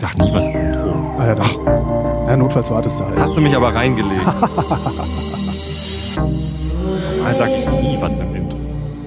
sag 0.00 0.16
nie 0.16 0.32
was 0.32 0.46
im 0.46 0.56
Intro. 0.56 0.94
Ah 1.18 1.26
ja, 1.26 1.34
dann. 1.34 2.26
Ja, 2.26 2.36
notfalls 2.36 2.70
wartest 2.70 3.00
du 3.00 3.04
halt. 3.04 3.14
Jetzt 3.14 3.22
hast 3.22 3.36
du 3.36 3.42
mich 3.42 3.54
aber 3.54 3.74
reingelegt. 3.74 4.24
da 7.24 7.34
sag 7.34 7.50
ich 7.50 7.68
nie 7.68 7.98
was 8.00 8.16
im 8.18 8.34
Intro. 8.34 8.56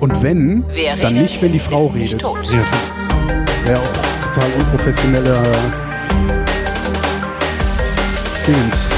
Und 0.01 0.21
wenn, 0.21 0.63
Wer 0.71 0.95
dann 0.97 1.13
redet, 1.13 1.31
nicht, 1.31 1.41
wenn 1.41 1.51
die 1.51 1.59
Frau 1.59 1.87
ist 1.87 1.95
nicht 1.95 2.13
redet. 2.13 2.21
tot. 2.21 2.45
Ja. 2.51 2.63
Wäre 3.65 3.79
auch 3.79 4.31
total 4.33 4.51
unprofessioneller 4.59 5.41
Dingens. 8.45 8.89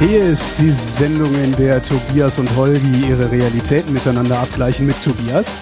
Hier 0.00 0.24
ist 0.24 0.58
die 0.58 0.72
Sendung, 0.72 1.32
in 1.42 1.54
der 1.56 1.82
Tobias 1.82 2.38
und 2.38 2.54
Holgi 2.56 3.06
ihre 3.08 3.30
Realitäten 3.30 3.92
miteinander 3.92 4.40
abgleichen 4.40 4.86
mit 4.86 5.00
Tobias 5.02 5.58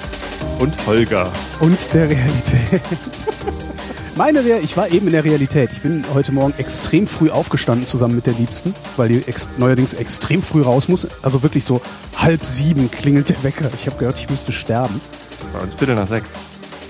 Und 0.65 0.87
Holger. 0.87 1.31
und 1.61 1.79
der 1.93 2.09
Realität. 2.09 2.81
Meine 4.17 4.43
Real 4.43 4.61
ich 4.65 4.79
war 4.79 4.89
eben 4.89 5.09
in 5.09 5.13
der 5.13 5.23
Realität. 5.23 5.69
Ich 5.73 5.83
bin 5.83 6.07
heute 6.15 6.33
Morgen 6.33 6.55
extrem 6.57 7.07
früh 7.07 7.29
aufgestanden 7.29 7.85
zusammen 7.85 8.17
mit 8.17 8.25
der 8.25 8.33
Liebsten, 8.33 8.75
weil 8.97 9.11
die 9.11 9.29
ex 9.29 9.47
neuerdings 9.59 9.93
extrem 9.93 10.43
früh 10.43 10.63
raus 10.63 10.89
muss. 10.89 11.07
Also 11.21 11.43
wirklich 11.43 11.67
so 11.67 11.83
halb 12.17 12.47
sieben 12.47 12.91
klingelt 12.91 13.29
der 13.29 13.43
Wecker. 13.43 13.71
Ich 13.75 13.87
habe 13.87 13.99
gehört, 13.99 14.19
ich 14.19 14.31
müsste 14.31 14.53
sterben. 14.53 15.03
Bei 15.53 15.59
uns 15.59 15.75
Viertel 15.75 15.97
nach 15.97 16.09
sechs. 16.09 16.33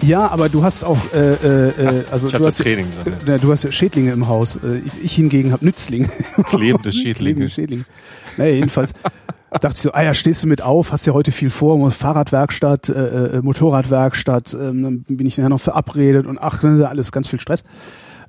Ja, 0.05 0.29
aber 0.31 0.49
du 0.49 0.63
hast 0.63 0.85
auch, 0.85 0.99
äh, 1.15 1.35
äh, 1.35 1.69
äh, 1.69 2.05
also 2.11 2.27
Ich 2.27 2.33
du 2.33 2.39
hab 2.39 2.47
hast, 2.47 2.59
das 2.61 2.65
Training 2.65 2.87
äh, 3.27 3.39
du 3.39 3.51
hast 3.51 3.65
ja 3.65 3.73
Schädlinge 3.73 4.13
im 4.13 4.29
Haus. 4.29 4.57
Äh, 4.57 4.79
ich, 4.85 4.93
ich 5.05 5.15
hingegen 5.15 5.53
habe 5.53 5.65
Nützlinge. 5.65 6.09
Klebende 6.45 6.93
Schädlinge. 6.93 7.15
Klebende 7.15 7.49
Schädlinge. 7.49 7.85
Naja, 8.37 8.55
jedenfalls 8.55 8.93
dachte 9.51 9.75
ich 9.75 9.81
so, 9.83 9.93
ah 9.93 10.03
ja, 10.03 10.15
stehst 10.15 10.43
du 10.43 10.49
mit 10.49 10.63
auf, 10.63 10.93
hast 10.93 11.07
ja 11.07 11.13
heute 11.13 11.31
viel 11.31 11.51
vor, 11.51 11.91
Fahrradwerkstatt, 11.91 12.89
äh, 12.89 13.41
Motorradwerkstatt, 13.43 14.55
ähm, 14.55 14.83
dann 15.07 15.17
bin 15.17 15.27
ich 15.27 15.39
nachher 15.39 15.49
noch 15.51 15.61
verabredet 15.61 16.27
und 16.27 16.39
ach, 16.39 16.63
alles 16.65 17.13
ganz 17.13 17.29
viel 17.29 17.41
Stress. 17.41 17.65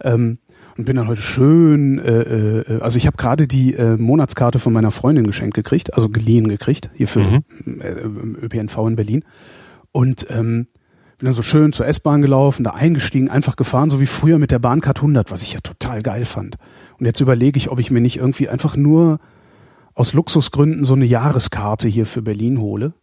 Ähm, 0.01 0.37
und 0.77 0.83
bin 0.85 0.97
dann 0.97 1.07
heute 1.07 1.21
schön, 1.21 1.99
äh, 1.99 2.11
äh, 2.19 2.81
also 2.81 2.97
ich 2.97 3.07
habe 3.07 3.17
gerade 3.17 3.47
die 3.47 3.73
äh, 3.73 3.95
Monatskarte 3.95 4.59
von 4.59 4.73
meiner 4.73 4.91
Freundin 4.91 5.25
geschenkt 5.25 5.55
gekriegt, 5.55 5.93
also 5.93 6.09
geliehen 6.09 6.47
gekriegt, 6.49 6.89
hier 6.93 7.07
für 7.07 7.21
Mhm. 7.21 7.43
äh, 7.81 8.45
ÖPNV 8.45 8.77
in 8.87 8.95
Berlin. 8.95 9.23
Und 9.93 10.27
ähm, 10.29 10.67
bin 11.17 11.25
dann 11.25 11.33
so 11.33 11.41
schön 11.41 11.71
zur 11.71 11.87
S-Bahn 11.87 12.21
gelaufen, 12.21 12.63
da 12.63 12.71
eingestiegen, 12.71 13.29
einfach 13.29 13.55
gefahren, 13.55 13.89
so 13.89 14.01
wie 14.01 14.05
früher 14.05 14.37
mit 14.37 14.51
der 14.51 14.59
Bahncard 14.59 14.97
100, 14.97 15.31
was 15.31 15.43
ich 15.43 15.53
ja 15.53 15.59
total 15.61 16.01
geil 16.01 16.25
fand. 16.25 16.57
Und 16.99 17.05
jetzt 17.05 17.21
überlege 17.21 17.57
ich, 17.57 17.69
ob 17.69 17.79
ich 17.79 17.91
mir 17.91 18.01
nicht 18.01 18.17
irgendwie 18.17 18.49
einfach 18.49 18.75
nur 18.75 19.19
aus 19.93 20.13
Luxusgründen 20.13 20.83
so 20.83 20.93
eine 20.93 21.05
Jahreskarte 21.05 21.87
hier 21.87 22.05
für 22.05 22.21
Berlin 22.21 22.59
hole. 22.59 22.93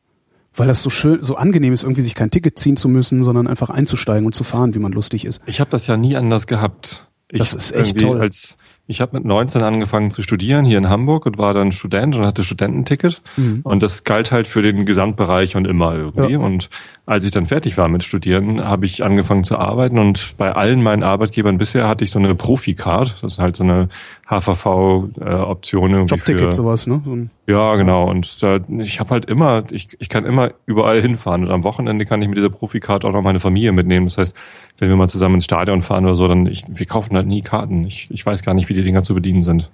Weil 0.55 0.69
das 0.69 0.83
so 0.83 0.91
schön, 0.91 1.23
so 1.23 1.37
angenehm 1.37 1.73
ist, 1.73 1.83
irgendwie 1.83 2.03
sich 2.03 2.15
kein 2.15 2.31
Ticket 2.31 2.59
ziehen 2.59 2.77
zu 2.77 2.89
müssen, 2.89 3.23
sondern 3.23 3.47
einfach 3.47 3.71
einzusteigen 3.71 4.27
und 4.27 4.35
zu 4.35 4.45
fahren, 4.45 4.75
wie 4.75 4.79
man 4.79 4.93
lustig 4.93 5.25
ist. 5.25 5.41
Ich 5.47 5.61
habe 5.61 5.71
das 5.71 5.87
ja 5.87 5.97
nie 5.97 6.15
anders 6.15 6.47
gehabt. 6.47 7.09
Ich 7.31 7.39
Das 7.39 7.55
ist 7.55 7.73
echt 7.73 7.99
toll. 7.99 8.21
Als, 8.21 8.59
ich 8.93 9.01
habe 9.01 9.17
mit 9.17 9.25
19 9.25 9.63
angefangen 9.63 10.11
zu 10.11 10.23
studieren 10.23 10.67
hier 10.67 10.77
in 10.77 10.89
Hamburg 10.89 11.25
und 11.25 11.39
war 11.39 11.55
dann 11.55 11.73
Student 11.73 12.15
und 12.15 12.27
hatte 12.27 12.45
Studententicket. 12.45 13.23
Mhm. 13.37 13.61
Und 13.65 13.83
das 13.83 14.05
galt 14.05 14.31
halt 14.31 14.47
für 14.47 14.61
den 14.61 14.85
Gesamtbereich 14.85 15.57
und 15.57 15.67
immer 15.67 15.95
irgendwie. 15.95 16.35
Ja. 16.35 16.39
Und 16.39 16.69
als 17.07 17.25
ich 17.25 17.31
dann 17.31 17.47
fertig 17.47 17.79
war 17.79 17.89
mit 17.89 18.03
Studieren, 18.03 18.63
habe 18.63 18.85
ich 18.85 19.03
angefangen 19.03 19.45
zu 19.45 19.57
arbeiten 19.59 19.99
und 19.99 20.35
bei 20.37 20.53
allen 20.53 20.83
meinen 20.83 21.03
Arbeitgebern 21.03 21.57
bisher 21.59 21.89
hatte 21.89 22.05
ich 22.05 22.11
so 22.11 22.19
eine 22.19 22.35
Profi-Card. 22.35 23.17
Das 23.23 23.33
ist 23.35 23.39
halt 23.39 23.57
so 23.57 23.65
eine 23.65 23.89
HVV-Option 24.29 25.91
für, 25.91 26.05
Jobticket, 26.05 26.55
sowas, 26.55 26.87
ne? 26.87 27.03
So 27.05 27.17
ja, 27.47 27.75
genau. 27.75 28.09
Und 28.09 28.43
da, 28.43 28.61
ich 28.79 29.01
habe 29.01 29.11
halt 29.11 29.25
immer, 29.25 29.65
ich, 29.73 29.89
ich 29.99 30.09
kann 30.09 30.25
immer 30.25 30.53
überall 30.65 31.03
hinfahren. 31.03 31.45
Und 31.45 31.51
am 31.51 31.65
Wochenende 31.65 32.07
kann 32.07 32.23
ich 32.23 32.29
mit 32.29 32.39
dieser 32.39 32.51
Profikarte 32.51 33.07
auch 33.09 33.13
noch 33.13 33.23
meine 33.23 33.41
Familie 33.41 33.73
mitnehmen. 33.73 34.07
Das 34.07 34.17
heißt, 34.17 34.37
wenn 34.79 34.89
wir 34.89 34.97
mal 34.97 35.09
zusammen 35.09 35.35
ins 35.37 35.45
Stadion 35.45 35.83
fahren 35.83 36.05
oder 36.05 36.15
so, 36.15 36.29
dann 36.29 36.47
ich, 36.47 36.65
wir 36.69 36.87
kaufen 36.87 37.17
halt 37.17 37.27
nie 37.27 37.41
Karten. 37.41 37.85
Ich, 37.85 38.09
ich 38.11 38.25
weiß 38.25 38.43
gar 38.43 38.55
nicht, 38.55 38.69
wie 38.69 38.75
die 38.75 38.82
Dinger 38.83 39.03
zu 39.03 39.15
bedienen 39.15 39.43
sind. 39.43 39.71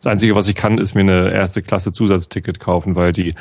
Das 0.00 0.10
Einzige, 0.10 0.34
was 0.34 0.48
ich 0.48 0.54
kann, 0.54 0.78
ist 0.78 0.94
mir 0.94 1.00
eine 1.00 1.32
erste 1.32 1.62
Klasse 1.62 1.92
Zusatzticket 1.92 2.60
kaufen, 2.60 2.94
weil 2.96 3.12
die 3.12 3.34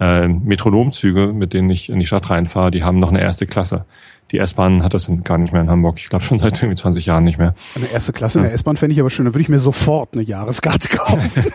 äh, 0.00 0.28
Metronomzüge, 0.28 1.32
mit 1.32 1.54
denen 1.54 1.70
ich 1.70 1.90
in 1.90 1.98
die 1.98 2.06
Stadt 2.06 2.30
reinfahre, 2.30 2.70
die 2.70 2.84
haben 2.84 2.98
noch 2.98 3.10
eine 3.10 3.20
erste 3.20 3.46
Klasse. 3.46 3.84
Die 4.30 4.38
S-Bahn 4.38 4.82
hat 4.82 4.94
das 4.94 5.10
gar 5.24 5.38
nicht 5.38 5.52
mehr 5.52 5.62
in 5.62 5.70
Hamburg. 5.70 5.98
Ich 5.98 6.08
glaube 6.08 6.24
schon 6.24 6.38
seit 6.38 6.56
irgendwie 6.62 6.76
20 6.76 7.06
Jahren 7.06 7.24
nicht 7.24 7.38
mehr. 7.38 7.54
eine 7.74 7.90
erste 7.90 8.12
Klasse 8.12 8.38
in 8.38 8.44
der 8.44 8.52
S-Bahn 8.52 8.76
fände 8.76 8.92
ich 8.94 9.00
aber 9.00 9.10
schön. 9.10 9.24
Da 9.24 9.32
würde 9.34 9.42
ich 9.42 9.48
mir 9.48 9.58
sofort 9.60 10.14
eine 10.14 10.22
Jahreskarte 10.22 10.88
kaufen. 10.96 11.52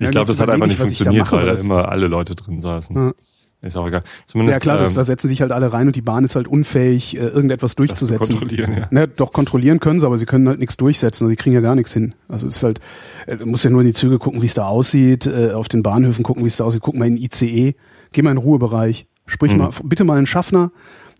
Ich 0.00 0.10
glaube, 0.10 0.26
das 0.26 0.40
hat 0.40 0.50
einfach 0.50 0.66
nicht 0.66 0.74
ich 0.74 0.78
da 0.78 0.84
funktioniert, 0.84 1.24
mache, 1.24 1.36
weil 1.36 1.46
da 1.46 1.60
immer 1.60 1.88
alle 1.88 2.08
Leute 2.08 2.34
drin 2.34 2.60
saßen. 2.60 2.96
Ja. 2.96 3.12
Ist 3.60 3.76
auch 3.76 3.88
egal. 3.88 4.02
Zumindest, 4.24 4.54
ja 4.56 4.60
klar, 4.60 4.78
das, 4.78 4.92
ähm, 4.92 4.96
da 4.96 5.04
setzen 5.04 5.26
sich 5.28 5.40
halt 5.40 5.50
alle 5.50 5.72
rein 5.72 5.88
und 5.88 5.96
die 5.96 6.00
Bahn 6.00 6.22
ist 6.22 6.36
halt 6.36 6.46
unfähig, 6.46 7.16
äh, 7.16 7.20
irgendetwas 7.26 7.74
durchzusetzen. 7.74 8.36
kontrollieren, 8.38 8.72
ja. 8.76 8.86
Ne, 8.90 9.08
doch 9.08 9.32
kontrollieren 9.32 9.80
können 9.80 9.98
sie, 9.98 10.06
aber 10.06 10.16
sie 10.16 10.26
können 10.26 10.48
halt 10.48 10.60
nichts 10.60 10.76
durchsetzen. 10.76 11.24
Also 11.24 11.30
sie 11.30 11.36
kriegen 11.36 11.54
ja 11.54 11.60
gar 11.60 11.74
nichts 11.74 11.92
hin. 11.92 12.14
Also 12.28 12.46
es 12.46 12.56
ist 12.58 12.62
halt, 12.62 12.78
äh, 13.26 13.36
du 13.36 13.46
musst 13.46 13.64
ja 13.64 13.70
nur 13.70 13.80
in 13.80 13.88
die 13.88 13.94
Züge 13.94 14.18
gucken, 14.20 14.42
wie 14.42 14.46
es 14.46 14.54
da 14.54 14.66
aussieht, 14.68 15.26
äh, 15.26 15.50
auf 15.52 15.68
den 15.68 15.82
Bahnhöfen 15.82 16.22
gucken, 16.22 16.44
wie 16.44 16.46
es 16.46 16.56
da 16.56 16.64
aussieht. 16.64 16.82
Guck 16.82 16.94
mal 16.96 17.06
in 17.08 17.16
den 17.16 17.24
ICE, 17.24 17.74
geh 18.12 18.22
mal 18.22 18.30
in 18.30 18.36
den 18.36 18.42
Ruhebereich, 18.44 19.06
sprich 19.26 19.52
Mhm. 19.52 19.58
mal, 19.58 19.70
bitte 19.82 20.04
mal 20.04 20.18
einen 20.18 20.26
Schaffner, 20.26 20.70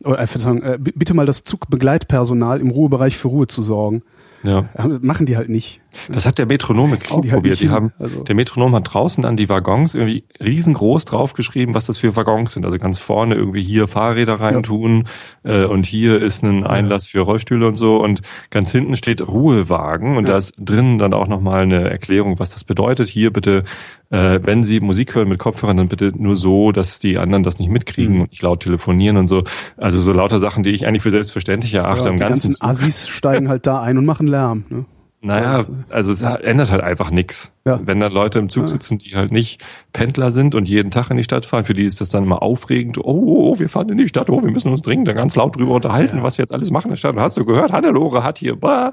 oder 0.04 0.20
äh, 0.20 0.78
bitte 0.78 1.14
mal 1.14 1.26
das 1.26 1.42
Zugbegleitpersonal 1.42 2.60
im 2.60 2.70
Ruhebereich 2.70 3.16
für 3.16 3.28
Ruhe 3.28 3.46
zu 3.48 3.62
sorgen. 3.62 4.02
Ja, 4.44 4.68
machen 5.00 5.26
die 5.26 5.36
halt 5.36 5.48
nicht. 5.48 5.80
Das 6.10 6.26
hat 6.26 6.38
der 6.38 6.46
Metronom 6.46 6.90
jetzt 6.90 7.10
auch 7.10 7.20
die 7.20 7.28
halt 7.30 7.38
probiert. 7.42 7.60
Die 7.60 7.70
haben, 7.70 7.92
Also- 7.98 8.22
der 8.22 8.34
Metronom 8.34 8.74
hat 8.74 8.92
draußen 8.92 9.24
an 9.24 9.36
die 9.36 9.48
Waggons 9.48 9.94
irgendwie 9.94 10.24
riesengroß 10.42 11.04
draufgeschrieben, 11.04 11.74
was 11.74 11.86
das 11.86 11.98
für 11.98 12.16
Waggons 12.16 12.52
sind. 12.54 12.64
Also 12.64 12.78
ganz 12.78 12.98
vorne 12.98 13.34
irgendwie 13.34 13.62
hier 13.62 13.88
Fahrräder 13.88 14.34
reintun 14.34 15.04
äh, 15.44 15.64
und 15.64 15.86
hier 15.86 16.20
ist 16.22 16.42
ein 16.42 16.64
Einlass 16.64 17.06
für 17.06 17.20
Rollstühle 17.20 17.66
und 17.66 17.76
so 17.76 17.96
und 18.02 18.22
ganz 18.50 18.70
hinten 18.72 18.96
steht 18.96 19.26
Ruhewagen 19.26 20.16
und 20.16 20.24
Ja. 20.26 20.32
da 20.32 20.38
ist 20.38 20.54
drinnen 20.58 20.98
dann 20.98 21.14
auch 21.14 21.28
nochmal 21.28 21.62
eine 21.62 21.90
Erklärung, 21.90 22.38
was 22.38 22.50
das 22.50 22.64
bedeutet. 22.64 23.08
Hier 23.08 23.32
bitte, 23.32 23.64
äh, 24.10 24.40
wenn 24.42 24.64
Sie 24.64 24.80
Musik 24.80 25.14
hören 25.14 25.28
mit 25.28 25.38
Kopfhörern, 25.38 25.76
dann 25.76 25.88
bitte 25.88 26.12
nur 26.16 26.36
so, 26.36 26.72
dass 26.72 26.98
die 26.98 27.18
anderen 27.18 27.42
das 27.42 27.58
nicht 27.58 27.70
mitkriegen 27.70 28.16
Mhm. 28.16 28.20
und 28.22 28.30
nicht 28.30 28.42
laut 28.42 28.60
telefonieren 28.60 29.16
und 29.16 29.26
so. 29.26 29.44
Also 29.76 29.98
so 30.00 30.12
lauter 30.12 30.38
Sachen, 30.40 30.62
die 30.62 30.70
ich 30.70 30.86
eigentlich 30.86 31.02
für 31.02 31.10
selbstverständlich 31.10 31.74
erachte 31.74 32.04
Ja, 32.08 32.12
die 32.12 32.18
ganzen 32.18 32.50
ganzen 32.50 32.62
Assis 32.62 33.08
steigen 33.08 33.48
halt 33.48 33.66
da 33.66 33.82
ein 33.82 33.98
und 33.98 34.04
machen 34.06 34.26
Lärm. 34.26 34.64
Ne? 34.68 34.84
Naja, 35.20 35.64
also 35.90 36.12
es 36.12 36.22
ändert 36.22 36.70
halt 36.70 36.82
einfach 36.82 37.10
nichts. 37.10 37.50
Ja. 37.64 37.80
Wenn 37.84 37.98
da 37.98 38.06
Leute 38.06 38.38
im 38.38 38.48
Zug 38.48 38.68
sitzen, 38.68 38.98
die 38.98 39.16
halt 39.16 39.32
nicht 39.32 39.64
Pendler 39.92 40.30
sind 40.30 40.54
und 40.54 40.68
jeden 40.68 40.92
Tag 40.92 41.10
in 41.10 41.16
die 41.16 41.24
Stadt 41.24 41.44
fahren, 41.44 41.64
für 41.64 41.74
die 41.74 41.84
ist 41.84 42.00
das 42.00 42.10
dann 42.10 42.22
immer 42.24 42.40
aufregend. 42.40 42.98
Oh, 42.98 43.02
oh, 43.04 43.50
oh 43.52 43.58
wir 43.58 43.68
fahren 43.68 43.88
in 43.88 43.98
die 43.98 44.06
Stadt, 44.06 44.30
oh, 44.30 44.42
wir 44.44 44.50
müssen 44.50 44.70
uns 44.70 44.82
dringend 44.82 45.08
da 45.08 45.14
ganz 45.14 45.34
laut 45.34 45.56
drüber 45.56 45.74
unterhalten, 45.74 46.18
Ja. 46.18 46.22
was 46.22 46.38
wir 46.38 46.44
jetzt 46.44 46.52
alles 46.54 46.70
machen 46.70 46.86
in 46.86 46.90
der 46.92 46.96
Stadt. 46.98 47.16
Hast 47.16 47.36
du 47.36 47.44
gehört? 47.44 47.72
Hannelore 47.72 48.22
hat 48.22 48.38
hier 48.38 48.54
bah, 48.54 48.92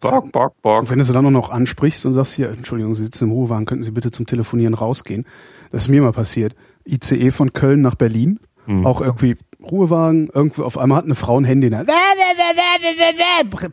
Bock, 0.00 0.32
Bock, 0.32 0.62
Bock. 0.62 0.80
Und 0.80 0.90
wenn 0.90 0.98
du 0.98 1.04
sie 1.04 1.12
dann 1.12 1.32
noch 1.32 1.50
ansprichst 1.50 2.04
und 2.06 2.12
sagst 2.12 2.34
hier, 2.34 2.50
Entschuldigung, 2.50 2.94
Sie 2.94 3.04
sitzen 3.04 3.24
im 3.24 3.30
Ruhewagen, 3.30 3.66
könnten 3.66 3.84
Sie 3.84 3.92
bitte 3.92 4.10
zum 4.10 4.26
Telefonieren 4.26 4.74
rausgehen? 4.74 5.26
Das 5.70 5.82
ist 5.82 5.88
mir 5.88 6.02
mal 6.02 6.12
passiert. 6.12 6.56
ICE 6.84 7.30
von 7.30 7.52
Köln 7.52 7.80
nach 7.80 7.94
Berlin, 7.94 8.40
Hm. 8.66 8.86
auch 8.86 9.00
irgendwie 9.00 9.36
Ruhewagen, 9.62 10.28
irgendwo 10.32 10.64
auf 10.64 10.78
einmal 10.78 10.98
hat 10.98 11.04
eine 11.04 11.14
Frau 11.14 11.38
ein 11.38 11.44
Handy 11.44 11.68
in 11.68 11.72
der 11.72 11.84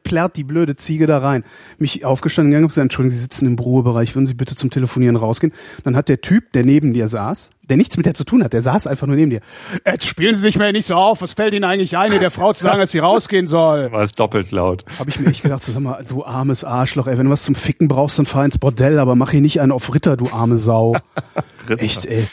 plärrt 0.04 0.36
die 0.36 0.44
blöde 0.44 0.76
Ziege 0.76 1.08
da 1.08 1.20
rein. 1.20 1.44
Mich 1.78 2.06
aufgestanden 2.06 2.52
gegangen 2.52 2.66
und 2.66 2.70
gesagt, 2.70 2.86
Entschuldigung, 2.86 3.12
Sie 3.12 3.22
sitzen 3.22 3.48
im 3.48 3.58
Ruhebereich, 3.58 4.16
würden 4.16 4.26
Sie 4.26 4.34
bitte 4.34 4.56
zum 4.56 4.70
Telefonieren 4.70 5.16
rausgehen? 5.16 5.54
Dann 5.84 5.96
hat 5.96 6.10
der 6.10 6.22
Typ, 6.22 6.52
der 6.54 6.64
neben 6.64 6.94
dir 6.94 7.08
saß, 7.08 7.50
der 7.70 7.78
nichts 7.78 7.98
mit 7.98 8.06
der 8.06 8.14
zu 8.14 8.24
tun 8.24 8.44
hat, 8.44 8.54
der 8.54 8.62
saß 8.62 8.88
einfach 8.88 9.08
nur 9.08 9.16
neben 9.16 9.30
dir. 9.30 9.42
Jetzt 9.86 10.06
spielen 10.06 10.36
Sie 10.36 10.42
sich 10.42 10.58
mir 10.58 10.72
nicht 10.72 10.86
so 10.86 10.96
auf, 10.96 11.22
was 11.22 11.34
fällt 11.34 11.54
Ihnen 11.54 11.66
eigentlich 11.66 11.98
ein, 11.98 12.12
der 12.12 12.32
Frau 12.32 12.54
zu 12.54 12.64
sagen, 12.64 12.80
dass 12.80 12.92
sie 12.92 13.00
rausgehen 13.00 13.48
soll? 13.48 13.92
War 13.92 14.04
es 14.04 14.12
doppelt 14.12 14.52
laut. 14.52 14.86
Habe 14.98 15.10
ich 15.10 15.20
mir 15.20 15.28
echt 15.28 15.44
gedacht, 15.44 15.64
so, 15.64 15.72
sag 15.72 15.82
mal, 15.82 16.04
du 16.08 16.24
armes 16.24 16.64
Arschloch, 16.64 17.08
ey, 17.08 17.18
wenn 17.18 17.26
du 17.26 17.32
was 17.32 17.44
zum 17.44 17.56
Ficken 17.56 17.88
brauchst, 17.88 18.20
dann 18.20 18.26
fahr 18.26 18.46
ins 18.46 18.58
Bordell, 18.58 19.00
aber 19.00 19.16
mach 19.16 19.32
hier 19.32 19.42
nicht 19.42 19.62
einen 19.62 19.72
auf 19.72 19.94
Ritter, 19.94 20.18
du 20.18 20.30
arme 20.32 20.58
Sau. 20.58 20.96
Echt, 21.78 22.06
ey. 22.06 22.28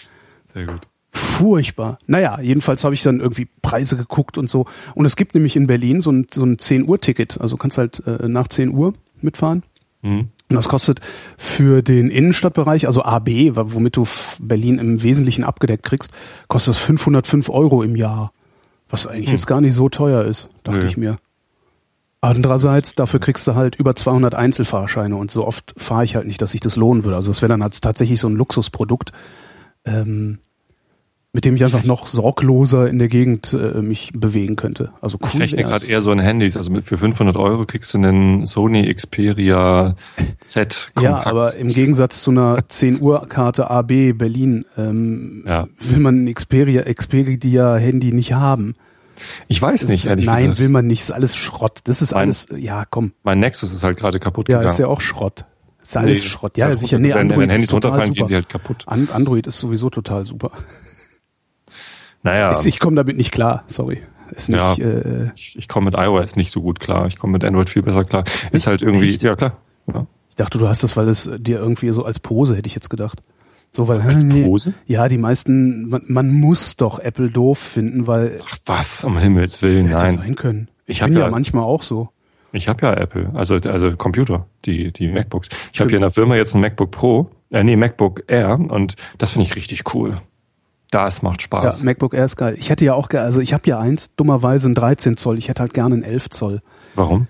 Sehr 0.53 0.67
gut. 0.67 0.87
Furchtbar. 1.17 1.99
Naja, 2.07 2.41
jedenfalls 2.41 2.85
habe 2.85 2.95
ich 2.95 3.03
dann 3.03 3.21
irgendwie 3.21 3.49
Preise 3.63 3.97
geguckt 3.97 4.37
und 4.37 4.51
so. 4.51 4.67
Und 4.95 5.07
es 5.07 5.17
gibt 5.17 5.35
nämlich 5.35 5.57
in 5.57 5.67
Berlin 5.67 6.01
so 6.01 6.11
ein, 6.13 6.27
so 6.31 6.45
ein 6.45 6.59
10-Uhr-Ticket. 6.59 7.41
Also 7.41 7.57
kannst 7.57 7.79
halt 7.79 8.03
äh, 8.07 8.29
nach 8.29 8.49
10 8.49 8.71
Uhr 8.71 8.95
mitfahren. 9.23 9.63
Mhm. 10.03 10.29
Und 10.49 10.55
das 10.55 10.69
kostet 10.69 11.01
für 11.37 11.83
den 11.83 12.11
Innenstadtbereich, 12.11 12.87
also 12.87 13.03
AB, 13.03 13.29
womit 13.55 13.97
du 13.97 14.07
Berlin 14.39 14.79
im 14.79 15.03
Wesentlichen 15.03 15.43
abgedeckt 15.43 15.85
kriegst, 15.85 16.13
kostet 16.49 16.75
es 16.75 16.79
505 16.79 17.49
Euro 17.49 17.83
im 17.83 17.97
Jahr. 17.97 18.33
Was 18.89 19.07
eigentlich 19.07 19.33
jetzt 19.33 19.49
gar 19.49 19.61
nicht 19.61 19.75
so 19.75 19.89
teuer 19.89 20.25
ist, 20.25 20.49
dachte 20.63 20.81
Nö. 20.81 20.87
ich 20.87 20.97
mir. 20.97 21.19
Andererseits, 22.21 22.95
dafür 22.95 23.21
kriegst 23.21 23.47
du 23.47 23.55
halt 23.55 23.77
über 23.77 23.97
200 23.97 24.35
Einzelfahrscheine 24.35 25.17
und 25.17 25.31
so 25.31 25.47
oft 25.47 25.75
fahre 25.77 26.05
ich 26.05 26.15
halt 26.15 26.27
nicht, 26.27 26.41
dass 26.41 26.53
sich 26.53 26.61
das 26.61 26.77
lohnen 26.77 27.05
würde. 27.05 27.17
Also 27.17 27.31
das 27.31 27.43
wäre 27.43 27.51
dann 27.51 27.63
halt 27.63 27.81
tatsächlich 27.81 28.21
so 28.21 28.29
ein 28.29 28.37
Luxusprodukt. 28.37 29.13
Ähm, 29.85 30.39
mit 31.37 31.45
dem 31.45 31.55
ich 31.55 31.63
einfach 31.65 31.85
noch 31.85 32.07
sorgloser 32.07 32.89
in 32.89 32.99
der 32.99 33.09
Gegend 33.09 33.53
äh, 33.53 33.83
mich 33.83 34.11
bewegen 34.15 34.57
könnte. 34.57 34.93
Also 35.03 35.19
cool. 35.21 35.29
Ich 35.35 35.39
rechne 35.39 35.65
gerade 35.65 35.85
eher 35.85 36.01
so 36.01 36.11
in 36.11 36.19
Handys. 36.19 36.57
Also 36.57 36.73
für 36.81 36.97
500 36.97 37.37
Euro 37.37 37.67
kriegst 37.67 37.93
du 37.93 37.99
einen 37.99 38.47
Sony 38.47 38.91
Xperia 38.95 39.97
Z 40.41 40.93
Kompakt. 40.95 41.05
Ja, 41.27 41.31
aber 41.31 41.55
im 41.57 41.69
Gegensatz 41.69 42.23
zu 42.23 42.31
einer 42.31 42.67
10 42.67 43.03
Uhr 43.03 43.27
Karte 43.29 43.71
AB 43.71 44.15
Berlin 44.15 44.65
ähm, 44.79 45.45
Ja. 45.47 45.69
will 45.79 46.01
man 46.01 46.25
ein 46.25 46.33
Xperia 46.35 46.85
Xperia 46.91 47.77
Handy 47.77 48.13
nicht 48.15 48.33
haben. 48.33 48.73
ich 49.47 49.61
weiß 49.61 49.83
Das 49.83 49.91
nicht, 49.91 50.01
ist, 50.05 50.07
ehrlich 50.07 50.25
nein, 50.25 50.45
gesagt. 50.45 50.59
will 50.61 50.71
man 50.71 50.87
nicht. 50.87 51.03
Ist 51.03 51.11
alles 51.11 51.37
Schrott. 51.37 51.81
Das 51.85 52.01
ist 52.01 52.13
Nein. 52.13 52.21
alles. 52.23 52.49
Ja, 52.57 52.85
komm. 52.89 53.13
Mein 53.25 53.41
Nexus 53.41 53.75
ist 53.75 53.85
halt 53.85 53.99
gerade 53.99 54.19
kaputt 54.21 54.49
Ja, 54.49 54.57
gegangen. 54.61 54.73
ist 54.73 54.79
ja 54.79 54.87
auch 54.87 55.03
Schrott. 55.03 55.45
Ist 55.83 55.97
alles 55.99 56.23
Nee, 56.23 56.29
Schrott. 56.31 56.53
ist 56.53 56.59
Ja, 56.59 56.67
halt 56.69 56.79
sicher. 56.79 56.99
Nee, 56.99 57.11
wenn, 57.11 57.19
Android 57.19 57.41
wenn 57.41 57.51
Handys 57.51 57.65
ist 57.67 57.71
total 57.73 57.91
runterfallen, 57.91 58.09
super. 58.15 58.19
gehen 58.21 58.27
sie 58.29 58.35
halt 58.37 58.49
kaputt. 58.49 58.85
An 58.87 59.09
Android 59.13 59.47
ist 59.47 59.59
sowieso 59.59 59.91
total 59.91 60.25
super. 60.25 60.51
Naja, 62.27 62.53
Ich, 62.53 62.67
ich 62.67 62.79
komme 62.81 62.97
damit 62.97 63.17
nicht 63.17 63.33
klar. 63.33 63.65
Sorry. 63.69 64.03
Ist 64.33 64.49
nicht. 64.49 64.59
Ja. 64.59 64.75
Äh, 64.75 65.31
ich, 65.35 65.57
ich 65.57 65.69
komme 65.69 65.87
mit 65.87 65.95
iOS 65.95 66.37
nicht 66.37 66.51
so 66.51 66.61
gut 66.61 66.81
klar. 66.81 67.07
Ich 67.07 67.17
komme 67.19 67.35
mit 67.35 67.45
Android 67.45 67.71
viel 67.71 67.83
besser 67.83 68.05
klar. 68.05 68.25
Ist 68.51 68.67
halt 68.67 68.83
irgendwie, 68.83 69.09
Echt? 69.11 69.23
ja 69.23 69.37
klar. 69.37 69.57
Ja. 69.87 70.07
ich 70.29 70.35
dachte, 70.37 70.59
du 70.59 70.67
hast 70.69 70.83
das, 70.83 70.97
weil 70.97 71.09
es 71.09 71.31
dir 71.39 71.59
irgendwie 71.59 71.91
so 71.93 72.05
als 72.05 72.19
Pose 72.19 72.57
hätte 72.57 72.67
ich 72.67 72.75
jetzt 72.75 72.91
gedacht. 72.91 73.23
So, 73.73 73.89
weil 73.89 74.01
Als 74.01 74.23
nee. 74.23 74.45
Pose? 74.45 74.73
Ja, 74.87 75.07
die 75.09 75.19
meisten. 75.19 75.89
Man, 75.89 76.03
man 76.07 76.31
muss 76.33 76.77
doch 76.77 76.99
Apple 76.99 77.29
doof 77.31 77.59
finden, 77.59 78.07
weil 78.07 78.41
Ach 78.45 78.57
was, 78.65 79.05
um 79.05 79.19
Himmels 79.19 79.61
Willen, 79.63 79.87
hätte 79.87 80.03
nein. 80.07 80.17
sein 80.17 80.35
können. 80.35 80.69
Ich 80.87 80.99
Ich 81.01 81.05
bin 81.05 81.13
ja, 81.15 81.21
ja- 81.21 81.31
manchmal 81.31 81.65
auch 81.65 81.83
so. 81.83 82.09
Ich 82.53 82.69
habe 82.69 82.87
ja 82.87 82.95
Apple, 82.95 83.31
also 83.35 83.57
also 83.57 83.95
Computer, 83.97 84.47
die 84.65 84.91
die 84.93 85.09
MacBooks. 85.09 85.51
Ich 85.75 85.81
habe 85.81 85.91
hier 85.91 85.99
in 85.99 86.03
der 86.03 86.11
Firma 86.11 86.37
jetzt 86.37 86.55
ein 86.55 86.61
MacBook 86.63 86.91
Pro, 86.91 87.29
äh, 87.53 87.63
nee 87.63 87.77
MacBook 87.77 88.23
Air 88.29 88.59
und 88.59 88.95
das 89.19 89.33
finde 89.33 89.47
ich 89.49 89.57
richtig 89.57 89.95
cool. 89.95 90.19
Das 90.91 91.23
macht 91.23 91.41
Ja, 91.41 91.45
Spaß. 91.45 91.83
MacBook 91.83 92.15
Air 92.15 92.25
ist 92.27 92.37
geil. 92.37 92.55
Ich 92.59 92.71
hätte 92.71 92.85
ja 92.85 92.95
auch, 92.95 93.09
also 93.11 93.41
ich 93.41 93.53
habe 93.53 93.63
ja 93.67 93.79
eins, 93.79 94.15
dummerweise 94.15 94.69
ein 94.69 94.75
13 94.75 95.17
Zoll. 95.17 95.37
Ich 95.39 95.49
hätte 95.49 95.61
halt 95.63 95.75
gerne 95.75 95.97
ein 95.97 96.03
11 96.03 96.31
Zoll. 96.31 96.63
Warum? 96.95 97.27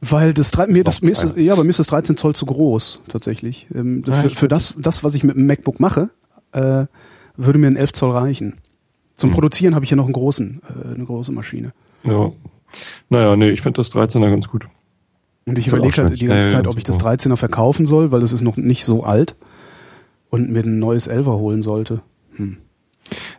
Weil 0.00 0.32
das, 0.32 0.50
drei- 0.50 0.66
mir, 0.68 0.82
das, 0.84 1.02
mir 1.02 1.10
ist 1.10 1.22
das, 1.24 1.34
ja, 1.36 1.52
aber 1.52 1.64
mir 1.64 1.70
ist 1.70 1.78
das 1.80 1.88
13 1.88 2.16
Zoll 2.16 2.34
zu 2.34 2.46
groß, 2.46 3.02
tatsächlich. 3.08 3.66
Ähm, 3.74 4.02
Ja, 4.06 4.14
für, 4.14 4.26
ich 4.28 4.36
für 4.36 4.48
das, 4.48 4.74
das, 4.78 5.04
was 5.04 5.14
ich 5.14 5.24
mit 5.24 5.36
dem 5.36 5.46
MacBook 5.46 5.78
mache, 5.80 6.10
äh, 6.52 6.86
würde 7.36 7.58
mir 7.58 7.66
ein 7.66 7.76
11 7.76 7.92
Zoll 7.92 8.12
reichen. 8.12 8.54
Zum 9.16 9.30
Hm. 9.30 9.34
Produzieren 9.34 9.74
habe 9.74 9.84
ich 9.84 9.90
ja 9.90 9.96
noch 9.96 10.04
einen 10.06 10.14
großen, 10.14 10.62
äh, 10.68 10.94
eine 10.94 11.04
große 11.04 11.32
Maschine. 11.32 11.72
Ja. 12.04 12.32
Naja, 13.10 13.36
nee, 13.36 13.50
ich 13.50 13.60
finde 13.60 13.78
das 13.78 13.92
13er 13.92 14.30
ganz 14.30 14.48
gut. 14.48 14.68
Und 15.44 15.58
ich 15.58 15.66
überlege 15.66 16.02
halt 16.02 16.20
die 16.20 16.26
ganze 16.26 16.48
Zeit, 16.48 16.66
ob 16.66 16.78
ich 16.78 16.84
das 16.84 16.96
so. 16.96 17.02
13er 17.06 17.36
verkaufen 17.36 17.84
soll, 17.84 18.12
weil 18.12 18.20
das 18.20 18.32
ist 18.32 18.42
noch 18.42 18.56
nicht 18.56 18.84
so 18.84 19.02
alt 19.04 19.34
und 20.30 20.48
mir 20.50 20.62
ein 20.62 20.78
neues 20.78 21.10
11er 21.10 21.36
holen 21.38 21.62
sollte. 21.62 22.00
Hm. 22.36 22.58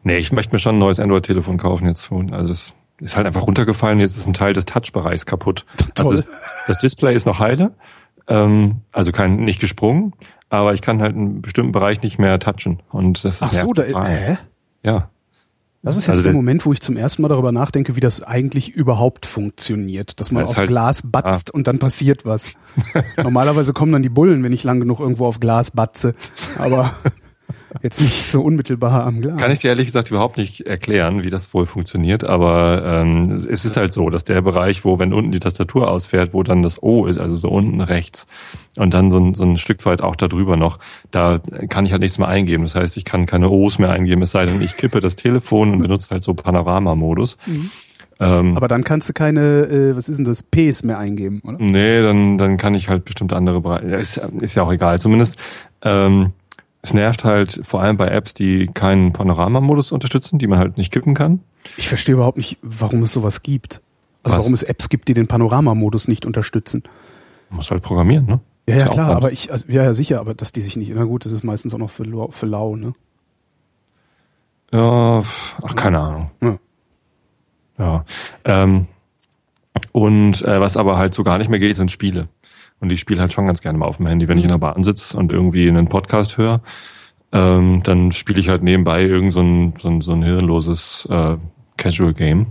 Nee, 0.03 0.17
ich 0.17 0.31
möchte 0.31 0.53
mir 0.53 0.59
schon 0.59 0.75
ein 0.75 0.79
neues 0.79 0.99
Android-Telefon 0.99 1.57
kaufen 1.57 1.87
jetzt. 1.87 2.11
Also 2.11 2.47
das 2.47 2.73
ist 2.99 3.15
halt 3.15 3.27
einfach 3.27 3.47
runtergefallen, 3.47 3.99
jetzt 3.99 4.17
ist 4.17 4.27
ein 4.27 4.33
Teil 4.33 4.53
des 4.53 4.65
Touch-Bereichs 4.65 5.25
kaputt. 5.25 5.65
Toll. 5.95 6.11
Also 6.11 6.23
das, 6.23 6.31
das 6.67 6.77
Display 6.79 7.15
ist 7.15 7.25
noch 7.25 7.39
heile, 7.39 7.71
ähm, 8.27 8.81
also 8.91 9.11
kein, 9.11 9.37
nicht 9.37 9.59
gesprungen, 9.59 10.13
aber 10.49 10.73
ich 10.73 10.81
kann 10.81 11.01
halt 11.01 11.15
einen 11.15 11.41
bestimmten 11.41 11.71
Bereich 11.71 12.01
nicht 12.01 12.19
mehr 12.19 12.39
touchen. 12.39 12.81
Und 12.89 13.23
das 13.25 13.41
Ach 13.41 13.53
so, 13.53 13.73
da, 13.73 13.83
hä? 13.83 14.37
Ja. 14.83 15.09
Das 15.83 15.97
ist 15.97 16.05
jetzt 16.05 16.09
Also 16.11 16.23
der 16.23 16.33
Moment, 16.33 16.63
wo 16.65 16.73
ich 16.73 16.81
zum 16.81 16.95
ersten 16.95 17.23
Mal 17.23 17.29
darüber 17.29 17.51
nachdenke, 17.51 17.95
wie 17.95 18.01
das 18.01 18.21
eigentlich 18.21 18.69
überhaupt 18.69 19.25
funktioniert. 19.25 20.19
Dass 20.19 20.31
man 20.31 20.43
auf 20.43 20.55
halt- 20.55 20.67
Glas 20.67 21.01
batzt 21.03 21.51
und 21.51 21.65
dann 21.65 21.79
passiert 21.79 22.23
was. 22.23 22.49
Normalerweise 23.17 23.73
kommen 23.73 23.91
dann 23.91 24.03
die 24.03 24.09
Bullen, 24.09 24.43
wenn 24.43 24.53
ich 24.53 24.63
lang 24.63 24.79
genug 24.79 24.99
irgendwo 24.99 25.25
auf 25.25 25.39
Glas 25.39 25.71
batze. 25.71 26.13
Aber 26.59 26.93
jetzt 27.81 28.01
nicht 28.01 28.29
so 28.29 28.41
unmittelbar 28.41 29.05
am 29.05 29.21
Glas. 29.21 29.39
Kann 29.39 29.51
ich 29.51 29.59
dir 29.59 29.69
ehrlich 29.69 29.87
gesagt 29.87 30.09
überhaupt 30.09 30.37
nicht 30.37 30.65
erklären, 30.65 31.23
wie 31.23 31.29
das 31.29 31.53
wohl 31.53 31.65
funktioniert, 31.65 32.27
aber 32.27 32.83
ähm, 32.85 33.31
es 33.49 33.65
ist 33.65 33.77
halt 33.77 33.93
so, 33.93 34.09
dass 34.09 34.23
der 34.23 34.41
Bereich, 34.41 34.83
wo, 34.85 34.99
wenn 34.99 35.13
unten 35.13 35.31
die 35.31 35.39
Tastatur 35.39 35.89
ausfährt, 35.89 36.33
wo 36.33 36.43
dann 36.43 36.61
das 36.61 36.81
O 36.81 37.05
ist, 37.05 37.17
also 37.17 37.35
so 37.35 37.49
unten 37.49 37.81
rechts, 37.81 38.27
und 38.77 38.93
dann 38.93 39.11
so 39.11 39.19
ein, 39.19 39.33
so 39.33 39.43
ein 39.43 39.57
Stück 39.57 39.85
weit 39.85 40.01
auch 40.01 40.15
darüber 40.15 40.57
noch, 40.57 40.79
da 41.11 41.41
kann 41.69 41.85
ich 41.85 41.91
halt 41.91 42.01
nichts 42.01 42.17
mehr 42.17 42.27
eingeben. 42.27 42.63
Das 42.63 42.75
heißt, 42.75 42.95
ich 42.97 43.05
kann 43.05 43.25
keine 43.25 43.49
O's 43.49 43.79
mehr 43.79 43.89
eingeben, 43.89 44.21
es 44.21 44.31
sei 44.31 44.45
denn, 44.45 44.61
ich 44.61 44.77
kippe 44.77 45.01
das 45.01 45.15
Telefon 45.15 45.73
und 45.73 45.79
benutze 45.79 46.09
halt 46.09 46.23
so 46.23 46.33
Panorama-Modus. 46.33 47.37
Ähm, 48.19 48.55
Aber 48.55 48.67
dann 48.67 48.83
kannst 48.83 49.09
du 49.09 49.13
keine, 49.13 49.41
äh, 49.41 49.95
was 49.95 50.07
ist 50.07 50.17
denn 50.17 50.25
das, 50.25 50.43
Ps 50.43 50.83
mehr 50.83 50.99
eingeben, 50.99 51.41
oder? 51.43 51.57
Nee, 51.59 52.01
dann, 52.01 52.37
dann 52.37 52.57
kann 52.57 52.75
ich 52.75 52.87
halt 52.87 53.03
bestimmte 53.03 53.35
andere 53.35 53.61
Bereiche. 53.61 53.87
Ist, 53.95 54.17
ist 54.41 54.55
ja 54.55 54.63
auch 54.63 54.71
egal. 54.71 54.99
Zumindest 54.99 55.37
ähm, 55.81 56.31
es 56.81 56.93
nervt 56.93 57.23
halt 57.23 57.61
vor 57.63 57.81
allem 57.81 57.97
bei 57.97 58.07
Apps, 58.07 58.33
die 58.33 58.67
keinen 58.67 59.13
Panorama-Modus 59.13 59.91
unterstützen, 59.91 60.39
die 60.39 60.47
man 60.47 60.59
halt 60.59 60.77
nicht 60.77 60.91
kippen 60.91 61.13
kann. 61.13 61.41
Ich 61.77 61.87
verstehe 61.87 62.15
überhaupt 62.15 62.37
nicht, 62.37 62.57
warum 62.61 63.03
es 63.03 63.13
sowas 63.13 63.43
gibt. 63.43 63.81
Also 64.23 64.37
Was? 64.37 64.43
warum 64.43 64.53
es 64.53 64.63
Apps 64.63 64.89
gibt, 64.89 65.07
die 65.07 65.13
den 65.13 65.27
Panorama-Modus 65.27 66.07
nicht 66.07 66.25
unterstützen. 66.25 66.83
Man 67.49 67.57
muss 67.57 67.69
halt 67.71 67.83
programmieren, 67.83 68.25
ne? 68.25 68.39
Ja, 68.69 68.75
ja, 68.77 68.87
klar, 68.87 69.15
aber 69.15 69.31
ich, 69.31 69.51
also, 69.51 69.71
ja, 69.71 69.83
ja, 69.83 69.93
sicher, 69.93 70.19
aber 70.19 70.33
dass 70.35 70.51
die 70.51 70.61
sich 70.61 70.77
nicht, 70.77 70.91
na 70.95 71.03
gut, 71.03 71.25
das 71.25 71.31
ist 71.31 71.43
meistens 71.43 71.73
auch 71.73 71.79
noch 71.79 71.89
für, 71.89 72.03
lau- 72.03 72.29
für 72.31 72.45
lau, 72.45 72.75
ne? 72.75 72.93
Ja, 74.71 75.19
ach, 75.63 75.75
keine 75.75 75.99
Ahnung. 75.99 76.31
Ja. 76.41 76.57
Ja. 77.77 78.05
Ähm, 78.45 78.87
und 79.91 80.41
äh, 80.43 80.61
was 80.61 80.77
aber 80.77 80.97
halt 80.97 81.13
so 81.13 81.23
gar 81.23 81.37
nicht 81.37 81.49
mehr 81.49 81.59
geht, 81.59 81.75
sind 81.75 81.91
Spiele. 81.91 82.27
Und 82.81 82.91
ich 82.91 82.99
spiele 82.99 83.21
halt 83.21 83.31
schon 83.31 83.45
ganz 83.45 83.61
gerne 83.61 83.77
mal 83.77 83.85
auf 83.85 83.97
dem 83.97 84.07
Handy, 84.07 84.27
wenn 84.27 84.37
ich 84.37 84.43
in 84.43 84.49
der 84.49 84.57
Bahn 84.57 84.83
sitze 84.83 85.15
und 85.17 85.31
irgendwie 85.31 85.69
einen 85.69 85.87
Podcast 85.87 86.37
höre. 86.37 86.61
Ähm, 87.31 87.81
dann 87.83 88.11
spiele 88.11 88.39
ich 88.39 88.49
halt 88.49 88.63
nebenbei 88.63 89.03
irgend 89.03 89.31
so 89.31 89.41
ein, 89.41 89.73
so 89.79 89.87
ein, 89.87 90.01
so 90.01 90.11
ein 90.11 90.23
hirnloses 90.23 91.07
äh, 91.09 91.37
Casual 91.77 92.13
Game. 92.13 92.47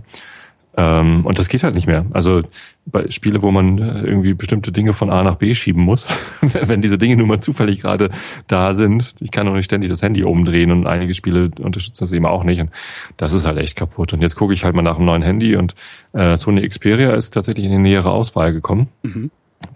Ähm, 0.77 1.25
und 1.25 1.37
das 1.37 1.49
geht 1.49 1.63
halt 1.63 1.75
nicht 1.75 1.87
mehr. 1.87 2.05
Also 2.11 2.41
bei 2.85 3.09
Spiele, 3.09 3.41
wo 3.41 3.51
man 3.51 3.77
äh, 3.77 4.01
irgendwie 4.01 4.33
bestimmte 4.33 4.71
Dinge 4.71 4.93
von 4.93 5.09
A 5.09 5.21
nach 5.21 5.35
B 5.35 5.53
schieben 5.53 5.83
muss, 5.83 6.07
wenn 6.41 6.81
diese 6.81 6.97
Dinge 6.97 7.17
nun 7.17 7.27
mal 7.27 7.41
zufällig 7.41 7.81
gerade 7.81 8.09
da 8.47 8.73
sind, 8.73 9.15
ich 9.19 9.31
kann 9.31 9.47
auch 9.49 9.53
nicht 9.53 9.65
ständig 9.65 9.89
das 9.89 10.01
Handy 10.01 10.23
umdrehen 10.23 10.71
und 10.71 10.87
einige 10.87 11.13
Spiele 11.13 11.51
unterstützen 11.59 12.03
das 12.03 12.13
eben 12.13 12.25
auch 12.25 12.43
nicht. 12.45 12.61
Und 12.61 12.71
das 13.17 13.33
ist 13.33 13.45
halt 13.45 13.57
echt 13.57 13.75
kaputt. 13.75 14.13
Und 14.13 14.21
jetzt 14.21 14.35
gucke 14.35 14.53
ich 14.53 14.63
halt 14.63 14.75
mal 14.75 14.81
nach 14.81 14.95
einem 14.95 15.05
neuen 15.05 15.21
Handy 15.21 15.57
und 15.57 15.75
äh, 16.13 16.37
Sony 16.37 16.65
Xperia 16.65 17.13
ist 17.13 17.31
tatsächlich 17.31 17.65
in 17.65 17.71
die 17.71 17.77
nähere 17.77 18.11
Auswahl 18.11 18.53
gekommen. 18.53 18.87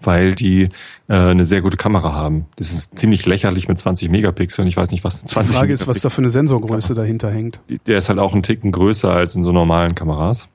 Weil 0.02 0.34
die 0.34 0.68
äh, 1.08 1.14
eine 1.14 1.44
sehr 1.44 1.62
gute 1.62 1.76
Kamera 1.76 2.12
haben. 2.12 2.46
Das 2.56 2.72
ist 2.72 2.98
ziemlich 2.98 3.26
lächerlich 3.26 3.68
mit 3.68 3.78
20 3.78 4.10
Megapixeln. 4.10 4.66
Ich 4.68 4.76
weiß 4.76 4.90
nicht, 4.90 5.04
was 5.04 5.20
Die 5.20 5.26
20 5.26 5.56
Frage 5.56 5.72
ist, 5.72 5.86
was 5.88 6.00
da 6.00 6.10
für 6.10 6.18
eine 6.22 6.30
Sensorgröße 6.30 6.94
dahinter 6.94 7.30
hängt. 7.30 7.60
Der 7.86 7.98
ist 7.98 8.08
halt 8.08 8.18
auch 8.18 8.32
einen 8.32 8.42
Ticken 8.42 8.72
größer 8.72 9.10
als 9.10 9.34
in 9.34 9.42
so 9.42 9.52
normalen 9.52 9.94
Kameras. 9.94 10.48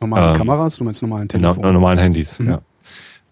Normale 0.00 0.28
Ähm, 0.30 0.36
Kameras, 0.36 0.76
du 0.76 0.84
meinst 0.84 1.02
normalen 1.02 1.28
no- 1.32 1.52
Telefon. 1.52 1.72
normalen 1.74 1.98
Handys, 1.98 2.38
Mhm. 2.38 2.48
ja. 2.48 2.60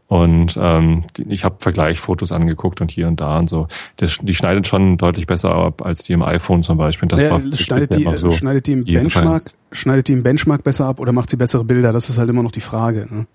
Und 0.07 0.59
ähm, 0.59 1.05
die, 1.19 1.25
ich 1.29 1.45
habe 1.45 1.57
Vergleichfotos 1.59 2.33
angeguckt 2.33 2.81
und 2.81 2.91
hier 2.91 3.09
und 3.09 3.21
da 3.21 3.39
und 3.39 3.51
so. 3.51 3.69
Das, 3.97 4.17
die 4.23 4.35
schneidet 4.35 4.67
schon 4.67 4.97
deutlich 4.97 5.27
besser 5.27 5.55
ab 5.55 5.85
als 5.85 6.03
die 6.03 6.15
im 6.15 6.23
iPhone 6.23 6.63
zum 6.63 6.79
Beispiel. 6.79 7.09
Das 7.11 7.21
Ja, 7.21 7.31
war 7.33 7.41
schneidet, 7.55 7.95
die, 7.95 8.17
so. 8.17 8.31
schneidet 8.31 8.67
die 8.69 8.73
im. 8.73 8.85
Benchmark, 8.85 9.43
schneidet 9.71 10.09
die 10.09 10.15
im 10.15 10.23
Benchmark 10.23 10.65
besser 10.65 10.87
ab 10.87 10.99
oder 10.99 11.13
macht 11.13 11.29
sie 11.29 11.37
bessere 11.37 11.63
Bilder? 11.65 11.93
Das 11.93 12.09
ist 12.09 12.17
halt 12.17 12.31
immer 12.31 12.43
noch 12.43 12.53
die 12.53 12.63
Frage. 12.63 13.07
Ne? 13.11 13.27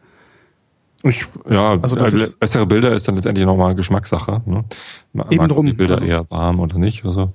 Ich, 1.03 1.25
ja, 1.49 1.77
Also 1.81 1.97
äh, 1.97 2.03
ist- 2.03 2.39
bessere 2.39 2.65
Bilder 2.65 2.93
ist 2.93 3.07
dann 3.07 3.15
letztendlich 3.15 3.45
nochmal 3.45 3.75
Geschmackssache. 3.75 4.41
Ne? 4.45 4.63
Ma- 5.11 5.25
Eben 5.29 5.47
drum, 5.49 5.65
die 5.65 5.73
Bilder 5.73 5.95
also- 5.95 6.05
eher 6.05 6.29
warm 6.31 6.59
oder 6.59 6.77
nicht 6.77 7.03
oder 7.03 7.13
so. 7.13 7.33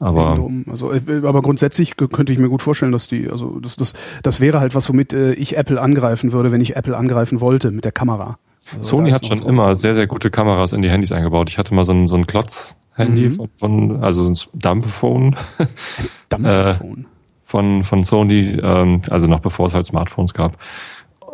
Aber 0.00 0.36
Drum. 0.36 0.64
Also, 0.70 0.92
äh, 0.92 1.00
aber 1.24 1.42
grundsätzlich 1.42 1.96
könnte 1.96 2.32
ich 2.32 2.38
mir 2.38 2.48
gut 2.48 2.62
vorstellen, 2.62 2.92
dass 2.92 3.08
die, 3.08 3.28
also 3.28 3.58
das, 3.58 3.74
das, 3.74 3.94
das 4.22 4.38
wäre 4.38 4.60
halt 4.60 4.76
was, 4.76 4.88
womit 4.88 5.12
äh, 5.12 5.32
ich 5.32 5.56
Apple 5.56 5.80
angreifen 5.80 6.30
würde, 6.30 6.52
wenn 6.52 6.60
ich 6.60 6.76
Apple 6.76 6.96
angreifen 6.96 7.40
wollte 7.40 7.72
mit 7.72 7.84
der 7.84 7.90
Kamera. 7.90 8.38
Also 8.76 8.96
Sony 8.98 9.10
hat 9.10 9.26
schon 9.26 9.38
immer 9.42 9.74
sehr, 9.74 9.96
sehr 9.96 10.06
gute 10.06 10.30
Kameras 10.30 10.72
in 10.72 10.82
die 10.82 10.90
Handys 10.90 11.10
eingebaut. 11.10 11.50
Ich 11.50 11.58
hatte 11.58 11.74
mal 11.74 11.84
so 11.84 11.90
ein, 11.92 12.06
so 12.06 12.14
ein 12.14 12.26
Klotz-Handy 12.26 13.30
Mhm. 13.30 13.34
von, 13.34 13.48
von, 13.56 14.04
also 14.04 14.28
ein 14.28 14.34
Dumbphone 14.54 15.34
Dumbphone. 16.28 17.06
von, 17.44 17.82
von 17.82 18.04
Sony, 18.04 18.56
ähm, 18.62 19.02
also 19.10 19.26
noch 19.26 19.40
bevor 19.40 19.66
es 19.66 19.74
halt 19.74 19.86
Smartphones 19.86 20.32
gab. 20.34 20.56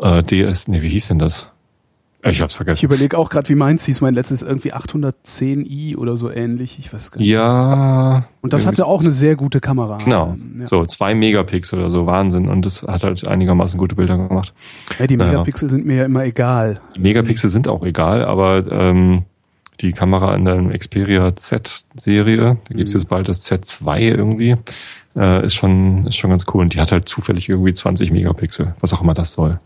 Äh, 0.00 0.22
DS, 0.22 0.68
nee, 0.68 0.80
wie 0.80 0.88
hieß 0.88 1.08
denn 1.08 1.18
das? 1.18 1.48
Ich 2.26 2.40
hab's 2.40 2.54
Ich 2.54 2.56
vergessen. 2.56 2.84
überlege 2.86 3.18
auch 3.18 3.28
gerade, 3.28 3.48
wie 3.50 3.54
meins 3.54 3.84
hieß. 3.84 4.00
Mein 4.00 4.14
letztes 4.14 4.42
irgendwie 4.42 4.72
810i 4.72 5.96
oder 5.96 6.16
so 6.16 6.30
ähnlich. 6.30 6.78
Ich 6.78 6.92
weiß 6.92 7.10
gar 7.10 7.18
nicht. 7.20 7.28
Ja. 7.28 8.26
Und 8.40 8.52
das 8.52 8.66
hatte 8.66 8.86
auch 8.86 9.00
eine 9.02 9.12
sehr 9.12 9.36
gute 9.36 9.60
Kamera. 9.60 9.98
Genau. 10.04 10.32
Ähm, 10.34 10.56
Ja. 10.60 10.66
So, 10.66 10.84
zwei 10.84 11.14
Megapixel 11.14 11.78
oder 11.78 11.90
so, 11.90 12.06
Wahnsinn. 12.06 12.48
Und 12.48 12.64
das 12.64 12.82
hat 12.82 13.04
halt 13.04 13.26
einigermaßen 13.28 13.78
gute 13.78 13.94
Bilder 13.96 14.16
gemacht. 14.16 14.54
Ja, 14.98 15.06
die 15.06 15.14
Ja. 15.16 15.24
Megapixel 15.26 15.68
sind 15.68 15.84
mir 15.84 15.96
ja 15.96 16.04
immer 16.06 16.24
egal. 16.24 16.80
Die 16.96 17.00
Megapixel 17.00 17.50
sind 17.50 17.68
auch 17.68 17.84
egal, 17.84 18.24
aber 18.24 18.64
ähm, 18.70 19.24
die 19.80 19.92
Kamera 19.92 20.34
in 20.34 20.44
der 20.44 20.78
Xperia 20.78 21.34
Z-Serie, 21.36 22.56
da 22.68 22.74
gibt's 22.74 22.94
Mhm. 22.94 23.00
jetzt 23.00 23.08
bald 23.08 23.28
das 23.28 23.42
Z2 23.50 24.00
irgendwie, 24.00 24.56
äh, 25.16 25.44
ist 25.44 25.54
schon 25.56 26.06
ist 26.06 26.16
schon 26.16 26.30
ganz 26.30 26.44
cool. 26.54 26.62
Und 26.62 26.74
die 26.74 26.80
hat 26.80 26.92
halt 26.92 27.08
zufällig 27.08 27.48
irgendwie 27.48 27.74
20 27.74 28.10
Megapixel, 28.12 28.74
was 28.80 28.92
auch 28.94 29.02
immer 29.02 29.14
das 29.14 29.32
soll. 29.32 29.58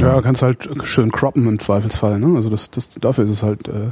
Ja, 0.00 0.20
kannst 0.22 0.42
halt 0.42 0.68
schön 0.84 1.12
croppen 1.12 1.46
im 1.46 1.58
Zweifelsfall. 1.58 2.18
Ne? 2.18 2.36
Also 2.36 2.50
das, 2.50 2.70
das, 2.70 2.90
dafür 2.90 3.24
ist 3.24 3.30
es 3.30 3.42
halt 3.42 3.68
äh, 3.68 3.90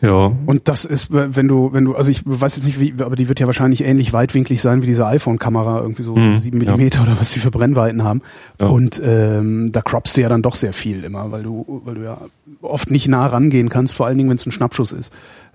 Ja. 0.00 0.32
Und 0.46 0.68
das 0.68 0.84
ist, 0.84 1.08
wenn 1.12 1.46
du, 1.48 1.72
wenn 1.72 1.84
du, 1.84 1.94
also 1.94 2.10
ich 2.10 2.22
weiß 2.24 2.56
jetzt 2.56 2.66
nicht, 2.66 2.80
wie, 2.80 2.94
aber 3.02 3.16
die 3.16 3.28
wird 3.28 3.40
ja 3.40 3.46
wahrscheinlich 3.46 3.84
ähnlich 3.84 4.12
weitwinklig 4.12 4.60
sein 4.60 4.82
wie 4.82 4.86
diese 4.86 5.06
iPhone-Kamera, 5.06 5.80
irgendwie 5.80 6.02
so 6.02 6.16
Mhm, 6.16 6.38
sieben 6.38 6.60
ja. 6.60 6.70
Millimeter 6.72 7.02
oder 7.02 7.18
was 7.20 7.32
die 7.32 7.38
für 7.40 7.50
Brennweiten 7.50 8.02
haben. 8.04 8.22
Ja. 8.58 8.66
Und 8.66 9.00
ähm, 9.04 9.70
da 9.72 9.82
croppst 9.82 10.16
du 10.16 10.22
ja 10.22 10.28
dann 10.28 10.42
doch 10.42 10.54
sehr 10.54 10.72
viel 10.72 11.04
immer, 11.04 11.30
weil 11.30 11.42
du, 11.42 11.82
weil 11.84 11.94
du 11.96 12.04
ja 12.04 12.18
oft 12.62 12.90
nicht 12.90 13.08
nah 13.08 13.26
rangehen 13.26 13.68
kannst, 13.68 13.96
vor 13.96 14.06
allen 14.06 14.18
Dingen, 14.18 14.30
wenn 14.30 14.36
es 14.36 14.46
ein 14.46 14.52
Schnappschuss 14.52 14.92
ist. 14.92 15.12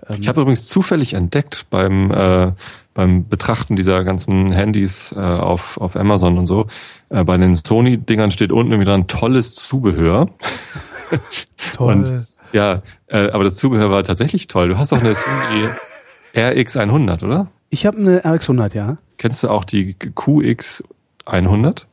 Ähm, 0.08 0.18
Ich 0.20 0.28
habe 0.28 0.40
übrigens 0.40 0.66
zufällig 0.66 1.14
entdeckt 1.14 1.66
beim, 1.70 2.10
äh, 2.10 2.52
beim 2.94 3.28
Betrachten 3.28 3.76
dieser 3.76 4.04
ganzen 4.04 4.50
Handys 4.52 5.12
äh, 5.16 5.20
auf, 5.20 5.78
auf 5.78 5.96
Amazon 5.96 6.38
und 6.38 6.46
so, 6.46 6.66
äh, 7.10 7.24
bei 7.24 7.36
den 7.36 7.54
Sony-Dingern 7.54 8.30
steht 8.30 8.52
unten 8.52 8.72
irgendwie 8.72 8.88
dran 8.88 9.06
tolles 9.06 9.54
Zubehör. 9.54 10.28
toll. 11.74 11.92
Und 11.94 12.26
ja, 12.52 12.82
äh, 13.08 13.30
aber 13.30 13.44
das 13.44 13.56
Zubehör 13.56 13.90
war 13.90 14.02
tatsächlich 14.04 14.46
toll. 14.48 14.68
Du 14.68 14.78
hast 14.78 14.92
auch 14.92 15.00
eine 15.00 15.14
Sony 15.14 15.68
RX100, 16.34 17.24
oder? 17.24 17.48
ich 17.70 17.84
habe 17.86 17.98
eine 17.98 18.20
RX100, 18.24 18.74
ja. 18.74 18.98
Kennst 19.18 19.42
du 19.42 19.48
auch 19.48 19.64
die 19.64 19.94
QX100? 19.94 21.84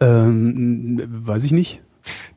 Ähm, 0.00 1.00
weiß 1.06 1.44
ich 1.44 1.52
nicht. 1.52 1.80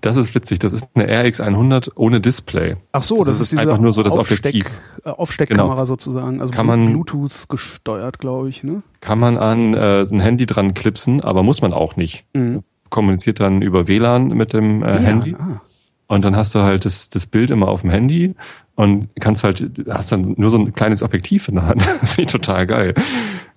Das 0.01 0.15
ist 0.15 0.35
witzig. 0.35 0.59
Das 0.59 0.73
ist 0.73 0.87
eine 0.93 1.07
RX100 1.07 1.91
ohne 1.95 2.21
Display. 2.21 2.77
Ach 2.91 3.01
so, 3.01 3.17
Das 3.17 3.27
das, 3.27 3.39
ist 3.39 3.53
ist 3.53 3.59
einfach 3.59 3.79
nur 3.79 3.93
so 3.93 4.03
das 4.03 4.15
Aufsteck, 4.15 4.39
Objektiv. 4.45 4.79
äh, 5.03 5.09
Aufsteckkamera 5.09 5.87
sozusagen, 5.87 6.39
also 6.41 6.53
Kann 6.53 6.67
man- 6.67 6.85
Bluetooth 6.85 7.49
gesteuert, 7.49 8.19
glaube 8.19 8.49
ich, 8.49 8.63
ne? 8.63 8.83
Kann 9.01 9.17
man 9.17 9.37
an 9.37 9.73
äh, 9.73 10.01
ein 10.03 10.19
Handy 10.19 10.45
dran 10.45 10.75
klipsen, 10.75 11.21
aber 11.21 11.41
muss 11.41 11.63
man 11.63 11.73
auch 11.73 11.95
nicht. 11.95 12.25
Mhm. 12.33 12.61
Kommuniziert 12.91 13.39
dann 13.39 13.63
über 13.63 13.87
WLAN 13.87 14.27
mit 14.27 14.53
dem 14.53 14.83
äh, 14.83 14.93
WLAN, 14.93 15.03
Handy. 15.03 15.35
Ah. 15.39 15.61
Und 16.07 16.23
dann 16.25 16.35
hast 16.35 16.53
du 16.55 16.59
halt 16.59 16.85
das, 16.85 17.09
das 17.09 17.25
Bild 17.25 17.49
immer 17.49 17.67
auf 17.67 17.81
dem 17.81 17.89
Handy 17.89 18.35
und 18.75 19.09
kannst 19.19 19.43
halt, 19.43 19.71
hast 19.89 20.11
dann 20.11 20.35
nur 20.37 20.51
so 20.51 20.57
ein 20.57 20.73
kleines 20.73 21.01
Objektiv 21.01 21.47
in 21.47 21.55
der 21.55 21.65
Hand. 21.65 21.85
Das 22.01 22.13
finde 22.13 22.27
ich 22.27 22.31
total 22.31 22.67
geil. 22.67 22.93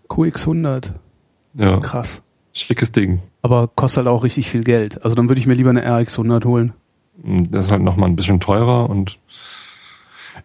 QX100, 0.09 0.93
Ja, 1.55 1.81
krass. 1.81 2.23
schickes 2.53 2.93
Ding. 2.93 3.21
Aber 3.43 3.69
kostet 3.69 3.99
halt 4.07 4.09
auch 4.09 4.25
richtig 4.25 4.49
viel 4.51 4.65
Geld. 4.65 5.03
Also 5.05 5.15
dann 5.15 5.29
würde 5.29 5.41
ich 5.41 5.47
mir 5.47 5.55
lieber 5.55 5.71
eine 5.71 5.87
RX100 5.87 6.45
holen. 6.45 6.73
Und 7.23 7.53
Das 7.55 7.67
ist 7.67 7.71
halt 7.73 7.83
nochmal 7.83 8.09
ein 8.09 8.17
bisschen 8.17 8.41
teurer 8.41 8.89
und 8.89 9.19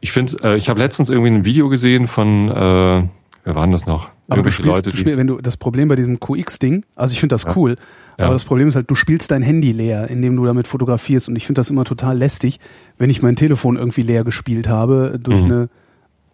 ich 0.01 0.11
finde, 0.11 0.33
äh, 0.43 0.57
ich 0.57 0.69
habe 0.69 0.79
letztens 0.79 1.09
irgendwie 1.09 1.31
ein 1.31 1.45
Video 1.45 1.69
gesehen 1.69 2.07
von, 2.07 2.49
äh, 2.49 3.03
wer 3.43 3.55
waren 3.55 3.71
das 3.71 3.85
noch? 3.85 4.09
Aber 4.29 4.41
du 4.41 4.51
spielst, 4.51 4.85
Leute, 4.85 4.91
die, 4.91 4.97
spiel, 4.97 5.17
wenn 5.17 5.27
du 5.27 5.39
das 5.41 5.57
Problem 5.57 5.87
bei 5.87 5.95
diesem 5.95 6.19
QX-Ding, 6.19 6.85
also 6.95 7.13
ich 7.13 7.19
finde 7.19 7.33
das 7.33 7.43
Ja. 7.43 7.53
cool, 7.55 7.75
Ja. 8.17 8.25
aber 8.25 8.33
das 8.33 8.45
Problem 8.45 8.67
ist 8.67 8.75
halt, 8.75 8.89
du 8.89 8.95
spielst 8.95 9.31
dein 9.31 9.41
Handy 9.41 9.71
leer, 9.71 10.09
indem 10.09 10.35
du 10.35 10.45
damit 10.45 10.67
fotografierst. 10.67 11.29
Und 11.29 11.35
ich 11.35 11.45
finde 11.45 11.59
das 11.59 11.69
immer 11.69 11.83
total 11.83 12.17
lästig, 12.17 12.59
wenn 12.97 13.09
ich 13.09 13.21
mein 13.21 13.35
Telefon 13.35 13.75
irgendwie 13.77 14.01
leer 14.01 14.23
gespielt 14.23 14.67
habe 14.69 15.19
durch 15.21 15.39
Mhm. 15.43 15.51
eine 15.51 15.69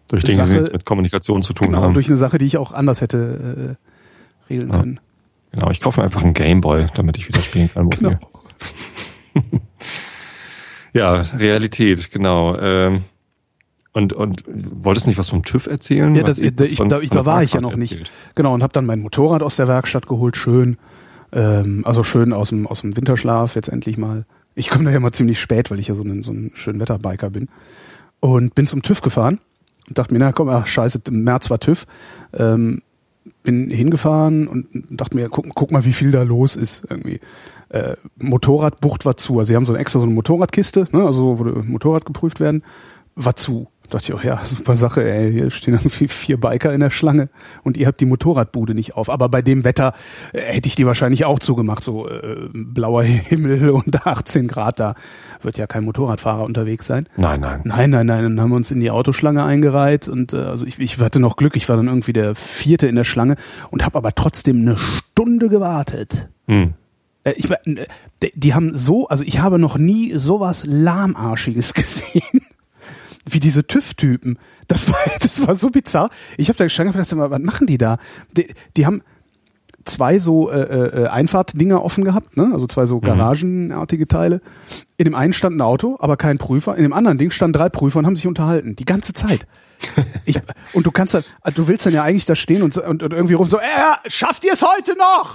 durch 0.08 0.24
Dinge, 0.24 0.42
die 0.42 0.48
Sache- 0.48 0.52
nichts 0.58 0.72
mit 0.72 0.84
Kommunikation 0.84 1.42
zu 1.42 1.52
tun 1.52 1.68
genau, 1.68 1.82
haben. 1.82 1.94
durch 1.94 2.08
eine 2.08 2.16
Sache, 2.16 2.38
die 2.38 2.44
ich 2.44 2.56
auch 2.58 2.72
anders 2.72 3.00
hätte 3.00 3.76
äh, 4.48 4.52
regeln 4.52 4.70
Ja. 4.72 4.78
können. 4.80 5.00
Genau, 5.52 5.70
ich 5.70 5.80
kaufe 5.80 6.00
mir 6.00 6.04
einfach 6.04 6.22
einen 6.22 6.34
Gameboy, 6.34 6.86
damit 6.94 7.16
ich 7.18 7.28
wieder 7.28 7.40
spielen 7.40 7.70
kann. 7.72 7.90
Genau. 8.00 8.16
Ja, 10.92 11.20
Realität, 11.20 12.10
genau. 12.10 12.56
Ähm, 12.58 13.04
und, 13.92 14.12
und 14.12 14.44
wolltest 14.46 15.06
nicht 15.06 15.18
was 15.18 15.28
vom 15.30 15.42
TÜV 15.42 15.66
erzählen? 15.66 16.14
Ja, 16.14 16.22
das, 16.22 16.38
da, 16.40 16.64
ich, 16.64 16.76
von- 16.76 16.88
da, 16.88 17.00
ich, 17.00 17.10
da 17.10 17.26
war 17.26 17.42
ich 17.42 17.54
ja 17.54 17.60
noch 17.60 17.76
nicht. 17.76 17.92
erzählt? 17.92 18.10
Genau, 18.34 18.54
und 18.54 18.62
habe 18.62 18.72
dann 18.72 18.86
mein 18.86 19.00
Motorrad 19.00 19.42
aus 19.42 19.56
der 19.56 19.68
Werkstatt 19.68 20.06
geholt, 20.06 20.36
schön. 20.36 20.76
Ähm, 21.32 21.82
also 21.84 22.02
schön 22.02 22.32
aus 22.32 22.50
dem, 22.50 22.66
aus 22.66 22.80
dem 22.82 22.96
Winterschlaf 22.96 23.54
jetzt 23.54 23.68
endlich 23.68 23.98
mal. 23.98 24.24
Ich 24.54 24.68
komme 24.68 24.84
da 24.84 24.90
ja 24.90 25.00
mal 25.00 25.12
ziemlich 25.12 25.40
spät, 25.40 25.70
weil 25.70 25.78
ich 25.78 25.88
ja 25.88 25.94
so 25.94 26.02
ein, 26.02 26.22
so 26.22 26.32
ein 26.32 26.50
schön 26.54 26.80
Wetterbiker 26.80 27.30
bin. 27.30 27.48
Und 28.20 28.54
bin 28.54 28.66
zum 28.66 28.82
TÜV 28.82 29.00
gefahren 29.00 29.40
und 29.88 29.98
dachte 29.98 30.12
mir, 30.12 30.20
na 30.20 30.32
komm, 30.32 30.48
ach 30.48 30.66
scheiße, 30.66 31.02
im 31.08 31.24
März 31.24 31.50
war 31.50 31.58
TÜV. 31.58 31.86
Ähm, 32.34 32.82
bin 33.42 33.70
hingefahren 33.70 34.48
und 34.48 34.66
dachte 34.90 35.14
mir, 35.16 35.28
guck, 35.28 35.46
guck 35.54 35.70
mal, 35.72 35.84
wie 35.84 35.92
viel 35.92 36.10
da 36.10 36.22
los 36.22 36.56
ist 36.56 36.84
irgendwie. 36.90 37.20
Äh, 37.68 37.96
Motorradbucht 38.18 39.04
war 39.04 39.16
zu. 39.16 39.38
Also 39.38 39.48
sie 39.50 39.56
haben 39.56 39.66
so 39.66 39.72
eine 39.72 39.80
extra 39.80 40.00
so 40.00 40.06
eine 40.06 40.14
Motorradkiste, 40.14 40.88
ne, 40.92 41.04
also 41.04 41.38
wo 41.38 41.44
Motorrad 41.62 42.04
geprüft 42.04 42.40
werden, 42.40 42.62
war 43.14 43.36
zu. 43.36 43.68
Dachte 43.90 44.12
ich 44.12 44.18
auch, 44.18 44.24
ja, 44.24 44.40
super 44.44 44.76
Sache, 44.76 45.02
ey, 45.02 45.32
hier 45.32 45.50
stehen 45.50 45.74
irgendwie 45.74 46.08
vier 46.08 46.38
Biker 46.38 46.72
in 46.72 46.80
der 46.80 46.90
Schlange 46.90 47.28
und 47.64 47.76
ihr 47.76 47.86
habt 47.86 48.00
die 48.00 48.06
Motorradbude 48.06 48.74
nicht 48.74 48.94
auf. 48.94 49.10
Aber 49.10 49.28
bei 49.28 49.42
dem 49.42 49.64
Wetter 49.64 49.94
äh, 50.32 50.40
hätte 50.40 50.68
ich 50.68 50.76
die 50.76 50.86
wahrscheinlich 50.86 51.24
auch 51.24 51.38
zugemacht, 51.40 51.82
so 51.82 52.08
äh, 52.08 52.48
blauer 52.52 53.02
Himmel 53.02 53.70
und 53.70 54.06
18 54.06 54.48
Grad, 54.48 54.80
da 54.80 54.94
wird 55.42 55.58
ja 55.58 55.66
kein 55.66 55.84
Motorradfahrer 55.84 56.44
unterwegs 56.44 56.86
sein. 56.86 57.08
Nein, 57.16 57.40
nein. 57.40 57.62
Nein, 57.64 57.90
nein, 57.90 58.06
nein. 58.06 58.22
Dann 58.22 58.40
haben 58.40 58.50
wir 58.50 58.56
uns 58.56 58.70
in 58.70 58.80
die 58.80 58.90
Autoschlange 58.90 59.44
eingereiht 59.44 60.08
und 60.08 60.32
äh, 60.32 60.36
also 60.36 60.66
ich, 60.66 60.78
ich 60.78 60.98
hatte 60.98 61.20
noch 61.20 61.36
Glück. 61.36 61.56
Ich 61.56 61.68
war 61.68 61.76
dann 61.76 61.88
irgendwie 61.88 62.12
der 62.12 62.34
Vierte 62.34 62.86
in 62.86 62.94
der 62.94 63.04
Schlange 63.04 63.36
und 63.70 63.84
habe 63.84 63.98
aber 63.98 64.14
trotzdem 64.14 64.60
eine 64.60 64.76
Stunde 64.76 65.48
gewartet. 65.48 66.28
Hm. 66.46 66.74
Äh, 67.24 67.32
ich, 67.36 67.50
äh, 67.50 67.86
die 68.34 68.54
haben 68.54 68.76
so, 68.76 69.08
also 69.08 69.24
ich 69.24 69.40
habe 69.40 69.58
noch 69.58 69.78
nie 69.78 70.16
sowas 70.16 70.64
lahmarschiges 70.66 71.74
gesehen. 71.74 72.40
Wie 73.32 73.40
diese 73.40 73.66
TÜV-Typen. 73.66 74.38
Das 74.68 74.88
war, 74.88 74.98
das 75.20 75.46
war 75.46 75.54
so 75.54 75.70
bizarr. 75.70 76.10
Ich 76.36 76.48
habe 76.48 76.58
da 76.58 76.64
gestanden 76.64 76.94
und 76.94 77.08
gedacht, 77.08 77.30
was 77.30 77.40
machen 77.40 77.66
die 77.66 77.78
da? 77.78 77.98
Die, 78.36 78.54
die 78.76 78.86
haben 78.86 79.02
zwei 79.84 80.18
so 80.18 80.50
äh, 80.50 80.60
äh, 80.60 81.06
Einfahrtdinger 81.08 81.82
offen 81.82 82.04
gehabt, 82.04 82.36
ne? 82.36 82.50
also 82.52 82.66
zwei 82.66 82.86
so 82.86 83.00
garagenartige 83.00 84.06
Teile. 84.06 84.40
In 84.96 85.06
dem 85.06 85.14
einen 85.14 85.32
stand 85.32 85.56
ein 85.56 85.60
Auto, 85.60 85.96
aber 86.00 86.16
kein 86.16 86.38
Prüfer. 86.38 86.76
In 86.76 86.82
dem 86.82 86.92
anderen 86.92 87.18
Ding 87.18 87.30
standen 87.30 87.54
drei 87.54 87.68
Prüfer 87.68 88.00
und 88.00 88.06
haben 88.06 88.16
sich 88.16 88.26
unterhalten. 88.26 88.76
Die 88.76 88.84
ganze 88.84 89.12
Zeit. 89.12 89.46
Ich, 90.26 90.38
und 90.74 90.86
du 90.86 90.90
kannst 90.90 91.14
dann, 91.14 91.24
du 91.54 91.66
willst 91.66 91.86
dann 91.86 91.94
ja 91.94 92.04
eigentlich 92.04 92.26
da 92.26 92.34
stehen 92.34 92.62
und, 92.62 92.76
und, 92.76 93.02
und 93.02 93.12
irgendwie 93.12 93.32
rufen 93.32 93.50
so, 93.50 93.56
äh, 93.56 93.62
schafft 94.08 94.44
ihr 94.44 94.52
es 94.52 94.62
heute 94.62 94.94
noch? 94.96 95.34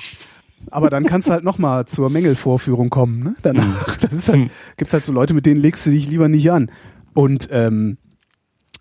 Aber 0.72 0.90
dann 0.90 1.06
kannst 1.06 1.28
du 1.28 1.32
halt 1.32 1.44
noch 1.44 1.58
mal 1.58 1.86
zur 1.86 2.10
Mängelvorführung 2.10 2.90
kommen, 2.90 3.24
ne? 3.24 3.36
Danach. 3.42 3.98
Das 3.98 4.14
ist 4.14 4.30
halt, 4.30 4.52
gibt 4.78 4.94
halt 4.94 5.04
so 5.04 5.12
Leute, 5.12 5.34
mit 5.34 5.46
denen 5.46 5.62
legst 5.62 5.86
du 5.86 5.90
dich 5.90 6.08
lieber 6.08 6.28
nicht 6.28 6.52
an. 6.52 6.70
Und 7.15 7.48
ähm, 7.51 7.98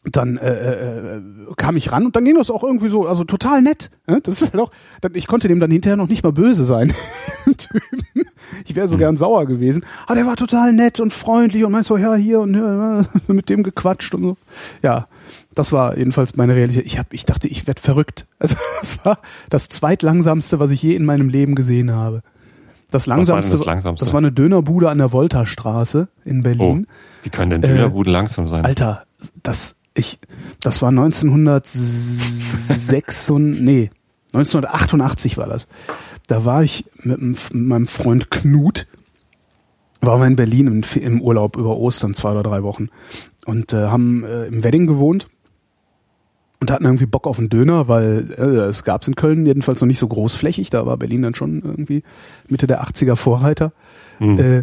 dann 0.05 0.37
äh, 0.37 1.17
äh, 1.17 1.21
kam 1.57 1.77
ich 1.77 1.91
ran 1.91 2.05
und 2.05 2.15
dann 2.15 2.25
ging 2.25 2.37
das 2.37 2.51
auch 2.51 2.63
irgendwie 2.63 2.91
so, 2.91 3.07
also 3.07 3.25
total 3.25 3.63
nett. 3.63 3.91
Ne? 4.07 4.21
Das 4.23 4.43
ist 4.43 4.53
halt 4.53 4.63
auch, 4.63 4.71
ich 5.15 5.27
konnte 5.27 5.49
dem 5.49 5.61
dann 5.61 5.71
hinterher 5.71 5.97
noch 5.97 6.09
nicht 6.09 6.23
mal 6.23 6.33
böse 6.33 6.65
sein. 6.65 6.93
ich 8.67 8.75
wäre 8.77 8.87
so 8.87 8.99
gern 8.99 9.17
sauer 9.17 9.47
gewesen. 9.47 9.85
Aber 10.05 10.17
der 10.17 10.27
war 10.27 10.37
total 10.37 10.75
nett 10.75 11.01
und 11.01 11.13
freundlich 11.13 11.65
und 11.65 11.73
meinte 11.73 11.89
so, 11.89 11.97
ja, 11.97 12.15
hier 12.15 12.41
und 12.41 12.55
ja, 12.55 13.05
mit 13.29 13.49
dem 13.49 13.63
gequatscht 13.63 14.15
und 14.15 14.23
so. 14.23 14.37
Ja, 14.83 15.09
das 15.55 15.73
war 15.73 15.97
jedenfalls 15.97 16.37
meine 16.37 16.55
Realität. 16.55 16.85
Ich, 16.85 16.99
hab, 16.99 17.13
ich 17.15 17.25
dachte, 17.25 17.49
ich 17.49 17.67
werd 17.67 17.81
verrückt. 17.81 18.27
Also 18.39 18.57
das 18.81 19.05
war 19.07 19.19
das 19.49 19.71
zweitlangsamste, 19.71 20.59
was 20.59 20.71
ich 20.71 20.83
je 20.83 20.95
in 20.95 21.07
meinem 21.07 21.31
Leben 21.31 21.55
gesehen 21.55 21.93
habe. 21.93 22.23
Das 22.91 23.07
langsamste, 23.07 23.57
das 23.57 23.67
langsamste? 23.67 24.05
das 24.05 24.13
war 24.13 24.19
eine 24.19 24.33
Dönerbude 24.33 24.91
an 24.91 24.99
der 24.99 25.13
Voltastraße 25.13 26.09
in 26.25 26.41
Oh, 26.41 26.43
Berlin. 26.43 26.87
wie 27.23 27.31
können 27.31 27.51
denn 27.51 27.63
Äh, 27.63 27.69
Dönerbuden 27.69 28.13
langsam 28.13 28.47
sein? 28.47 28.65
Alter, 28.65 29.05
das 29.43 29.77
ich 29.95 30.19
das 30.63 30.83
war 30.83 30.91
1906 30.91 33.31
nee, 33.39 33.91
1988 34.33 35.39
war 35.39 35.47
das. 35.49 35.67
Da 36.27 36.45
war 36.45 36.63
ich 36.63 36.85
mit, 37.03 37.21
mit 37.21 37.55
meinem 37.55 37.87
Freund 37.87 38.31
Knut 38.31 38.87
waren 40.01 40.21
wir 40.21 40.27
in 40.27 40.37
Berlin 40.37 40.67
im, 40.67 40.83
im 41.03 41.21
Urlaub 41.23 41.57
über 41.57 41.77
Ostern 41.79 42.13
zwei 42.15 42.33
oder 42.33 42.43
drei 42.43 42.63
Wochen 42.63 42.89
und 43.47 43.73
äh, 43.73 43.87
haben 43.87 44.23
äh, 44.25 44.45
im 44.47 44.63
Wedding 44.63 44.87
gewohnt 44.87 45.29
und 46.65 46.71
hatten 46.71 46.85
irgendwie 46.87 47.05
Bock 47.05 47.27
auf 47.27 47.39
einen 47.39 47.51
Döner, 47.51 47.89
weil 47.89 48.33
äh, 48.39 48.69
es 48.71 48.85
gab's 48.85 49.07
in 49.07 49.17
Köln 49.17 49.45
jedenfalls 49.45 49.83
noch 49.83 49.87
nicht 49.87 49.99
so 49.99 50.09
großflächig. 50.09 50.71
Da 50.71 50.87
war 50.87 50.97
Berlin 50.97 51.21
dann 51.21 51.35
schon 51.35 51.61
irgendwie 51.61 52.03
Mitte 52.49 52.67
der 52.67 52.83
80er 52.83 53.17
Vorreiter. 53.17 53.73
Hm. 54.17 54.39
Äh, 54.39 54.59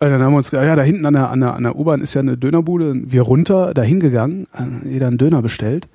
und 0.00 0.10
dann 0.10 0.22
haben 0.22 0.32
wir 0.32 0.38
uns, 0.38 0.50
gedacht, 0.50 0.66
ja, 0.66 0.76
da 0.76 0.82
hinten 0.82 1.04
an 1.04 1.12
der, 1.12 1.28
an 1.28 1.40
der, 1.40 1.54
an 1.54 1.64
der 1.64 1.76
U-Bahn 1.76 2.00
ist 2.00 2.14
ja 2.14 2.22
eine 2.22 2.38
Dönerbude. 2.38 2.94
Wir 3.04 3.20
runter, 3.20 3.74
da 3.74 3.82
hingegangen, 3.82 4.46
äh, 4.54 4.88
jeder 4.88 5.08
einen 5.08 5.18
Döner 5.18 5.42
bestellt. 5.42 5.88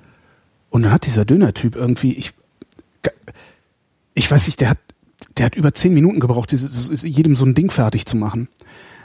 Und 0.70 0.84
dann 0.84 0.92
hat 0.92 1.06
dieser 1.06 1.24
Dönertyp 1.24 1.74
irgendwie, 1.74 2.12
ich, 2.12 2.32
ich 4.14 4.30
weiß 4.30 4.46
nicht, 4.46 4.60
der 4.60 4.70
hat, 4.70 4.78
der 5.38 5.46
hat 5.46 5.56
über 5.56 5.74
zehn 5.74 5.92
Minuten 5.92 6.20
gebraucht, 6.20 6.52
dieses, 6.52 7.02
jedem 7.02 7.34
so 7.34 7.44
ein 7.46 7.56
Ding 7.56 7.72
fertig 7.72 8.06
zu 8.06 8.16
machen. 8.16 8.46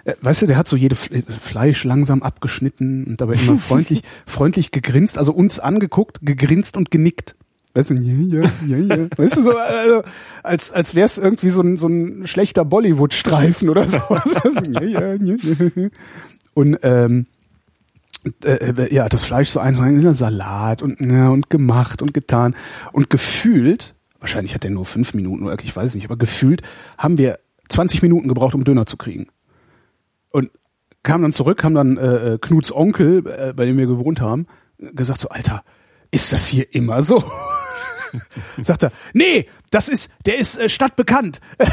Äh, 0.05 0.13
Weißt 0.21 0.41
du, 0.41 0.47
der 0.47 0.57
hat 0.57 0.67
so 0.67 0.75
jede 0.75 0.95
F- 0.95 1.09
Fleisch 1.27 1.83
langsam 1.83 2.23
abgeschnitten 2.23 3.05
und 3.05 3.21
dabei 3.21 3.35
immer 3.35 3.57
freundlich, 3.59 4.01
freundlich 4.25 4.71
gegrinst, 4.71 5.17
also 5.17 5.33
uns 5.33 5.59
angeguckt, 5.59 6.19
gegrinst 6.21 6.77
und 6.77 6.91
genickt. 6.91 7.35
Weißt 7.75 7.91
du, 7.91 7.95
ja, 7.95 8.41
ja, 8.41 8.51
ja, 8.65 8.77
ja. 8.95 9.07
Weißt 9.15 9.37
du, 9.37 9.41
so, 9.43 9.55
also, 9.55 10.01
als, 10.41 10.71
als 10.71 10.95
wär's 10.95 11.17
irgendwie 11.19 11.49
so 11.49 11.61
ein, 11.61 11.77
so 11.77 11.87
ein 11.87 12.25
schlechter 12.25 12.65
Bollywood-Streifen 12.65 13.69
oder 13.69 13.87
so. 13.87 13.99
Also, 14.09 14.61
ja, 14.71 14.81
ja, 14.81 15.13
ja, 15.15 15.35
ja. 15.75 15.89
Und, 16.55 16.79
ähm, 16.81 17.27
äh, 18.43 18.93
ja, 18.93 19.07
das 19.07 19.23
Fleisch 19.23 19.49
so 19.49 19.59
eins 19.59 19.79
rein, 19.79 20.13
Salat 20.13 20.81
und, 20.81 20.99
ja, 20.99 21.29
und 21.29 21.49
gemacht 21.49 22.01
und 22.01 22.13
getan 22.13 22.55
und 22.91 23.09
gefühlt, 23.09 23.95
wahrscheinlich 24.19 24.55
hat 24.55 24.65
er 24.65 24.71
nur 24.71 24.85
fünf 24.85 25.13
Minuten 25.13 25.45
oder 25.45 25.57
ich 25.63 25.73
weiß 25.75 25.95
nicht, 25.95 26.05
aber 26.05 26.17
gefühlt 26.17 26.61
haben 26.97 27.17
wir 27.17 27.39
20 27.69 28.01
Minuten 28.01 28.27
gebraucht, 28.27 28.55
um 28.55 28.63
Döner 28.63 28.85
zu 28.87 28.97
kriegen. 28.97 29.27
Und 30.31 30.51
Kam 31.03 31.21
dann 31.21 31.31
zurück, 31.31 31.63
haben 31.63 31.75
dann 31.75 31.97
äh, 31.97 32.37
Knuts 32.41 32.73
Onkel, 32.73 33.25
äh, 33.25 33.53
bei 33.53 33.65
dem 33.65 33.77
wir 33.77 33.87
gewohnt 33.87 34.19
haben, 34.19 34.47
gesagt 34.77 35.21
so, 35.21 35.29
Alter, 35.29 35.63
ist 36.11 36.33
das 36.33 36.47
hier 36.47 36.73
immer 36.73 37.03
so? 37.03 37.23
Sagt 38.61 38.83
er, 38.83 38.91
nee, 39.13 39.47
das 39.71 39.87
ist, 39.87 40.11
der 40.25 40.37
ist 40.37 40.57
äh, 40.57 40.67
stadtbekannt. 40.67 41.39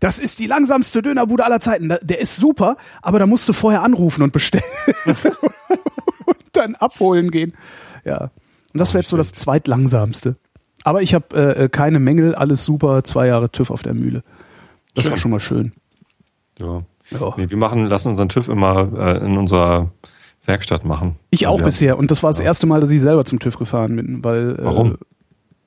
das 0.00 0.20
ist 0.20 0.38
die 0.38 0.46
langsamste 0.46 1.02
Dönerbude 1.02 1.44
aller 1.44 1.58
Zeiten. 1.58 1.96
Der 2.00 2.20
ist 2.20 2.36
super, 2.36 2.76
aber 3.02 3.18
da 3.18 3.26
musst 3.26 3.48
du 3.48 3.52
vorher 3.52 3.82
anrufen 3.82 4.22
und 4.22 4.32
bestellen. 4.32 4.62
und 6.26 6.38
dann 6.52 6.76
abholen 6.76 7.30
gehen. 7.30 7.54
Ja. 8.04 8.30
Und 8.72 8.78
das 8.78 8.94
wäre 8.94 9.00
jetzt 9.00 9.10
so 9.10 9.16
das 9.16 9.32
zweitlangsamste. 9.32 10.36
Aber 10.84 11.02
ich 11.02 11.14
habe 11.14 11.56
äh, 11.56 11.68
keine 11.68 11.98
Mängel, 11.98 12.34
alles 12.34 12.64
super, 12.64 13.02
zwei 13.02 13.26
Jahre 13.26 13.50
TÜV 13.50 13.70
auf 13.70 13.82
der 13.82 13.94
Mühle. 13.94 14.22
Das 14.94 15.04
schön. 15.04 15.12
war 15.12 15.18
schon 15.18 15.30
mal 15.32 15.40
schön. 15.40 15.72
Ja. 16.58 16.82
ja. 17.10 17.34
Nee, 17.36 17.50
wir 17.50 17.56
machen, 17.56 17.86
lassen 17.86 18.08
unseren 18.08 18.28
TÜV 18.28 18.48
immer 18.48 18.90
äh, 18.96 19.24
in 19.24 19.36
unserer 19.36 19.90
Werkstatt 20.46 20.84
machen. 20.84 21.16
Ich 21.30 21.46
auch 21.46 21.62
bisher. 21.62 21.98
Und 21.98 22.10
das 22.10 22.22
war 22.22 22.30
das 22.30 22.38
ja. 22.38 22.44
erste 22.44 22.66
Mal, 22.66 22.80
dass 22.80 22.90
ich 22.90 23.00
selber 23.00 23.24
zum 23.24 23.38
TÜV 23.38 23.58
gefahren 23.58 23.96
bin, 23.96 24.24
weil. 24.24 24.56
Warum? 24.60 24.92
Äh, 24.92 24.96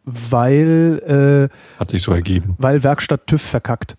weil. 0.06 1.50
Äh, 1.50 1.80
Hat 1.80 1.92
sich 1.92 2.02
so 2.02 2.12
ergeben. 2.12 2.56
Weil 2.58 2.84
Werkstatt 2.84 3.28
TÜV 3.28 3.42
verkackt. 3.42 3.98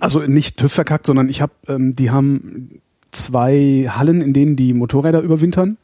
Also 0.00 0.20
nicht 0.20 0.56
TÜV 0.56 0.72
verkackt, 0.72 1.06
sondern 1.06 1.28
ich 1.28 1.42
habe, 1.42 1.52
ähm, 1.68 1.94
die 1.94 2.10
haben 2.10 2.80
zwei 3.10 3.88
Hallen, 3.90 4.20
in 4.20 4.32
denen 4.32 4.56
die 4.56 4.72
Motorräder 4.72 5.20
überwintern. 5.20 5.76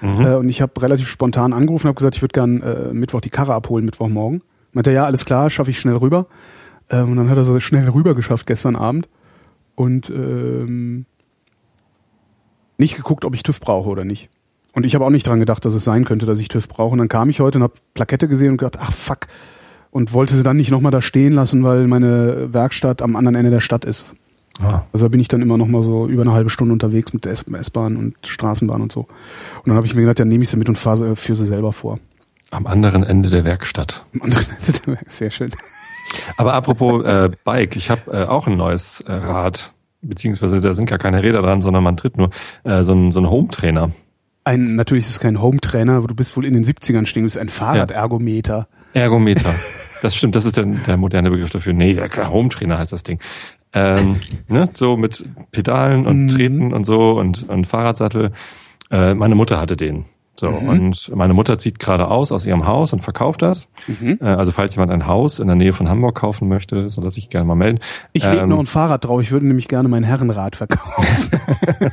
Mhm. 0.00 0.20
Äh, 0.20 0.34
und 0.34 0.48
ich 0.48 0.60
habe 0.60 0.80
relativ 0.82 1.08
spontan 1.08 1.52
angerufen 1.52 1.86
und 1.86 1.88
habe 1.88 1.96
gesagt, 1.96 2.16
ich 2.16 2.22
würde 2.22 2.32
gern 2.32 2.60
äh, 2.60 2.92
Mittwoch 2.92 3.20
die 3.20 3.30
Karre 3.30 3.54
abholen, 3.54 3.84
Mittwochmorgen. 3.84 4.42
Meinte 4.72 4.90
er, 4.90 4.94
ja, 4.94 5.04
alles 5.04 5.24
klar, 5.24 5.48
schaffe 5.48 5.70
ich 5.70 5.78
schnell 5.78 5.96
rüber. 5.96 6.26
Ähm, 6.92 7.10
und 7.10 7.16
dann 7.16 7.30
hat 7.30 7.36
er 7.36 7.44
so 7.44 7.58
schnell 7.58 7.88
rüber 7.88 8.14
geschafft 8.14 8.46
gestern 8.46 8.76
Abend. 8.76 9.08
Und 9.74 10.10
ähm, 10.10 11.06
nicht 12.76 12.96
geguckt, 12.96 13.24
ob 13.24 13.34
ich 13.34 13.42
TÜV 13.42 13.58
brauche 13.58 13.88
oder 13.88 14.04
nicht. 14.04 14.28
Und 14.74 14.86
ich 14.86 14.94
habe 14.94 15.04
auch 15.04 15.10
nicht 15.10 15.26
dran 15.26 15.40
gedacht, 15.40 15.64
dass 15.64 15.74
es 15.74 15.84
sein 15.84 16.04
könnte, 16.04 16.26
dass 16.26 16.38
ich 16.38 16.48
TÜV 16.48 16.68
brauche. 16.68 16.92
Und 16.92 16.98
dann 16.98 17.08
kam 17.08 17.30
ich 17.30 17.40
heute 17.40 17.58
und 17.58 17.62
habe 17.64 17.74
Plakette 17.94 18.28
gesehen 18.28 18.52
und 18.52 18.58
gedacht, 18.58 18.78
ach 18.80 18.92
fuck. 18.92 19.26
Und 19.90 20.12
wollte 20.12 20.34
sie 20.34 20.42
dann 20.42 20.56
nicht 20.56 20.70
nochmal 20.70 20.92
da 20.92 21.02
stehen 21.02 21.32
lassen, 21.32 21.64
weil 21.64 21.86
meine 21.86 22.52
Werkstatt 22.52 23.02
am 23.02 23.16
anderen 23.16 23.34
Ende 23.34 23.50
der 23.50 23.60
Stadt 23.60 23.84
ist. 23.84 24.14
Ah. 24.60 24.82
Also 24.92 25.06
da 25.06 25.08
bin 25.08 25.20
ich 25.20 25.28
dann 25.28 25.42
immer 25.42 25.58
nochmal 25.58 25.82
so 25.82 26.06
über 26.06 26.22
eine 26.22 26.32
halbe 26.32 26.50
Stunde 26.50 26.72
unterwegs 26.72 27.12
mit 27.12 27.24
der 27.24 27.32
S-Bahn 27.32 27.96
und 27.96 28.14
Straßenbahn 28.26 28.80
und 28.80 28.92
so. 28.92 29.00
Und 29.00 29.66
dann 29.66 29.76
habe 29.76 29.86
ich 29.86 29.94
mir 29.94 30.02
gedacht, 30.02 30.18
ja, 30.18 30.24
nehme 30.24 30.44
ich 30.44 30.50
sie 30.50 30.56
mit 30.56 30.68
und 30.68 30.76
fahre 30.76 31.16
für 31.16 31.34
sie 31.34 31.46
selber 31.46 31.72
vor. 31.72 31.98
Am 32.50 32.66
anderen 32.66 33.02
Ende 33.02 33.30
der 33.30 33.44
Werkstatt. 33.44 34.04
Am 34.14 34.22
anderen 34.22 34.46
Ende 34.58 34.72
der 34.72 34.86
Werkstatt, 34.88 35.12
sehr 35.12 35.30
schön. 35.30 35.50
Aber 36.36 36.54
apropos 36.54 37.04
äh, 37.04 37.30
Bike, 37.44 37.76
ich 37.76 37.90
habe 37.90 38.10
äh, 38.12 38.24
auch 38.24 38.46
ein 38.46 38.56
neues 38.56 39.00
äh, 39.02 39.12
Rad 39.12 39.72
beziehungsweise 40.02 40.60
da 40.60 40.74
sind 40.74 40.86
gar 40.86 40.98
keine 40.98 41.22
Räder 41.22 41.40
dran, 41.40 41.62
sondern 41.62 41.82
man 41.82 41.96
tritt 41.96 42.16
nur 42.18 42.30
äh, 42.64 42.82
so 42.82 42.92
ein, 42.92 43.12
so 43.12 43.20
ein 43.20 43.30
Home-Trainer. 43.30 43.92
Ein, 44.44 44.74
natürlich 44.74 45.04
ist 45.04 45.10
es 45.10 45.20
kein 45.20 45.40
Home-Trainer, 45.40 45.94
aber 45.94 46.08
du 46.08 46.14
bist 46.14 46.36
wohl 46.36 46.44
in 46.44 46.54
den 46.54 46.64
70ern 46.64 47.06
stehen, 47.06 47.22
du 47.22 47.26
bist 47.26 47.38
ein 47.38 47.48
Fahrradergometer. 47.48 48.68
Ja. 48.94 49.02
Ergometer. 49.02 49.54
Das 50.02 50.16
stimmt, 50.16 50.34
das 50.34 50.44
ist 50.44 50.56
der, 50.56 50.64
der 50.64 50.96
moderne 50.96 51.30
Begriff 51.30 51.50
dafür. 51.50 51.72
Nee, 51.72 51.94
der 51.94 52.28
Home-Trainer 52.28 52.76
heißt 52.76 52.92
das 52.92 53.04
Ding. 53.04 53.20
Ähm, 53.72 54.20
ne, 54.48 54.68
so 54.74 54.96
mit 54.96 55.24
Pedalen 55.52 56.06
und 56.06 56.24
mhm. 56.24 56.28
Treten 56.28 56.72
und 56.74 56.84
so 56.84 57.12
und, 57.12 57.48
und 57.48 57.66
Fahrradsattel. 57.66 58.32
Äh, 58.90 59.14
meine 59.14 59.36
Mutter 59.36 59.60
hatte 59.60 59.76
den. 59.76 60.04
So, 60.34 60.50
mhm. 60.50 60.68
und 60.68 61.12
meine 61.14 61.34
Mutter 61.34 61.58
zieht 61.58 61.78
gerade 61.78 62.08
aus 62.08 62.32
aus 62.32 62.46
ihrem 62.46 62.66
Haus 62.66 62.92
und 62.92 63.00
verkauft 63.00 63.42
das. 63.42 63.68
Mhm. 63.86 64.18
Äh, 64.20 64.24
also 64.24 64.50
falls 64.50 64.74
jemand 64.74 64.90
ein 64.90 65.06
Haus 65.06 65.38
in 65.38 65.46
der 65.46 65.56
Nähe 65.56 65.72
von 65.72 65.88
Hamburg 65.88 66.16
kaufen 66.16 66.48
möchte, 66.48 66.88
soll 66.88 67.04
er 67.04 67.10
sich 67.10 67.28
gerne 67.28 67.46
mal 67.46 67.54
melden. 67.54 67.80
Ich 68.12 68.24
lege 68.24 68.38
ähm, 68.38 68.48
noch 68.48 68.58
ein 68.58 68.66
Fahrrad 68.66 69.04
drauf, 69.04 69.20
ich 69.20 69.30
würde 69.30 69.46
nämlich 69.46 69.68
gerne 69.68 69.88
mein 69.88 70.04
Herrenrad 70.04 70.56
verkaufen. 70.56 71.06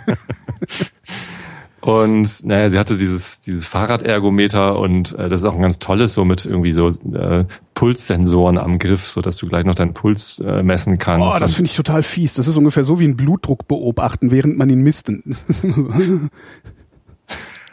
Und 1.81 2.45
naja, 2.45 2.69
sie 2.69 2.77
hatte 2.77 2.97
dieses, 2.97 3.39
dieses 3.39 3.65
Fahrradergometer 3.65 4.77
und 4.77 5.17
äh, 5.17 5.29
das 5.29 5.41
ist 5.41 5.45
auch 5.45 5.55
ein 5.55 5.61
ganz 5.61 5.79
tolles, 5.79 6.13
so 6.13 6.25
mit 6.25 6.45
irgendwie 6.45 6.71
so 6.71 6.87
äh, 6.87 7.45
Pulssensoren 7.73 8.57
am 8.57 8.79
Griff, 8.79 9.07
so 9.07 9.21
dass 9.21 9.37
du 9.37 9.47
gleich 9.47 9.63
noch 9.63 9.75
deinen 9.75 9.93
Puls 9.93 10.39
äh, 10.39 10.61
messen 10.61 10.97
kannst. 10.97 11.35
Oh, 11.35 11.39
das 11.39 11.53
finde 11.53 11.69
ich 11.69 11.77
total 11.77 12.03
fies. 12.03 12.33
Das 12.33 12.47
ist 12.47 12.57
ungefähr 12.57 12.83
so 12.83 12.99
wie 12.99 13.07
ein 13.07 13.15
Blutdruck 13.15 13.67
beobachten, 13.67 14.29
während 14.29 14.57
man 14.57 14.69
ihn 14.69 14.81
misst. 14.81 15.09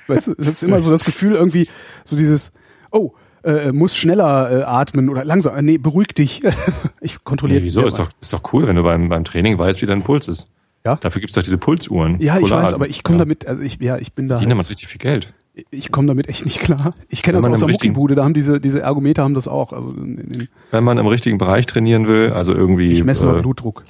Weißt 0.08 0.28
du, 0.28 0.34
das 0.34 0.48
ist 0.48 0.62
immer 0.62 0.80
so 0.82 0.90
das 0.90 1.04
Gefühl 1.04 1.34
irgendwie, 1.34 1.68
so 2.04 2.16
dieses, 2.16 2.52
oh, 2.90 3.12
äh, 3.46 3.72
muss 3.72 3.96
schneller 3.96 4.50
äh, 4.50 4.62
atmen 4.64 5.08
oder 5.08 5.24
langsam. 5.24 5.56
Äh, 5.56 5.62
nee, 5.62 5.78
beruhig 5.78 6.08
dich. 6.08 6.42
ich 7.00 7.22
kontrolliere. 7.24 7.60
Nee, 7.60 7.66
wieso? 7.66 7.86
Ist 7.86 7.98
doch, 7.98 8.08
ist 8.20 8.32
doch 8.32 8.52
cool, 8.52 8.66
wenn 8.66 8.76
du 8.76 8.82
beim, 8.82 9.08
beim 9.08 9.24
Training 9.24 9.58
weißt, 9.58 9.82
wie 9.82 9.86
dein 9.86 10.02
Puls 10.02 10.28
ist. 10.28 10.46
Ja. 10.84 10.96
Dafür 10.96 11.20
gibt's 11.20 11.34
doch 11.34 11.42
diese 11.42 11.58
Pulsuhren. 11.58 12.16
Ja, 12.20 12.38
ich 12.38 12.50
weiß, 12.50 12.74
aber 12.74 12.88
ich 12.88 13.02
komme 13.02 13.18
ja. 13.18 13.24
damit, 13.24 13.46
also 13.46 13.62
ich, 13.62 13.80
ja, 13.80 13.98
ich 13.98 14.12
bin 14.12 14.28
da. 14.28 14.38
Die 14.38 14.46
halt, 14.46 14.70
richtig 14.70 14.88
viel 14.88 14.98
Geld. 14.98 15.32
Ich 15.70 15.90
komme 15.90 16.06
damit 16.06 16.28
echt 16.28 16.44
nicht 16.44 16.60
klar. 16.60 16.94
Ich 17.08 17.22
kenne 17.22 17.38
das 17.38 17.48
aus 17.48 17.60
der 17.60 17.68
Muckibude, 17.68 18.14
da 18.14 18.24
haben 18.24 18.34
diese, 18.34 18.60
diese 18.60 18.82
Ergometer 18.82 19.22
haben 19.24 19.34
das 19.34 19.48
auch. 19.48 19.72
Also 19.72 19.88
in, 19.90 20.18
in 20.18 20.48
wenn 20.70 20.84
man 20.84 20.98
im 20.98 21.06
richtigen 21.06 21.38
Bereich 21.38 21.66
trainieren 21.66 22.06
will, 22.06 22.32
also 22.32 22.52
irgendwie. 22.52 22.90
Ich 22.90 23.04
messe 23.04 23.24
mal 23.24 23.38
äh, 23.38 23.42
Blutdruck. 23.42 23.84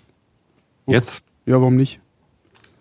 Jetzt? 0.87 1.23
Ja, 1.45 1.61
warum 1.61 1.77
nicht? 1.77 2.01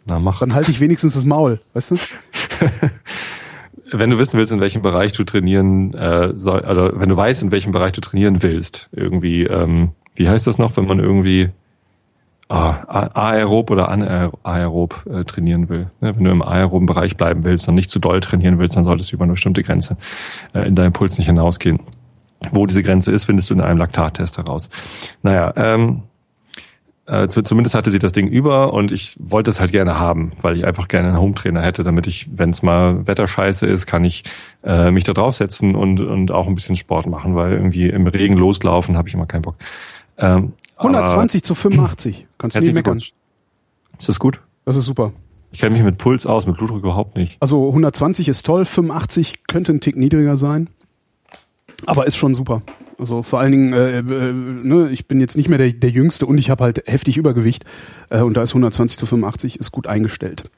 Na, 0.06 0.20
mach. 0.20 0.39
Dann 0.39 0.54
halte 0.54 0.72
ich 0.72 0.80
wenigstens 0.80 1.15
das 1.15 1.26
Maul, 1.26 1.60
weißt 1.74 1.91
du? 1.91 1.96
wenn 3.91 4.10
du 4.10 4.18
wissen 4.18 4.38
willst, 4.38 4.52
in 4.52 4.60
welchem 4.60 4.82
Bereich 4.82 5.13
du 5.13 5.24
trainieren 5.24 5.94
äh, 5.94 6.32
soll, 6.36 6.60
oder 6.60 7.00
wenn 7.00 7.10
du 7.10 7.18
weißt, 7.18 7.44
in 7.44 7.52
welchem 7.52 7.72
Bereich 7.72 7.94
du 7.94 8.02
trainieren 8.02 8.44
willst, 8.44 8.89
irgendwie, 8.91 9.44
ähm, 9.44 9.91
wie 10.15 10.30
heißt 10.30 10.48
das 10.48 10.58
noch, 10.58 10.78
wenn 10.78 10.86
man 10.86 11.00
irgendwie 11.00 11.50
ah, 12.50 13.10
aerob 13.13 13.72
oder 13.72 13.89
anaerob 13.89 15.06
äh, 15.10 15.24
trainieren 15.24 15.70
will. 15.70 15.88
Ne? 16.02 16.15
Wenn 16.15 16.24
du 16.24 16.32
im 16.32 16.41
aeroben 16.41 16.86
Bereich 16.86 17.18
bleiben 17.18 17.44
willst 17.44 17.68
und 17.68 17.76
nicht 17.76 17.89
zu 17.89 18.00
doll 18.00 18.20
trainieren 18.20 18.60
willst, 18.60 18.78
dann 18.78 18.84
solltest 18.84 19.12
du 19.12 19.15
über 19.15 19.24
eine 19.24 19.34
bestimmte 19.34 19.63
Grenze 19.63 19.98
äh, 20.54 20.68
in 20.68 20.76
deinem 20.76 20.94
Puls 20.94 21.18
nicht 21.18 21.28
hinausgehen. 21.28 21.80
Wo 22.52 22.65
diese 22.65 22.84
Grenze 22.84 23.12
ist, 23.12 23.26
findest 23.26 23.50
du 23.50 23.56
in 23.56 23.62
einem 23.62 23.80
Laktattest 23.80 24.38
heraus. 24.38 24.70
Naja, 25.24 25.54
ähm, 25.56 26.04
äh, 27.08 27.28
zumindest 27.28 27.76
hatte 27.76 27.91
sie 27.91 28.00
das 28.00 28.13
Ding 28.13 28.28
über 28.28 28.74
und 28.74 28.91
ich 28.91 29.15
wollte 29.20 29.52
es 29.52 29.60
halt 29.60 29.72
gerne 29.72 30.00
haben, 30.00 30.32
weil 30.41 30.58
ich 30.58 30.65
einfach 30.65 30.88
gerne 30.88 31.10
einen 31.10 31.20
Hometrainer 31.20 31.62
hätte, 31.62 31.84
damit 31.84 32.08
ich, 32.08 32.28
wenn 32.36 32.50
es 32.50 32.63
mal 32.63 33.06
Wetterscheiße 33.06 33.68
ist, 33.68 33.86
kann 33.86 34.04
ich 34.04 34.24
äh, 34.63 34.89
mich 34.89 35.04
da 35.04 35.13
draufsetzen 35.13 35.76
und, 35.76 36.02
und 36.02 36.32
auch 36.32 36.48
ein 36.48 36.56
bisschen 36.56 36.76
Sport 36.76 37.06
machen, 37.06 37.36
weil 37.36 37.54
irgendwie 37.54 37.89
im 37.89 38.08
Regen 38.08 38.38
loslaufen 38.38 38.98
habe 38.98 39.08
ich 39.08 39.13
immer 39.13 39.28
keinen 39.28 39.44
Bock. 39.44 39.56
Ähm, 40.18 40.54
120 40.78 41.39
aber, 41.39 41.44
zu 41.44 41.56
85, 41.56 42.28
kannst 42.39 42.58
du 42.58 42.62
nicht 42.62 42.74
meckern. 42.74 42.98
Ist 42.98 43.13
das 44.10 44.20
gut? 44.20 44.41
Das 44.65 44.76
ist 44.76 44.86
super. 44.86 45.13
Ich 45.52 45.60
kenne 45.60 45.76
mich 45.76 45.84
mit 45.84 46.00
Puls 46.00 46.26
aus, 46.26 46.48
mit 46.48 46.58
Blutdruck 46.58 46.80
überhaupt 46.80 47.15
nicht. 47.15 47.38
Also 47.39 47.68
120 47.68 48.28
ist 48.28 48.46
toll, 48.46 48.65
85 48.65 49.48
könnte 49.48 49.72
ein 49.72 49.80
Tick 49.80 49.96
niedriger 49.96 50.38
sein, 50.38 50.70
aber 51.86 52.08
ist 52.08 52.18
schon 52.18 52.34
super. 52.34 52.62
Also 52.98 53.24
vor 53.24 53.40
allen 53.40 53.52
Dingen, 53.52 53.74
äh, 53.74 54.00
äh, 54.00 54.04
ne, 54.34 54.90
ich 54.90 55.08
bin 55.08 55.20
jetzt 55.20 55.36
nicht 55.36 55.50
mehr 55.50 55.58
der, 55.58 55.74
der 55.74 55.90
Jüngste 55.90 56.26
und 56.26 56.38
ich 56.38 56.50
habe 56.50 56.64
halt 56.64 56.84
heftig 56.88 57.18
Übergewicht. 57.18 57.66
Äh, 58.10 58.22
und 58.22 58.38
da 58.38 58.42
ist 58.42 58.52
120 58.52 58.98
zu 58.98 59.06
85 59.06 59.60
ist 59.60 59.72
gut 59.72 59.88
eingestellt. 59.88 60.50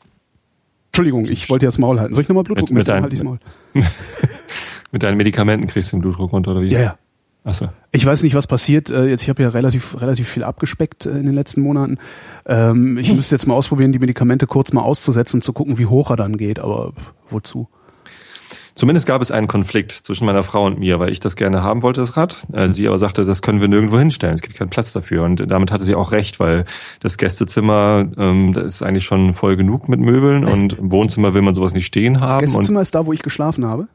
Entschuldigung, 0.88 1.26
ich 1.26 1.50
wollte 1.50 1.65
ja 1.65 1.67
das 1.67 1.78
Maul 1.78 2.00
halten. 2.00 2.13
Soll 2.13 2.23
ich 2.23 2.30
nochmal 2.30 2.43
Blutdruck 2.43 2.71
messen? 2.71 2.93
Halt 2.93 3.13
ich's 3.13 3.23
Maul. 3.23 3.39
mit 4.91 5.04
deinen 5.04 5.17
Medikamenten 5.17 5.67
kriegst 5.67 5.91
du 5.91 5.97
den 5.97 6.02
Blutdruck 6.02 6.32
runter 6.32 6.52
oder 6.52 6.62
wie? 6.62 6.69
Ja, 6.69 6.80
ja. 6.80 6.97
Achso. 7.43 7.69
Ich 7.93 8.06
weiß 8.06 8.23
nicht, 8.23 8.36
was 8.36 8.45
passiert. 8.45 8.89
Äh, 8.89 9.06
jetzt, 9.06 9.23
ich 9.23 9.30
habe 9.30 9.41
ja 9.41 9.50
relativ, 9.50 10.02
relativ 10.02 10.28
viel 10.28 10.43
abgespeckt 10.43 11.06
äh, 11.06 11.12
in 11.12 11.26
den 11.26 11.34
letzten 11.34 11.62
Monaten. 11.62 11.97
Ähm, 12.45 12.97
ich 12.97 13.13
müsste 13.15 13.36
jetzt 13.36 13.47
mal 13.47 13.54
ausprobieren, 13.54 13.93
die 13.93 14.00
Medikamente 14.00 14.47
kurz 14.47 14.73
mal 14.73 14.82
auszusetzen, 14.82 15.41
zu 15.41 15.54
gucken, 15.54 15.78
wie 15.78 15.86
hoch 15.86 16.10
er 16.10 16.17
dann 16.17 16.36
geht. 16.38 16.60
Aber 16.60 16.93
wozu? 17.30 17.69
Zumindest 18.77 19.07
gab 19.07 19.23
es 19.23 19.31
einen 19.31 19.47
Konflikt 19.47 19.91
zwischen 19.91 20.25
meiner 20.27 20.43
Frau 20.43 20.63
und 20.65 20.77
mir, 20.77 20.99
weil 20.99 21.11
ich 21.11 21.19
das 21.19 21.35
gerne 21.35 21.63
haben 21.63 21.81
wollte, 21.81 21.99
das 21.99 22.15
Rad. 22.15 22.37
Äh, 22.53 22.67
sie 22.67 22.87
aber 22.87 22.99
sagte, 22.99 23.25
das 23.25 23.41
können 23.41 23.59
wir 23.59 23.67
nirgendwo 23.67 23.97
hinstellen, 23.97 24.35
es 24.35 24.43
gibt 24.43 24.55
keinen 24.55 24.69
Platz 24.69 24.93
dafür. 24.93 25.23
Und 25.23 25.49
damit 25.49 25.71
hatte 25.71 25.83
sie 25.83 25.95
auch 25.95 26.11
recht, 26.11 26.39
weil 26.39 26.65
das 26.99 27.17
Gästezimmer, 27.17 28.05
ähm, 28.17 28.53
das 28.53 28.75
ist 28.75 28.81
eigentlich 28.83 29.05
schon 29.05 29.33
voll 29.33 29.55
genug 29.55 29.89
mit 29.89 29.99
Möbeln 29.99 30.45
und 30.51 30.73
im 30.77 30.91
Wohnzimmer 30.91 31.33
will 31.33 31.41
man 31.41 31.55
sowas 31.55 31.73
nicht 31.73 31.87
stehen 31.87 32.21
haben. 32.21 32.33
Das 32.33 32.37
Gästezimmer 32.37 32.81
ist 32.81 32.93
da, 32.93 33.07
wo 33.07 33.13
ich 33.13 33.23
geschlafen 33.23 33.65
habe? 33.65 33.87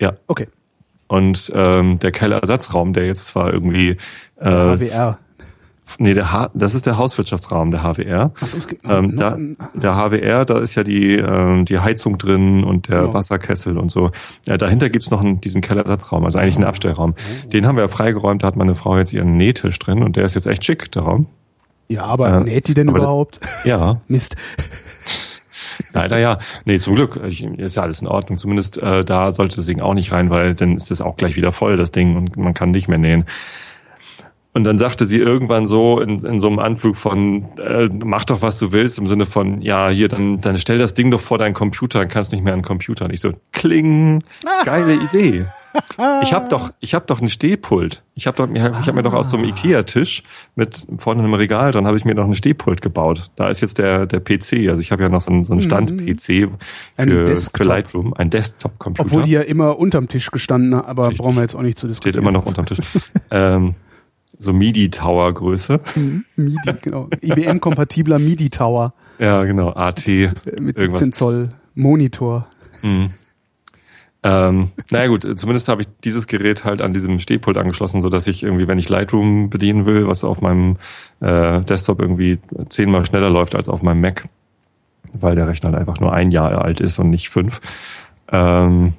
Ja. 0.00 0.14
Okay. 0.26 0.48
Und 1.06 1.52
ähm, 1.54 1.98
der 1.98 2.10
Kellerersatzraum, 2.10 2.94
der 2.94 3.06
jetzt 3.06 3.26
zwar 3.26 3.52
irgendwie 3.52 3.98
äh, 4.40 4.48
HWR. 4.48 5.18
Nee, 5.98 6.14
der 6.14 6.32
H 6.32 6.50
das 6.54 6.74
ist 6.74 6.86
der 6.86 6.98
Hauswirtschaftsraum, 6.98 7.70
der 7.70 7.82
HWR. 7.82 8.32
Ach 8.40 8.46
so, 8.46 8.58
es 8.58 8.66
gibt 8.66 8.84
ähm, 8.88 9.16
da, 9.16 9.36
der 9.74 9.94
HWR, 9.94 10.44
da 10.44 10.58
ist 10.58 10.74
ja 10.74 10.82
die, 10.82 11.16
ähm, 11.16 11.66
die 11.66 11.78
Heizung 11.78 12.18
drin 12.18 12.64
und 12.64 12.88
der 12.88 13.02
ja. 13.02 13.14
Wasserkessel 13.14 13.78
und 13.78 13.90
so. 13.90 14.10
Ja, 14.46 14.56
dahinter 14.56 14.88
gibt's 14.90 15.10
noch 15.10 15.20
einen, 15.20 15.40
diesen 15.40 15.60
Kellersatzraum, 15.60 16.24
also 16.24 16.38
eigentlich 16.38 16.56
einen 16.56 16.64
Abstellraum. 16.64 17.14
Oh. 17.16 17.48
Den 17.48 17.66
haben 17.66 17.76
wir 17.76 17.82
ja 17.82 17.88
freigeräumt, 17.88 18.42
da 18.42 18.48
hat 18.48 18.56
meine 18.56 18.74
Frau 18.74 18.96
jetzt 18.96 19.12
ihren 19.12 19.36
Nähtisch 19.36 19.78
drin 19.78 20.02
und 20.02 20.16
der 20.16 20.24
ist 20.24 20.34
jetzt 20.34 20.46
echt 20.46 20.64
schick, 20.64 20.90
der 20.92 21.02
Raum. 21.02 21.26
Ja, 21.88 22.04
aber 22.04 22.28
äh, 22.28 22.40
näht 22.40 22.68
die 22.68 22.74
denn 22.74 22.88
überhaupt? 22.88 23.40
Ja. 23.64 24.00
Mist. 24.08 24.36
Leider 25.92 26.18
ja. 26.18 26.38
Nee, 26.64 26.78
zum 26.78 26.94
Glück 26.94 27.20
ich, 27.28 27.44
ist 27.44 27.76
ja 27.76 27.82
alles 27.82 28.00
in 28.00 28.08
Ordnung. 28.08 28.38
Zumindest 28.38 28.82
äh, 28.82 29.04
da 29.04 29.30
sollte 29.32 29.56
das 29.56 29.66
Ding 29.66 29.80
auch 29.80 29.94
nicht 29.94 30.12
rein, 30.12 30.30
weil 30.30 30.54
dann 30.54 30.76
ist 30.76 30.90
das 30.90 31.00
auch 31.00 31.16
gleich 31.16 31.36
wieder 31.36 31.52
voll, 31.52 31.76
das 31.76 31.90
Ding, 31.90 32.16
und 32.16 32.36
man 32.36 32.54
kann 32.54 32.70
nicht 32.70 32.88
mehr 32.88 32.98
nähen. 32.98 33.26
Und 34.54 34.62
dann 34.62 34.78
sagte 34.78 35.04
sie 35.04 35.18
irgendwann 35.18 35.66
so 35.66 36.00
in, 36.00 36.20
in 36.20 36.38
so 36.38 36.46
einem 36.46 36.60
Anflug 36.60 36.96
von, 36.96 37.44
äh, 37.58 37.88
mach 38.04 38.24
doch, 38.24 38.40
was 38.40 38.60
du 38.60 38.70
willst, 38.70 38.98
im 39.00 39.08
Sinne 39.08 39.26
von, 39.26 39.60
ja, 39.60 39.88
hier, 39.88 40.08
dann, 40.08 40.40
dann 40.40 40.56
stell 40.58 40.78
das 40.78 40.94
Ding 40.94 41.10
doch 41.10 41.20
vor 41.20 41.38
deinen 41.38 41.54
Computer, 41.54 41.98
dann 41.98 42.08
kannst 42.08 42.30
du 42.30 42.36
nicht 42.36 42.44
mehr 42.44 42.52
an 42.52 42.60
den 42.60 42.64
Computer. 42.64 43.06
Und 43.06 43.12
ich 43.12 43.20
so, 43.20 43.32
kling, 43.52 44.22
geile 44.64 44.94
Idee. 44.94 45.44
Ich 46.22 46.32
habe 46.32 46.48
doch, 46.48 46.72
ich 46.78 46.94
habe 46.94 47.04
doch 47.06 47.20
ein 47.20 47.26
Stehpult. 47.28 48.04
Ich 48.14 48.28
habe 48.28 48.36
doch, 48.36 48.48
ich 48.48 48.62
habe 48.62 48.78
hab 48.78 48.94
mir 48.94 49.02
doch 49.02 49.12
aus 49.12 49.30
so 49.30 49.36
einem 49.36 49.46
Ikea-Tisch 49.46 50.22
mit 50.54 50.86
vorne 50.98 51.24
einem 51.24 51.34
Regal, 51.34 51.72
dann 51.72 51.84
habe 51.86 51.96
ich 51.96 52.04
mir 52.04 52.14
noch 52.14 52.26
ein 52.26 52.34
Stehpult 52.34 52.80
gebaut. 52.80 53.30
Da 53.34 53.48
ist 53.48 53.60
jetzt 53.60 53.78
der 53.78 54.06
der 54.06 54.20
PC. 54.20 54.68
Also 54.68 54.80
ich 54.80 54.92
habe 54.92 55.02
ja 55.02 55.08
noch 55.08 55.20
so 55.20 55.32
einen, 55.32 55.44
so 55.44 55.52
einen 55.52 55.60
Stand-PC 55.60 56.48
für, 56.96 57.36
für 57.36 57.64
Lightroom, 57.64 58.14
ein 58.14 58.30
Desktop-Computer. 58.30 59.06
Obwohl 59.06 59.24
die 59.24 59.32
ja 59.32 59.40
immer 59.40 59.76
unterm 59.78 60.06
Tisch 60.06 60.30
gestanden, 60.30 60.74
aber 60.74 61.08
Richtig. 61.08 61.24
brauchen 61.24 61.34
wir 61.34 61.42
jetzt 61.42 61.56
auch 61.56 61.62
nicht 61.62 61.76
zu 61.76 61.88
diskutieren. 61.88 62.12
Steht 62.12 62.22
immer 62.22 62.30
noch 62.30 62.46
unterm 62.46 62.66
Tisch. 62.66 62.78
ähm, 63.32 63.74
so 64.38 64.52
MIDI-Tower-Größe. 64.52 65.80
MIDI, 66.36 66.72
genau. 66.82 67.08
IBM-kompatibler 67.20 68.18
MIDI-Tower. 68.18 68.94
Ja, 69.18 69.44
genau. 69.44 69.70
AT. 69.72 70.06
Mit 70.06 70.34
17 70.44 70.76
irgendwas. 70.76 71.10
Zoll 71.10 71.48
Monitor. 71.74 72.46
Mhm. 72.82 73.10
Ähm, 74.26 74.70
naja 74.90 75.08
gut, 75.08 75.38
zumindest 75.38 75.68
habe 75.68 75.82
ich 75.82 75.88
dieses 76.02 76.26
Gerät 76.26 76.64
halt 76.64 76.80
an 76.80 76.94
diesem 76.94 77.18
Stehpult 77.18 77.58
angeschlossen, 77.58 78.00
so 78.00 78.08
dass 78.08 78.26
ich 78.26 78.42
irgendwie, 78.42 78.66
wenn 78.66 78.78
ich 78.78 78.88
Lightroom 78.88 79.50
bedienen 79.50 79.84
will, 79.84 80.08
was 80.08 80.24
auf 80.24 80.40
meinem 80.40 80.76
äh, 81.20 81.60
Desktop 81.60 82.00
irgendwie 82.00 82.38
zehnmal 82.70 83.04
schneller 83.04 83.28
läuft 83.28 83.54
als 83.54 83.68
auf 83.68 83.82
meinem 83.82 84.00
Mac, 84.00 84.24
weil 85.12 85.34
der 85.34 85.46
Rechner 85.46 85.70
halt 85.70 85.78
einfach 85.78 86.00
nur 86.00 86.14
ein 86.14 86.30
Jahr 86.30 86.64
alt 86.64 86.80
ist 86.80 86.98
und 86.98 87.10
nicht 87.10 87.28
fünf, 87.28 87.60
ähm, 88.32 88.94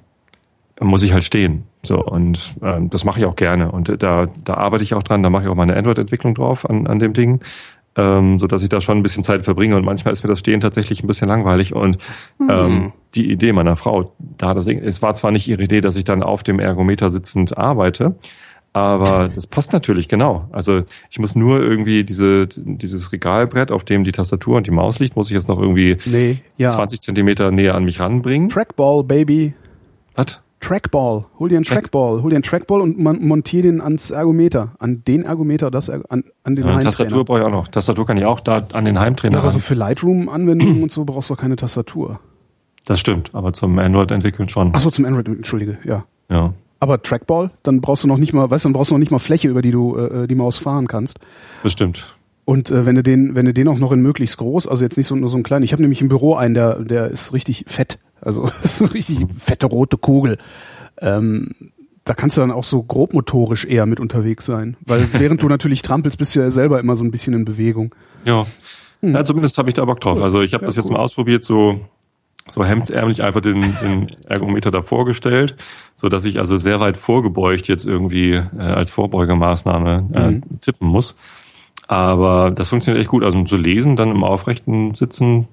muss 0.79 1.01
ich 1.01 1.11
halt 1.11 1.23
stehen. 1.23 1.63
So, 1.85 2.03
und 2.03 2.55
ähm, 2.61 2.89
das 2.89 3.03
mache 3.03 3.19
ich 3.19 3.25
auch 3.25 3.35
gerne. 3.35 3.71
Und 3.71 4.01
da, 4.01 4.27
da 4.43 4.53
arbeite 4.55 4.83
ich 4.83 4.93
auch 4.93 5.03
dran, 5.03 5.23
da 5.23 5.29
mache 5.29 5.43
ich 5.43 5.49
auch 5.49 5.55
meine 5.55 5.75
Android-Entwicklung 5.75 6.35
drauf 6.35 6.69
an, 6.69 6.87
an 6.87 6.99
dem 6.99 7.13
Ding 7.13 7.41
ähm, 7.95 8.39
so 8.39 8.47
dass 8.47 8.63
ich 8.63 8.69
da 8.69 8.81
schon 8.81 8.97
ein 8.97 9.03
bisschen 9.03 9.23
Zeit 9.23 9.43
verbringe 9.43 9.75
und 9.75 9.85
manchmal 9.85 10.13
ist 10.13 10.23
mir 10.23 10.29
das 10.29 10.39
Stehen 10.39 10.59
tatsächlich 10.59 11.03
ein 11.03 11.07
bisschen 11.07 11.27
langweilig 11.27 11.73
und 11.73 11.97
mhm. 12.37 12.49
ähm, 12.49 12.93
die 13.15 13.31
Idee 13.31 13.53
meiner 13.53 13.75
Frau, 13.75 14.13
da 14.19 14.53
das, 14.53 14.67
es 14.67 15.01
war 15.01 15.13
zwar 15.13 15.31
nicht 15.31 15.47
ihre 15.47 15.63
Idee, 15.63 15.81
dass 15.81 15.95
ich 15.95 16.03
dann 16.03 16.21
auf 16.21 16.43
dem 16.43 16.59
Ergometer 16.59 17.09
sitzend 17.09 17.57
arbeite, 17.57 18.15
aber 18.73 19.29
das 19.35 19.47
passt 19.47 19.71
natürlich 19.71 20.09
genau. 20.09 20.49
Also 20.51 20.83
ich 21.09 21.19
muss 21.19 21.35
nur 21.35 21.61
irgendwie 21.61 22.03
diese 22.03 22.47
dieses 22.47 23.13
Regalbrett, 23.13 23.71
auf 23.71 23.85
dem 23.85 24.03
die 24.03 24.11
Tastatur 24.11 24.57
und 24.57 24.67
die 24.67 24.71
Maus 24.71 24.99
liegt, 24.99 25.15
muss 25.15 25.29
ich 25.29 25.35
jetzt 25.35 25.47
noch 25.47 25.59
irgendwie 25.59 25.97
nee, 26.05 26.39
ja. 26.57 26.67
20 26.67 26.99
Zentimeter 26.99 27.51
näher 27.51 27.75
an 27.75 27.85
mich 27.85 28.01
ranbringen. 28.01 28.49
Trackball, 28.49 29.03
Baby. 29.03 29.53
Was? 30.15 30.41
Trackball. 30.65 31.25
Hol 31.37 31.49
dir 31.49 31.57
einen 31.57 31.63
Trackball. 31.63 32.23
Hol 32.23 32.31
dir 32.31 32.37
einen 32.37 32.43
Trackball 32.43 32.81
und 32.81 32.97
montier 32.97 33.61
den 33.61 33.81
ans 33.81 34.09
Ergometer. 34.09 34.71
An 34.79 35.03
den 35.05 35.23
Ergometer, 35.23 35.69
das 35.69 35.91
an, 35.91 36.23
an 36.43 36.55
den 36.55 36.65
ja, 36.65 36.79
Tastatur 36.79 37.23
brauche 37.23 37.39
ich 37.41 37.45
auch 37.45 37.51
noch. 37.51 37.67
Tastatur 37.67 38.07
kann 38.07 38.17
ich 38.17 38.25
auch 38.25 38.39
da 38.39 38.65
an 38.73 38.85
den 38.85 38.99
Heimtrainer. 38.99 39.35
Ja, 39.35 39.43
aber 39.43 39.51
so 39.51 39.59
für 39.59 39.75
Lightroom-Anwendungen 39.75 40.81
und 40.81 40.91
so 40.91 41.05
brauchst 41.05 41.29
du 41.29 41.35
keine 41.35 41.55
Tastatur. 41.55 42.19
Das 42.85 42.99
stimmt, 42.99 43.29
aber 43.33 43.53
zum 43.53 43.77
Android-Entwickeln 43.77 44.49
schon. 44.49 44.71
Ach 44.73 44.79
so, 44.79 44.89
zum 44.89 45.05
Android, 45.05 45.27
entschuldige, 45.27 45.77
ja. 45.83 46.05
Ja. 46.31 46.53
Aber 46.79 46.99
Trackball, 46.99 47.51
dann 47.61 47.81
brauchst 47.81 48.03
du 48.03 48.07
noch 48.07 48.17
nicht 48.17 48.33
mal, 48.33 48.49
weißt 48.49 48.65
du, 48.65 48.69
dann 48.69 48.73
brauchst 48.73 48.89
du 48.89 48.95
noch 48.95 48.99
nicht 48.99 49.11
mal 49.11 49.19
Fläche, 49.19 49.47
über 49.47 49.61
die 49.61 49.71
du 49.71 49.95
äh, 49.97 50.23
äh 50.23 50.27
die 50.27 50.35
Maus 50.35 50.57
fahren 50.57 50.87
kannst. 50.87 51.19
Bestimmt. 51.61 52.15
Und 52.43 52.71
äh, 52.71 52.87
wenn 52.87 52.95
du 52.95 53.03
den, 53.03 53.35
wenn 53.35 53.45
du 53.45 53.53
den 53.53 53.67
auch 53.67 53.77
noch 53.77 53.91
in 53.91 54.01
möglichst 54.01 54.37
groß, 54.37 54.67
also 54.67 54.83
jetzt 54.83 54.97
nicht 54.97 55.05
so 55.05 55.15
nur 55.15 55.29
so 55.29 55.37
ein 55.37 55.43
kleiner, 55.43 55.63
ich 55.63 55.73
habe 55.73 55.83
nämlich 55.83 56.01
im 56.01 56.07
Büro 56.07 56.33
einen, 56.33 56.55
der, 56.55 56.79
der 56.79 57.09
ist 57.09 57.33
richtig 57.33 57.65
fett, 57.67 57.99
also 58.21 58.49
richtig 58.93 59.25
fette 59.37 59.67
rote 59.67 59.97
Kugel. 59.97 60.37
Ähm, 60.99 61.51
da 62.03 62.13
kannst 62.13 62.37
du 62.37 62.41
dann 62.41 62.51
auch 62.51 62.63
so 62.63 62.83
grobmotorisch 62.83 63.65
eher 63.65 63.85
mit 63.85 63.99
unterwegs 63.99 64.45
sein. 64.45 64.77
Weil 64.85 65.07
während 65.13 65.41
du 65.41 65.47
natürlich 65.47 65.81
trampelst, 65.81 66.17
bist 66.17 66.35
du 66.35 66.39
ja 66.39 66.49
selber 66.49 66.79
immer 66.79 66.95
so 66.95 67.03
ein 67.03 67.11
bisschen 67.11 67.33
in 67.33 67.45
Bewegung. 67.45 67.93
Ja. 68.25 68.45
Hm. 69.01 69.13
Ja, 69.13 69.25
zumindest 69.25 69.57
habe 69.57 69.69
ich 69.69 69.75
da 69.75 69.83
Bock 69.85 69.99
drauf. 69.99 70.21
Also 70.21 70.41
ich 70.41 70.53
habe 70.53 70.63
ja, 70.63 70.67
das 70.67 70.75
jetzt 70.75 70.85
cool. 70.85 70.93
mal 70.93 70.99
ausprobiert, 70.99 71.43
so 71.43 71.79
so 72.47 72.63
hemdsärmlich 72.63 73.23
einfach 73.23 73.41
den, 73.41 73.61
den 73.81 74.15
Ergometer 74.27 74.71
da 74.71 74.81
vorgestellt, 74.81 75.55
so 75.95 76.09
dass 76.09 76.25
ich 76.25 76.37
also 76.37 76.57
sehr 76.57 76.79
weit 76.79 76.97
vorgebeugt 76.97 77.67
jetzt 77.67 77.85
irgendwie 77.85 78.33
äh, 78.33 78.59
als 78.59 78.91
Vorbeugemaßnahme 78.91 80.07
äh, 80.13 80.31
mhm. 80.31 80.41
tippen 80.61 80.87
muss. 80.87 81.15
Aber 81.87 82.51
das 82.51 82.69
funktioniert 82.69 83.01
echt 83.01 83.09
gut. 83.09 83.23
Also 83.23 83.43
zu 83.43 83.57
lesen, 83.57 83.95
dann 83.95 84.11
im 84.11 84.23
aufrechten 84.23 84.95
Sitzen 84.95 85.47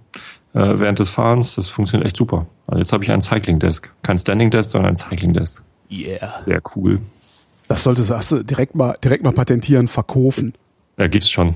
äh, 0.54 0.78
während 0.78 0.98
des 0.98 1.10
Fahrens. 1.10 1.54
Das 1.54 1.68
funktioniert 1.68 2.06
echt 2.06 2.16
super. 2.16 2.46
Also 2.66 2.78
jetzt 2.78 2.92
habe 2.92 3.04
ich 3.04 3.10
ein 3.10 3.20
Cycling 3.20 3.58
Desk. 3.58 3.92
Kein 4.02 4.18
Standing 4.18 4.50
Desk, 4.50 4.70
sondern 4.70 4.90
ein 4.92 4.96
Cycling 4.96 5.32
Desk. 5.32 5.62
Yeah. 5.90 6.28
Sehr 6.30 6.60
cool. 6.74 7.00
Das 7.68 7.82
solltest 7.82 8.32
du 8.32 8.42
direkt 8.42 8.74
mal, 8.74 8.96
direkt 9.02 9.24
mal 9.24 9.32
patentieren, 9.32 9.88
verkaufen. 9.88 10.54
Ja, 10.98 11.06
gibt's 11.08 11.30
schon. 11.30 11.54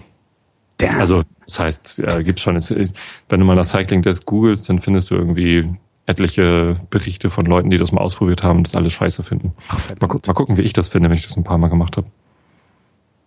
Damn. 0.78 1.00
Also, 1.00 1.22
das 1.44 1.58
heißt, 1.58 1.98
ja, 1.98 2.20
gibt's 2.22 2.42
schon. 2.42 2.56
wenn 2.56 3.40
du 3.40 3.46
mal 3.46 3.56
nach 3.56 3.64
Cycling 3.64 4.02
Desk 4.02 4.24
googelst, 4.24 4.68
dann 4.68 4.78
findest 4.78 5.10
du 5.10 5.14
irgendwie 5.14 5.68
etliche 6.06 6.76
Berichte 6.90 7.30
von 7.30 7.46
Leuten, 7.46 7.70
die 7.70 7.78
das 7.78 7.92
mal 7.92 8.00
ausprobiert 8.00 8.42
haben 8.44 8.58
und 8.58 8.66
das 8.66 8.76
alles 8.76 8.92
scheiße 8.92 9.22
finden. 9.22 9.52
Ach, 9.68 9.78
mal, 10.00 10.08
mal 10.08 10.34
gucken, 10.34 10.56
wie 10.56 10.62
ich 10.62 10.72
das 10.72 10.88
finde, 10.88 11.08
wenn 11.08 11.16
ich 11.16 11.26
das 11.26 11.36
ein 11.36 11.44
paar 11.44 11.58
Mal 11.58 11.68
gemacht 11.68 11.96
habe. 11.96 12.08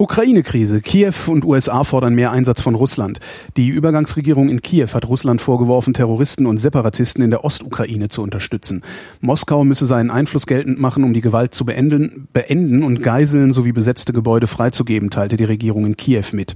Ukraine-Krise. 0.01 0.79
Kiew 0.79 1.13
und 1.27 1.43
USA 1.43 1.83
fordern 1.83 2.15
mehr 2.15 2.31
Einsatz 2.31 2.61
von 2.61 2.73
Russland. 2.73 3.19
Die 3.57 3.67
Übergangsregierung 3.67 4.47
in 4.47 4.61
Kiew 4.61 4.87
hat 4.93 5.09
Russland 5.09 5.41
vorgeworfen, 5.41 5.93
Terroristen 5.93 6.45
und 6.45 6.57
Separatisten 6.57 7.21
in 7.21 7.31
der 7.31 7.43
Ostukraine 7.43 8.07
zu 8.07 8.21
unterstützen. 8.21 8.81
Moskau 9.19 9.65
müsse 9.65 9.85
seinen 9.85 10.09
Einfluss 10.09 10.47
geltend 10.47 10.79
machen, 10.79 11.03
um 11.03 11.13
die 11.13 11.19
Gewalt 11.19 11.53
zu 11.53 11.65
beenden, 11.65 12.29
beenden 12.31 12.83
und 12.83 13.03
Geiseln 13.03 13.51
sowie 13.51 13.73
besetzte 13.73 14.13
Gebäude 14.13 14.47
freizugeben, 14.47 15.09
teilte 15.09 15.35
die 15.35 15.43
Regierung 15.43 15.85
in 15.85 15.97
Kiew 15.97 16.27
mit. 16.31 16.55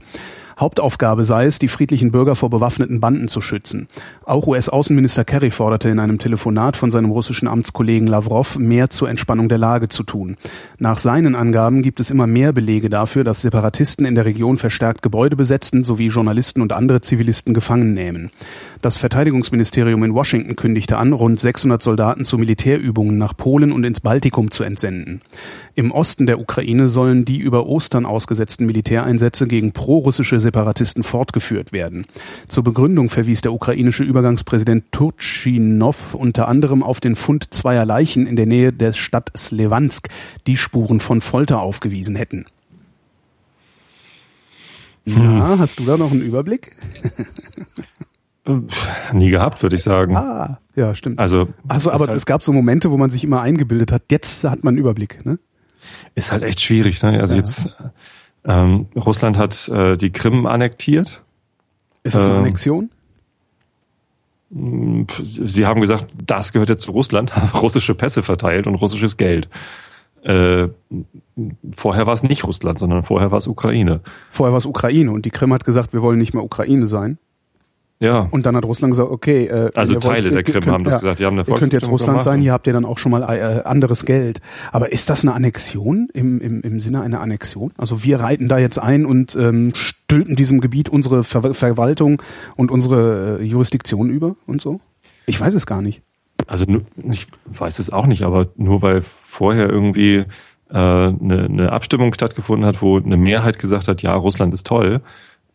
Hauptaufgabe 0.60 1.26
sei 1.26 1.46
es, 1.46 1.60
die 1.60 1.68
friedlichen 1.68 2.12
Bürger 2.12 2.36
vor 2.36 2.50
bewaffneten 2.50 3.00
Banden 3.00 3.28
zu 3.28 3.42
schützen. 3.42 3.88
Auch 4.26 4.48
US-Außenminister 4.48 5.26
Kerry 5.26 5.50
forderte 5.50 5.90
in 5.90 6.00
einem 6.00 6.20
Telefonat 6.20 6.78
von 6.78 6.92
seinem 6.92 7.12
russischen 7.12 7.48
Amtskollegen 7.48 8.08
Lavrov, 8.08 8.58
mehr 8.58 8.90
zur 8.90 9.10
Entspannung 9.10 9.50
der 9.50 9.58
Lage 9.58 9.90
zu 9.90 10.04
tun. 10.04 10.38
Nach 10.80 10.98
seinen 10.98 11.36
Angaben 11.36 11.82
gibt 11.82 12.00
es 12.00 12.12
immer 12.12 12.28
mehr 12.28 12.54
Belege 12.54 12.90
dafür, 12.90 13.24
dass 13.24 13.42
Separatisten 13.42 14.06
in 14.06 14.16
der 14.16 14.26
Region 14.26 14.58
verstärkt 14.58 15.02
Gebäude 15.02 15.36
besetzen 15.36 15.84
sowie 15.84 16.08
Journalisten 16.08 16.62
und 16.62 16.74
andere 16.74 17.02
Zivilisten 17.02 17.54
gefangen 17.54 17.94
nehmen. 17.94 18.32
Das 18.82 18.98
Verteidigungsministerium 18.98 20.04
in 20.04 20.14
Washington 20.14 20.56
kündigte 20.56 20.98
an, 20.98 21.14
rund 21.14 21.40
600 21.40 21.82
Soldaten 21.82 22.26
zu 22.26 22.38
Militärübungen 22.38 23.18
nach 23.18 23.36
Polen 23.36 23.72
und 23.72 23.84
ins 23.84 24.02
Baltikum 24.02 24.52
zu 24.52 24.64
entsenden. 24.64 25.22
Im 25.76 25.92
Osten 25.92 26.26
der 26.26 26.40
Ukraine 26.40 26.88
sollen 26.88 27.26
die 27.26 27.38
über 27.38 27.66
Ostern 27.66 28.06
ausgesetzten 28.06 28.66
Militäreinsätze 28.66 29.48
gegen 29.48 29.72
prorussische 29.72 30.40
Separatisten 30.44 31.02
fortgeführt 31.02 31.74
werden. 31.74 32.06
Zur 32.48 32.64
Begründung 32.64 33.10
verwies 33.10 33.42
der 33.42 33.52
ukrainische 33.52 34.04
Übergangspräsident 34.04 34.92
Turchinov 34.92 36.14
unter 36.14 36.48
anderem 36.48 36.84
auf 36.84 37.00
den 37.00 37.16
Fund 37.16 37.52
zweier 37.52 37.86
Leichen 37.86 38.28
in 38.28 38.36
der 38.36 38.46
Nähe 38.46 38.72
der 38.72 38.94
Stadt 38.94 39.32
Slevansk, 39.36 40.10
die 40.46 40.58
Spuren 40.58 41.00
von 41.00 41.22
Folter 41.22 41.62
aufgewiesen 41.62 42.16
hätten. 42.16 42.46
Na, 45.06 45.54
hm. 45.54 45.60
hast 45.60 45.80
du 45.80 45.86
da 45.86 45.98
noch 45.98 46.12
einen 46.12 46.22
Überblick? 46.22 46.76
Nie 49.14 49.30
gehabt, 49.30 49.64
würde 49.64 49.76
ich 49.76 49.84
sagen. 49.84 50.16
Ah, 50.18 50.60
ja, 50.76 50.94
stimmt. 50.96 51.20
Also, 51.20 51.48
also 51.68 51.92
aber 51.92 52.08
halt 52.08 52.16
es 52.16 52.26
gab 52.26 52.44
so 52.44 52.52
Momente, 52.52 52.92
wo 52.92 52.98
man 52.98 53.10
sich 53.10 53.24
immer 53.24 53.42
eingebildet 53.42 53.92
hat, 53.92 54.04
jetzt 54.12 54.44
hat 54.44 54.64
man 54.64 54.74
einen 54.74 54.80
Überblick, 54.80 55.26
ne? 55.26 55.40
Ist 56.16 56.32
halt 56.32 56.44
echt 56.44 56.62
schwierig, 56.62 57.02
ne? 57.04 57.20
Also 57.20 57.36
ja. 57.36 57.40
jetzt 57.40 57.70
ähm, 58.46 58.88
Russland 58.96 59.38
hat 59.38 59.70
äh, 59.70 59.98
die 59.98 60.12
Krim 60.12 60.46
annektiert. 60.46 61.22
Ist 62.04 62.16
das 62.16 62.26
eine 62.26 62.36
ähm, 62.36 62.42
Annexion? 62.42 62.90
Sie 65.24 65.66
haben 65.66 65.82
gesagt, 65.82 66.08
das 66.26 66.54
gehört 66.54 66.70
jetzt 66.70 66.84
zu 66.84 66.92
Russland, 66.92 67.32
russische 67.56 67.96
Pässe 67.96 68.22
verteilt 68.22 68.68
und 68.68 68.76
russisches 68.76 69.18
Geld. 69.18 69.50
Äh, 70.22 70.70
vorher 71.72 72.08
war 72.08 72.14
es 72.14 72.24
nicht 72.24 72.46
Russland, 72.46 72.80
sondern 72.80 73.04
vorher 73.04 73.32
war 73.32 73.38
es 73.38 73.48
Ukraine. 73.48 74.02
Vorher 74.30 74.54
war 74.54 74.58
es 74.58 74.66
Ukraine 74.66 75.12
und 75.12 75.26
die 75.26 75.32
Krim 75.32 75.54
hat 75.54 75.66
gesagt, 75.66 75.94
wir 75.94 76.02
wollen 76.02 76.20
nicht 76.20 76.34
mehr 76.34 76.44
Ukraine 76.44 76.88
sein. 76.88 77.18
Ja. 78.00 78.28
Und 78.32 78.46
dann 78.46 78.56
hat 78.58 78.66
Russland 78.66 78.92
gesagt, 78.92 79.10
okay, 79.10 79.46
äh, 79.46 79.72
also 79.76 79.96
Teile 79.96 80.26
wollt, 80.26 80.36
der 80.36 80.44
Krim 80.44 80.62
könnt, 80.62 80.74
haben 80.74 80.84
das 80.84 80.96
ja, 80.96 81.00
gesagt, 81.00 81.20
die 81.20 81.26
haben 81.26 81.40
eine 81.40 81.48
Ihr 81.48 81.56
könnt 81.56 81.74
jetzt 81.74 81.88
Russland 81.88 82.16
gemacht. 82.16 82.24
sein, 82.24 82.42
hier 82.42 82.52
habt 82.52 82.68
ihr 82.68 82.74
dann 82.74 82.86
auch 82.86 82.98
schon 82.98 83.12
mal 83.12 83.24
äh, 83.24 83.62
anderes 83.64 84.06
Geld. 84.06 84.42
Aber 84.72 84.92
ist 84.92 85.10
das 85.10 85.24
eine 85.24 85.34
Annexion 85.34 86.10
im, 86.14 86.42
im, 86.42 86.62
im 86.62 86.80
Sinne 86.80 87.02
einer 87.02 87.22
Annexion? 87.22 87.72
Also 87.78 88.04
wir 88.04 88.20
reiten 88.20 88.50
da 88.50 88.58
jetzt 88.58 88.78
ein 88.78 89.06
und 89.06 89.36
ähm, 89.36 89.72
stülpen 89.74 90.36
diesem 90.36 90.60
Gebiet 90.60 90.90
unsere 90.90 91.24
Ver 91.24 91.54
Verwaltung 91.54 92.22
und 92.56 92.72
unsere 92.72 93.40
äh, 93.40 93.44
Jurisdiktion 93.44 94.10
über 94.10 94.36
und 94.48 94.62
so? 94.62 94.82
Ich 95.26 95.40
weiß 95.40 95.54
es 95.54 95.66
gar 95.66 95.82
nicht. 95.82 96.02
Also 96.48 96.66
ich 97.10 97.28
weiß 97.46 97.80
es 97.80 97.92
auch 97.92 98.06
nicht, 98.06 98.24
aber 98.24 98.48
nur 98.58 98.82
weil 98.82 99.02
vorher 99.02 99.70
irgendwie 99.70 100.26
äh, 100.70 100.78
eine, 100.78 101.46
eine 101.46 101.72
Abstimmung 101.72 102.14
stattgefunden 102.14 102.66
hat, 102.66 102.82
wo 102.82 102.98
eine 102.98 103.18
Mehrheit 103.18 103.60
gesagt 103.60 103.88
hat, 103.88 104.02
ja, 104.02 104.14
Russland 104.14 104.54
ist 104.54 104.68
toll, 104.68 105.02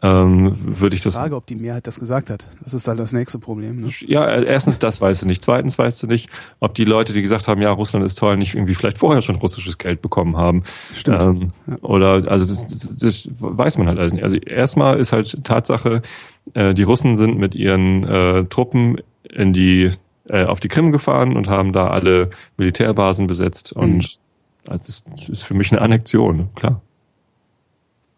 ähm, 0.00 0.56
würde 0.78 0.94
ich 0.94 1.02
das. 1.02 1.16
Frage, 1.16 1.34
ob 1.34 1.46
die 1.46 1.56
Mehrheit 1.56 1.86
das 1.88 1.98
gesagt 1.98 2.30
hat. 2.30 2.46
Das 2.62 2.72
ist 2.72 2.86
halt 2.86 3.00
das 3.00 3.12
nächste 3.12 3.38
Problem. 3.38 3.80
Ne? 3.80 3.90
Ja, 4.06 4.28
erstens, 4.28 4.78
das 4.78 5.00
weißt 5.00 5.22
du 5.22 5.26
nicht. 5.26 5.42
Zweitens 5.42 5.76
weißt 5.76 6.02
du 6.02 6.06
nicht, 6.06 6.30
ob 6.60 6.74
die 6.74 6.84
Leute, 6.84 7.12
die 7.12 7.20
gesagt 7.22 7.48
haben, 7.48 7.60
ja, 7.60 7.70
Russland 7.72 8.06
ist 8.06 8.16
toll, 8.18 8.36
nicht 8.36 8.54
irgendwie 8.54 8.74
vielleicht 8.76 8.98
vorher 8.98 9.22
schon 9.22 9.34
russisches 9.36 9.76
Geld 9.78 10.00
bekommen 10.00 10.36
haben. 10.36 10.62
Stimmt. 10.94 11.22
Ähm, 11.22 11.52
Ja. 11.66 11.76
Oder, 11.82 12.30
also 12.30 12.44
das, 12.46 12.66
das, 12.66 12.96
das 12.98 13.28
weiß 13.38 13.78
man 13.78 13.88
halt 13.88 13.98
alles 13.98 14.12
nicht. 14.12 14.22
Also 14.22 14.36
erstmal 14.36 14.98
ist 15.00 15.12
halt 15.12 15.44
Tatsache, 15.44 16.02
äh, 16.54 16.74
die 16.74 16.84
Russen 16.84 17.16
sind 17.16 17.36
mit 17.38 17.54
ihren 17.56 18.04
äh, 18.04 18.44
Truppen 18.44 18.98
in 19.24 19.52
die, 19.52 19.90
äh, 20.28 20.44
auf 20.44 20.60
die 20.60 20.68
Krim 20.68 20.92
gefahren 20.92 21.36
und 21.36 21.48
haben 21.48 21.72
da 21.72 21.88
alle 21.88 22.30
Militärbasen 22.56 23.26
besetzt 23.26 23.72
und 23.72 23.88
Mhm. 24.66 24.70
also 24.72 24.84
das 25.08 25.28
ist 25.28 25.42
für 25.42 25.54
mich 25.54 25.72
eine 25.72 25.80
Annexion, 25.80 26.50
klar. 26.54 26.80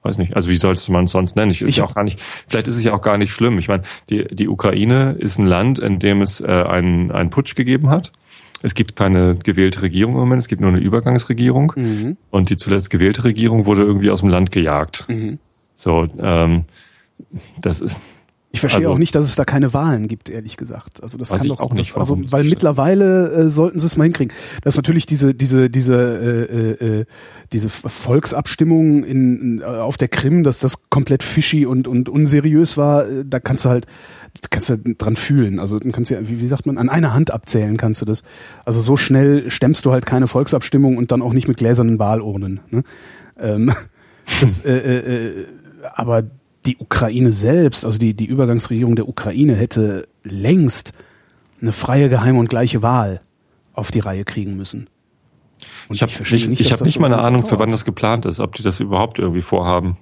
Weiß 0.03 0.17
nicht. 0.19 0.35
Also 0.35 0.49
wie 0.49 0.57
sollte 0.57 0.91
man 0.93 1.05
es 1.05 1.13
sonst 1.13 1.37
nennen? 1.37 1.51
Ich, 1.51 1.61
ist 1.61 1.71
Ich- 1.71 1.77
ja 1.77 1.85
auch 1.85 1.95
gar 1.95 2.05
nicht, 2.05 2.21
vielleicht 2.49 2.69
ist 2.69 2.77
es 2.77 2.85
ja 2.85 2.95
auch 2.95 3.03
gar 3.03 3.19
nicht 3.19 3.33
schlimm. 3.33 3.59
Ich 3.59 3.69
meine, 3.69 3.83
die, 4.09 4.25
die 4.35 4.49
Ukraine 4.49 5.15
ist 5.19 5.39
ein 5.39 5.47
Land, 5.47 5.79
in 5.79 5.99
dem 5.99 6.23
es 6.23 6.41
äh, 6.41 6.47
einen, 6.47 7.11
einen 7.11 7.29
Putsch 7.31 7.55
gegeben 7.55 7.91
hat. 7.91 8.13
Es 8.63 8.75
gibt 8.75 8.97
keine 8.97 9.35
gewählte 9.37 9.83
Regierung 9.83 10.15
im 10.15 10.21
Moment, 10.21 10.41
es 10.43 10.49
gibt 10.49 10.61
nur 10.61 10.71
eine 10.71 10.81
Übergangsregierung. 10.81 11.73
Mhm. 11.77 12.17
Und 12.31 12.51
die 12.51 12.57
zuletzt 12.57 12.91
gewählte 12.91 13.25
Regierung 13.25 13.67
wurde 13.67 13.83
irgendwie 13.83 14.11
aus 14.11 14.21
dem 14.21 14.29
Land 14.31 14.53
gejagt. 14.53 15.07
Mhm. 15.09 15.39
So, 15.77 16.07
ähm, 16.19 16.65
das 17.61 17.81
ist, 17.81 17.99
Ich 18.53 18.59
verstehe 18.61 18.81
Also- 18.87 18.95
auch 18.95 18.99
nicht, 18.99 19.15
dass 19.15 19.27
es 19.27 19.37
da 19.37 19.45
keine 19.45 19.73
Wahlen 19.75 20.09
gibt, 20.09 20.29
ehrlich 20.29 20.57
gesagt. 20.57 21.03
Also 21.03 21.17
das 21.19 21.29
kann 21.31 21.47
doch 21.47 21.61
auch 21.61 21.73
nicht, 21.73 21.97
also 21.97 22.19
weil 22.33 22.45
mittlerweile 22.45 23.31
äh, 23.31 23.49
sollten 23.51 23.79
sie 23.79 23.87
es 23.87 23.97
mal 23.97 24.05
hinkriegen. 24.05 24.35
Das 24.63 24.75
ist 24.75 24.79
natürlich 24.79 25.07
diese 25.07 25.35
diese 25.35 25.71
diese 25.71 25.95
äh, 25.95 26.87
äh, 26.87 27.01
äh, 27.01 27.05
diese 27.53 27.69
Volksabstimmung 27.69 29.05
in, 29.05 29.61
äh, 29.61 29.65
auf 29.65 29.97
der 29.97 30.09
Krim, 30.09 30.43
dass 30.43 30.59
das 30.59 30.91
komplett 30.91 31.23
fishy 31.23 31.65
und 31.65 31.87
und 31.87 32.09
unseriös 32.09 32.77
war. 32.77 33.09
äh, 33.09 33.25
Da 33.25 33.39
kannst 33.39 33.65
du 33.65 33.69
halt 33.69 33.87
kannst 34.51 34.71
du 34.71 34.77
dran 34.95 35.15
fühlen. 35.17 35.59
Also 35.61 35.79
dann 35.79 35.93
kannst 35.93 36.11
du 36.11 36.15
ja, 36.17 36.29
wie, 36.29 36.41
wie 36.41 36.47
sagt 36.49 36.67
man, 36.67 36.77
an 36.79 36.89
einer 36.89 37.15
Hand 37.15 37.31
abzählen 37.33 37.77
kannst 37.77 38.03
du 38.03 38.07
das. 38.07 38.23
Also 38.65 38.81
so 38.81 38.97
schnell 38.97 39.49
stemmst 39.51 39.85
du 39.85 39.93
halt 39.93 40.07
keine 40.07 40.27
Volksabstimmung 40.27 40.97
und 40.97 41.13
dann 41.13 41.23
auch 41.23 41.33
nicht 41.33 41.47
mit 41.49 41.57
gläsernen 41.57 41.99
Wahlurnen. 42.01 42.61
Ne? 42.71 42.83
Ähm, 43.39 43.73
das, 44.41 44.61
äh, 44.65 44.73
äh, 44.77 45.27
äh, 45.29 45.47
aber 45.95 46.25
die 46.66 46.77
Ukraine 46.79 47.33
selbst, 47.33 47.85
also 47.85 47.99
die, 47.99 48.14
die 48.14 48.27
Übergangsregierung 48.27 48.96
der 48.96 49.09
Ukraine 49.09 49.55
hätte 49.55 50.07
längst 50.23 50.92
eine 51.61 51.73
freie, 51.73 52.09
geheime 52.09 52.38
und 52.38 52.49
gleiche 52.49 52.83
Wahl 52.83 53.20
auf 53.73 53.90
die 53.90 54.01
Reihe 54.01 54.25
kriegen 54.25 54.57
müssen. 54.57 54.88
Und 55.88 55.96
ich 55.96 56.03
habe 56.03 56.12
verstehe 56.12 56.49
nicht, 56.49 56.61
ich 56.61 56.73
hab 56.73 56.79
das 56.79 56.87
nicht 56.87 56.94
so 56.94 57.01
mal 57.01 57.12
eine 57.12 57.23
Ahnung, 57.23 57.42
für 57.42 57.51
dauert. 57.51 57.61
wann 57.61 57.70
das 57.70 57.85
geplant 57.85 58.27
ist, 58.27 58.40
ob 58.40 58.55
die 58.55 58.62
das 58.62 58.81
überhaupt 58.81 59.18
irgendwie 59.18 59.42
vorhaben. 59.42 59.96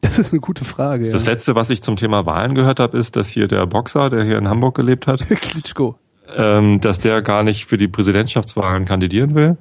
Das 0.00 0.18
ist 0.18 0.32
eine 0.32 0.40
gute 0.40 0.64
Frage. 0.64 1.10
Das 1.10 1.24
ja. 1.24 1.30
letzte, 1.32 1.54
was 1.56 1.70
ich 1.70 1.82
zum 1.82 1.96
Thema 1.96 2.24
Wahlen 2.24 2.54
gehört 2.54 2.78
habe, 2.78 2.96
ist, 2.96 3.16
dass 3.16 3.28
hier 3.28 3.48
der 3.48 3.66
Boxer, 3.66 4.08
der 4.08 4.24
hier 4.24 4.38
in 4.38 4.48
Hamburg 4.48 4.76
gelebt 4.76 5.06
hat, 5.06 5.26
Klitschko. 5.28 5.96
ähm, 6.36 6.80
dass 6.80 7.00
der 7.00 7.20
gar 7.22 7.42
nicht 7.42 7.66
für 7.66 7.76
die 7.76 7.88
Präsidentschaftswahlen 7.88 8.84
kandidieren 8.84 9.34
will, 9.34 9.56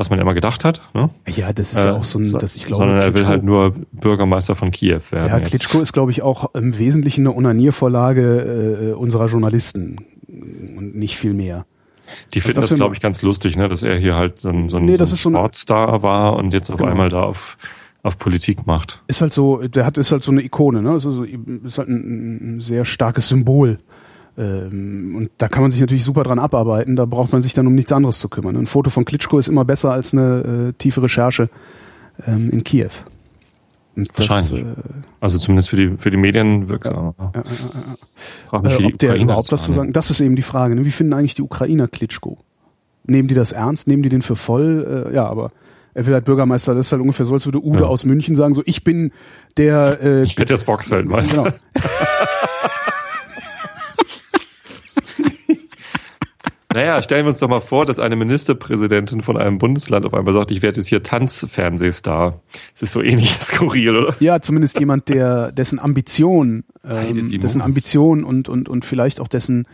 was 0.00 0.10
man 0.10 0.18
immer 0.18 0.34
gedacht 0.34 0.64
hat. 0.64 0.80
Ne? 0.94 1.10
Ja, 1.28 1.52
das 1.52 1.72
ist 1.72 1.84
ja 1.84 1.90
Äh, 1.90 1.92
auch 1.98 2.04
so 2.04 2.18
ein, 2.18 2.24
so- 2.26 2.38
das 2.38 2.56
ich 2.56 2.64
glaube. 2.66 2.82
sondern 2.84 3.00
er 3.00 3.14
will 3.14 3.26
halt 3.28 3.44
nur 3.44 3.74
Bürgermeister 3.92 4.56
von 4.56 4.70
Kiew 4.72 5.00
werden. 5.10 5.28
Ja, 5.28 5.38
jetzt. 5.38 5.50
Klitschko 5.50 5.80
ist, 5.80 5.92
glaube 5.92 6.10
ich, 6.10 6.22
auch 6.22 6.54
im 6.54 6.78
Wesentlichen 6.78 7.26
eine 7.26 7.36
Onaniervorlage 7.36 8.90
äh, 8.90 8.92
unserer 8.94 9.26
Journalisten 9.28 9.98
und 10.76 10.96
nicht 10.96 11.16
viel 11.16 11.34
mehr. 11.34 11.66
Die 12.34 12.40
finden 12.40 12.56
das 12.56 12.70
das, 12.70 12.76
glaube 12.76 12.94
ich, 12.96 13.00
ganz 13.00 13.22
lustig, 13.22 13.56
ne? 13.56 13.68
dass 13.68 13.84
er 13.84 13.96
hier 13.96 14.16
halt 14.16 14.40
so 14.40 14.48
ein, 14.48 14.68
so 14.68 14.78
ein, 14.78 14.84
Nee, 14.84 14.96
so 14.96 15.02
ein 15.02 15.04
ist 15.04 15.10
so 15.22 15.30
Sportstar 15.30 16.02
war 16.02 16.34
und 16.36 16.52
jetzt 16.52 16.70
auf 16.70 16.78
Genau. 16.78 16.90
einmal 16.90 17.08
da 17.08 17.22
auf, 17.22 17.56
auf 18.02 18.18
Politik 18.18 18.66
macht. 18.66 19.00
Ist 19.06 19.20
halt 19.20 19.32
so, 19.32 19.58
der 19.58 19.86
hat 19.86 19.96
ist 19.96 20.10
halt 20.10 20.24
so 20.24 20.32
eine 20.32 20.42
Ikone, 20.42 20.82
ne? 20.82 20.96
Ist, 20.96 21.06
also, 21.06 21.22
ist 21.22 21.78
halt 21.78 21.88
ein, 21.88 22.56
ein 22.56 22.60
sehr 22.60 22.84
starkes 22.84 23.28
Symbol. 23.28 23.78
Ähm, 24.38 25.14
und 25.16 25.30
da 25.38 25.48
kann 25.48 25.62
man 25.62 25.70
sich 25.70 25.80
natürlich 25.80 26.04
super 26.04 26.22
dran 26.22 26.38
abarbeiten. 26.38 26.96
Da 26.96 27.04
braucht 27.04 27.32
man 27.32 27.42
sich 27.42 27.52
dann 27.54 27.66
um 27.66 27.74
nichts 27.74 27.92
anderes 27.92 28.18
zu 28.20 28.28
kümmern. 28.28 28.56
Ein 28.56 28.66
Foto 28.66 28.90
von 28.90 29.04
Klitschko 29.04 29.38
ist 29.38 29.48
immer 29.48 29.64
besser 29.64 29.92
als 29.92 30.12
eine 30.12 30.70
äh, 30.70 30.72
tiefe 30.78 31.02
Recherche 31.02 31.48
ähm, 32.26 32.50
in 32.50 32.64
Kiew. 32.64 32.88
Und 33.96 34.08
das, 34.16 34.30
Wahrscheinlich. 34.30 34.64
Äh, 34.64 34.74
Also 35.20 35.38
zumindest 35.38 35.68
für 35.70 35.76
die, 35.76 35.96
für 35.98 36.10
die 36.10 36.16
Medien 36.16 36.68
wirksam. 36.68 37.14
Frag 38.46 38.62
mich, 38.62 38.72
wie 38.78 38.84
äh, 38.84 38.86
die 38.86 38.92
ob 38.94 38.98
der 38.98 39.08
Ukrainer 39.10 39.24
überhaupt 39.24 39.52
was 39.52 39.64
zu 39.64 39.72
sagen. 39.72 39.92
Das 39.92 40.10
ist 40.10 40.20
eben 40.20 40.36
die 40.36 40.42
Frage. 40.42 40.74
Ne? 40.76 40.84
Wie 40.84 40.90
finden 40.90 41.12
eigentlich 41.12 41.34
die 41.34 41.42
Ukrainer 41.42 41.88
Klitschko? 41.88 42.38
Nehmen 43.04 43.28
die 43.28 43.34
das 43.34 43.50
ernst? 43.52 43.88
Nehmen 43.88 44.02
die 44.02 44.08
den 44.08 44.22
für 44.22 44.36
voll? 44.36 45.06
Äh, 45.10 45.14
ja, 45.14 45.26
aber 45.26 45.50
er 45.92 46.06
will 46.06 46.14
halt 46.14 46.24
Bürgermeister. 46.24 46.74
Das 46.74 46.86
ist 46.86 46.92
halt 46.92 47.02
ungefähr 47.02 47.26
so, 47.26 47.34
als 47.34 47.46
würde 47.46 47.58
Ude 47.62 47.80
Ja. 47.80 47.86
aus 47.86 48.04
München 48.04 48.36
sagen: 48.36 48.54
So, 48.54 48.62
ich 48.64 48.84
bin 48.84 49.10
der. 49.56 49.98
Äh, 50.02 50.22
Ich 50.22 50.38
werde 50.38 50.54
jetzt 50.54 50.66
Boxweltmeister. 50.66 51.42
Genau. 51.42 51.56
Naja, 56.72 57.02
stellen 57.02 57.24
wir 57.24 57.30
uns 57.30 57.38
doch 57.38 57.48
mal 57.48 57.60
vor, 57.60 57.84
dass 57.84 57.98
eine 57.98 58.14
Ministerpräsidentin 58.14 59.22
von 59.22 59.36
einem 59.36 59.58
Bundesland 59.58 60.06
auf 60.06 60.14
einmal 60.14 60.32
sagt, 60.34 60.52
ich 60.52 60.62
werde 60.62 60.76
jetzt 60.78 60.86
hier 60.86 61.02
Tanzfernsehstar. 61.02 62.40
Es 62.74 62.82
ist 62.82 62.92
so 62.92 63.02
ähnlich 63.02 63.30
skurril, 63.40 63.96
oder? 63.96 64.14
Ja, 64.20 64.40
zumindest 64.40 64.78
jemand, 64.78 65.08
der 65.08 65.52
dessen 65.52 65.78
Ambition, 65.80 66.64
ähm, 66.88 67.40
dessen 67.40 67.60
Ambition 67.60 68.22
und 68.24 68.48
und 68.48 68.68
und 68.68 68.84
vielleicht 68.84 69.20
auch 69.20 69.28
dessen 69.28 69.66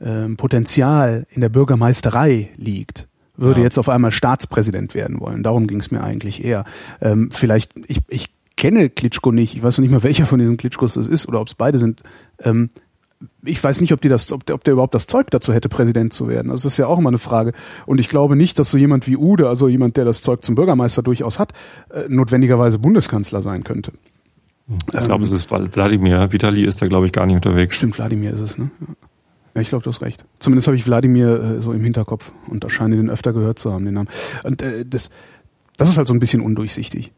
ähm, 0.00 0.36
Potenzial 0.36 1.26
in 1.30 1.40
der 1.40 1.48
Bürgermeisterei 1.48 2.50
liegt, 2.56 3.08
würde 3.36 3.60
Ja. 3.60 3.64
jetzt 3.64 3.78
auf 3.78 3.88
einmal 3.88 4.12
Staatspräsident 4.12 4.94
werden 4.94 5.20
wollen. 5.20 5.42
Darum 5.42 5.66
ging 5.66 5.80
es 5.80 5.90
mir 5.90 6.02
eigentlich 6.04 6.44
eher. 6.44 6.64
Ähm, 7.00 7.30
vielleicht 7.32 7.72
ich 7.88 7.98
ich 8.08 8.26
kenne 8.56 8.88
Klitschko 8.90 9.32
nicht. 9.32 9.56
Ich 9.56 9.62
weiß 9.64 9.78
noch 9.78 9.82
nicht 9.82 9.90
mal, 9.90 10.04
welcher 10.04 10.26
von 10.26 10.38
diesen 10.38 10.56
Klitschkos 10.56 10.94
das 10.94 11.08
ist 11.08 11.26
oder 11.26 11.40
ob 11.40 11.48
es 11.48 11.54
beide 11.54 11.80
sind. 11.80 12.02
Ähm, 12.40 12.70
ich 13.42 13.62
weiß 13.62 13.80
nicht, 13.80 13.92
ob 13.92 14.00
die 14.00 14.08
das, 14.08 14.32
ob 14.32 14.44
der, 14.46 14.54
ob 14.54 14.64
der 14.64 14.72
überhaupt 14.72 14.94
das 14.94 15.06
Zeug 15.06 15.30
dazu 15.30 15.52
hätte, 15.52 15.68
Präsident 15.68 16.12
zu 16.12 16.28
werden. 16.28 16.48
Das 16.48 16.64
ist 16.64 16.76
ja 16.76 16.86
auch 16.86 16.98
immer 16.98 17.08
eine 17.08 17.18
Frage. 17.18 17.52
Und 17.86 18.00
ich 18.00 18.08
glaube 18.08 18.36
nicht, 18.36 18.58
dass 18.58 18.70
so 18.70 18.78
jemand 18.78 19.06
wie 19.06 19.16
Ude, 19.16 19.48
also 19.48 19.68
jemand, 19.68 19.96
der 19.96 20.04
das 20.04 20.22
Zeug 20.22 20.44
zum 20.44 20.54
Bürgermeister 20.54 21.02
durchaus 21.02 21.38
hat, 21.38 21.52
äh, 21.90 22.04
notwendigerweise 22.08 22.78
Bundeskanzler 22.78 23.42
sein 23.42 23.64
könnte. 23.64 23.92
Ich 24.66 25.00
glaube, 25.00 25.24
es 25.24 25.30
ist 25.30 25.50
Wladimir. 25.50 26.32
Vitali 26.32 26.64
ist 26.64 26.80
da, 26.80 26.86
glaube 26.86 27.06
ich, 27.06 27.12
gar 27.12 27.26
nicht 27.26 27.36
unterwegs. 27.36 27.76
Stimmt, 27.76 27.98
Wladimir 27.98 28.32
ist 28.32 28.40
es, 28.40 28.58
ne? 28.58 28.70
Ja. 28.80 28.94
Ja, 29.54 29.60
ich 29.60 29.68
glaube, 29.68 29.84
du 29.84 29.90
hast 29.90 30.02
recht. 30.02 30.24
Zumindest 30.40 30.66
habe 30.66 30.76
ich 30.76 30.84
Wladimir 30.84 31.40
äh, 31.40 31.62
so 31.62 31.72
im 31.72 31.84
Hinterkopf 31.84 32.32
und 32.48 32.64
da 32.64 32.68
scheine 32.68 32.96
den 32.96 33.08
öfter 33.08 33.32
gehört 33.32 33.58
zu 33.58 33.72
haben, 33.72 33.84
den 33.84 33.94
Namen. 33.94 34.08
Und 34.42 34.62
äh, 34.62 34.84
das, 34.84 35.10
das 35.76 35.88
ist 35.88 35.96
halt 35.96 36.08
so 36.08 36.14
ein 36.14 36.18
bisschen 36.18 36.40
undurchsichtig. 36.40 37.12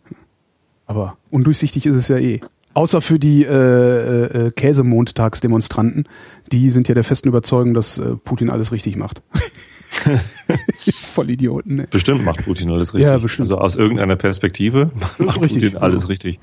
Aber 0.86 1.16
undurchsichtig 1.30 1.86
ist 1.86 1.96
es 1.96 2.08
ja 2.08 2.18
eh. 2.18 2.40
Außer 2.76 3.00
für 3.00 3.18
die 3.18 3.42
äh, 3.42 3.48
äh, 3.48 4.50
Käsemontagsdemonstranten, 4.50 6.06
die 6.52 6.70
sind 6.70 6.88
ja 6.88 6.94
der 6.94 7.04
festen 7.04 7.28
Überzeugung, 7.28 7.72
dass 7.72 7.96
äh, 7.96 8.16
Putin 8.16 8.50
alles 8.50 8.70
richtig 8.70 8.96
macht. 8.96 9.22
Voll 10.92 11.30
Idioten, 11.30 11.76
ne? 11.76 11.88
Bestimmt 11.90 12.22
macht 12.26 12.44
Putin 12.44 12.70
alles 12.70 12.92
richtig. 12.92 13.10
Ja, 13.10 13.16
bestimmt. 13.16 13.48
Also 13.48 13.56
aus 13.56 13.76
irgendeiner 13.76 14.16
Perspektive 14.16 14.90
macht 15.18 15.40
richtig, 15.40 15.62
Putin 15.62 15.76
alles 15.78 16.02
genau. 16.02 16.08
richtig. 16.08 16.38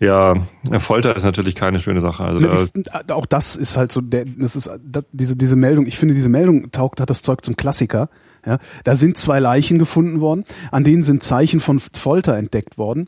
Ja, 0.00 0.34
Folter 0.78 1.14
ist 1.14 1.22
natürlich 1.22 1.54
keine 1.54 1.78
schöne 1.78 2.00
Sache. 2.00 2.24
Also 2.24 2.40
Ne, 2.40 2.68
da, 2.74 3.02
die, 3.04 3.12
auch 3.12 3.26
das 3.26 3.54
ist 3.54 3.76
halt 3.76 3.92
so, 3.92 4.00
der, 4.00 4.24
das 4.24 4.56
ist 4.56 4.68
das, 4.84 5.04
diese 5.12 5.36
diese 5.36 5.54
Meldung. 5.54 5.86
Ich 5.86 5.96
finde, 5.96 6.14
diese 6.14 6.28
Meldung 6.28 6.72
taugt 6.72 7.00
hat 7.00 7.08
das 7.08 7.22
Zeug 7.22 7.44
zum 7.44 7.56
Klassiker. 7.56 8.08
Ja, 8.44 8.58
da 8.82 8.96
sind 8.96 9.16
zwei 9.16 9.38
Leichen 9.38 9.78
gefunden 9.78 10.20
worden, 10.20 10.44
an 10.72 10.82
denen 10.82 11.04
sind 11.04 11.22
Zeichen 11.22 11.60
von 11.60 11.78
Folter 11.78 12.36
entdeckt 12.36 12.78
worden. 12.78 13.06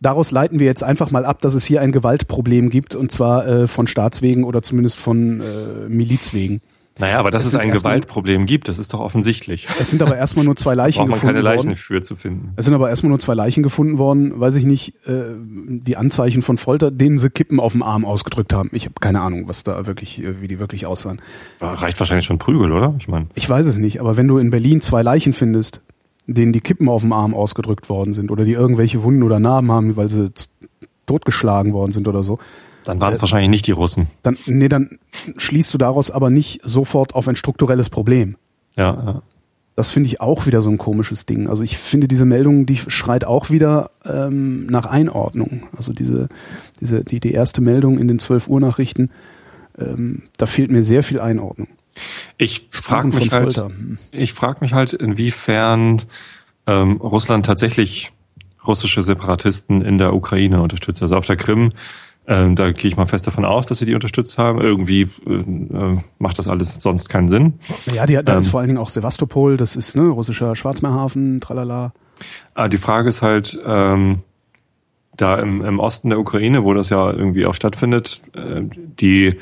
Daraus 0.00 0.30
leiten 0.30 0.58
wir 0.58 0.66
jetzt 0.66 0.82
einfach 0.82 1.10
mal 1.10 1.24
ab, 1.26 1.40
dass 1.42 1.54
es 1.54 1.64
hier 1.64 1.82
ein 1.82 1.92
Gewaltproblem 1.92 2.70
gibt 2.70 2.94
und 2.94 3.12
zwar 3.12 3.46
äh, 3.46 3.66
von 3.66 3.86
Staatswegen 3.86 4.44
oder 4.44 4.62
zumindest 4.62 4.98
von 4.98 5.40
äh, 5.40 5.88
Milizwegen. 5.88 6.62
naja, 6.98 7.18
aber 7.18 7.30
dass 7.30 7.42
es 7.44 7.52
es 7.52 7.54
ein 7.60 7.70
Gewaltproblem 7.70 8.46
gibt, 8.46 8.68
das 8.68 8.78
ist 8.78 8.94
doch 8.94 9.00
offensichtlich. 9.00 9.68
Es 9.78 9.90
sind 9.90 10.02
aber 10.02 10.16
erstmal 10.16 10.46
nur 10.46 10.56
zwei 10.56 10.74
Leichen 10.74 10.98
Braucht 11.06 11.08
man 11.08 11.14
gefunden 11.16 11.34
keine 11.34 11.42
Leichen 11.44 11.66
worden. 11.66 11.76
für 11.76 12.00
zu 12.00 12.16
finden. 12.16 12.52
Es 12.56 12.64
sind 12.64 12.72
aber 12.74 12.88
erstmal 12.88 13.10
nur 13.10 13.18
zwei 13.18 13.34
Leichen 13.34 13.62
gefunden 13.62 13.98
worden, 13.98 14.40
weiß 14.40 14.56
ich 14.56 14.64
nicht, 14.64 14.94
äh, 15.06 15.34
die 15.36 15.98
Anzeichen 15.98 16.40
von 16.40 16.56
Folter, 16.56 16.90
denen 16.90 17.18
sie 17.18 17.28
Kippen 17.28 17.60
auf 17.60 17.72
dem 17.72 17.82
Arm 17.82 18.06
ausgedrückt 18.06 18.54
haben. 18.54 18.70
Ich 18.72 18.86
habe 18.86 18.94
keine 19.00 19.20
Ahnung, 19.20 19.48
was 19.48 19.64
da 19.64 19.86
wirklich, 19.86 20.22
äh, 20.22 20.40
wie 20.40 20.48
die 20.48 20.58
wirklich 20.58 20.86
aussahen. 20.86 21.20
Reicht 21.60 22.00
wahrscheinlich 22.00 22.24
schon 22.24 22.38
Prügel, 22.38 22.72
oder? 22.72 22.94
Ich 22.98 23.06
meine, 23.08 23.26
Ich 23.34 23.48
weiß 23.48 23.66
es 23.66 23.76
nicht, 23.76 24.00
aber 24.00 24.16
wenn 24.16 24.28
du 24.28 24.38
in 24.38 24.50
Berlin 24.50 24.80
zwei 24.80 25.02
Leichen 25.02 25.34
findest, 25.34 25.82
denen 26.32 26.52
die 26.52 26.60
Kippen 26.60 26.88
auf 26.88 27.02
dem 27.02 27.12
Arm 27.12 27.34
ausgedrückt 27.34 27.88
worden 27.88 28.14
sind 28.14 28.30
oder 28.30 28.44
die 28.44 28.52
irgendwelche 28.52 29.02
Wunden 29.02 29.22
oder 29.22 29.38
Narben 29.40 29.70
haben, 29.72 29.96
weil 29.96 30.08
sie 30.08 30.30
totgeschlagen 31.06 31.72
worden 31.72 31.92
sind 31.92 32.06
oder 32.08 32.22
so, 32.24 32.38
dann 32.84 33.00
waren 33.00 33.12
es 33.12 33.18
Äh, 33.18 33.22
wahrscheinlich 33.22 33.50
nicht 33.50 33.66
die 33.66 33.72
Russen. 33.72 34.06
dann, 34.22 34.36
nee, 34.46 34.68
dann 34.68 34.98
schließt 35.36 35.72
du 35.74 35.78
daraus 35.78 36.10
aber 36.10 36.30
nicht 36.30 36.60
sofort 36.64 37.14
auf 37.14 37.28
ein 37.28 37.36
strukturelles 37.36 37.90
Problem. 37.90 38.36
Ja, 38.76 38.94
ja. 38.94 39.22
Das 39.76 39.90
finde 39.90 40.08
ich 40.08 40.20
auch 40.20 40.46
wieder 40.46 40.60
so 40.60 40.68
ein 40.68 40.78
komisches 40.78 41.24
Ding. 41.26 41.48
Also 41.48 41.62
ich 41.62 41.78
finde 41.78 42.06
diese 42.06 42.26
Meldung, 42.26 42.66
die 42.66 42.76
schreit 42.76 43.24
auch 43.24 43.48
wieder 43.50 43.90
ähm, 44.04 44.66
nach 44.66 44.84
Einordnung. 44.86 45.62
Also 45.76 45.92
diese, 45.92 46.28
diese, 46.80 47.02
die, 47.02 47.18
die 47.18 47.32
erste 47.32 47.60
Meldung 47.62 47.98
in 47.98 48.06
den 48.06 48.18
12 48.18 48.48
Uhr 48.48 48.60
Nachrichten, 48.60 49.10
ähm, 49.78 50.22
da 50.36 50.44
fehlt 50.46 50.70
mir 50.70 50.82
sehr 50.82 51.02
viel 51.02 51.18
Einordnung. 51.18 51.68
Ich 52.36 52.68
frage 52.70 53.08
mich 53.08 53.32
halt. 53.32 53.56
Hm. 53.56 53.98
ich 54.12 54.32
frage 54.32 54.58
mich 54.60 54.72
halt, 54.72 54.92
inwiefern 54.92 56.02
ähm, 56.66 56.96
Russland 56.96 57.46
tatsächlich 57.46 58.12
russische 58.66 59.02
Separatisten 59.02 59.80
in 59.82 59.98
der 59.98 60.14
Ukraine 60.14 60.62
unterstützt. 60.62 61.02
Also 61.02 61.14
auf 61.14 61.26
der 61.26 61.36
Krim 61.36 61.72
Ähm, 62.26 62.54
da 62.54 62.70
gehe 62.70 62.88
ich 62.88 62.96
mal 62.96 63.06
fest 63.06 63.26
davon 63.26 63.44
aus, 63.44 63.66
dass 63.66 63.78
sie 63.78 63.86
die 63.86 63.94
unterstützt 63.94 64.38
haben. 64.38 64.60
Irgendwie 64.60 65.08
äh, 65.26 65.96
macht 66.18 66.38
das 66.38 66.46
alles 66.46 66.74
sonst 66.76 67.08
keinen 67.08 67.28
Sinn. 67.28 67.54
Ja, 67.92 68.06
die, 68.06 68.22
da 68.22 68.34
ähm, 68.34 68.38
ist 68.38 68.50
vor 68.50 68.60
allen 68.60 68.68
Dingen 68.68 68.78
auch 68.78 68.90
Sevastopol, 68.90 69.56
das 69.56 69.74
ist 69.74 69.96
ne, 69.96 70.02
russischer 70.02 70.54
Schwarzmeerhafen, 70.54 71.40
tralala. 71.40 71.92
Ah, 72.54 72.68
die 72.68 72.78
Frage 72.78 73.08
ist 73.08 73.22
halt, 73.22 73.58
ähm, 73.64 74.20
da 75.16 75.38
im, 75.38 75.64
im 75.64 75.78
Osten 75.80 76.10
der 76.10 76.18
Ukraine, 76.18 76.64
wo 76.64 76.74
das 76.74 76.88
ja 76.88 77.10
irgendwie 77.10 77.46
auch 77.46 77.54
stattfindet, 77.54 78.20
äh, 78.34 78.62
die 78.64 79.36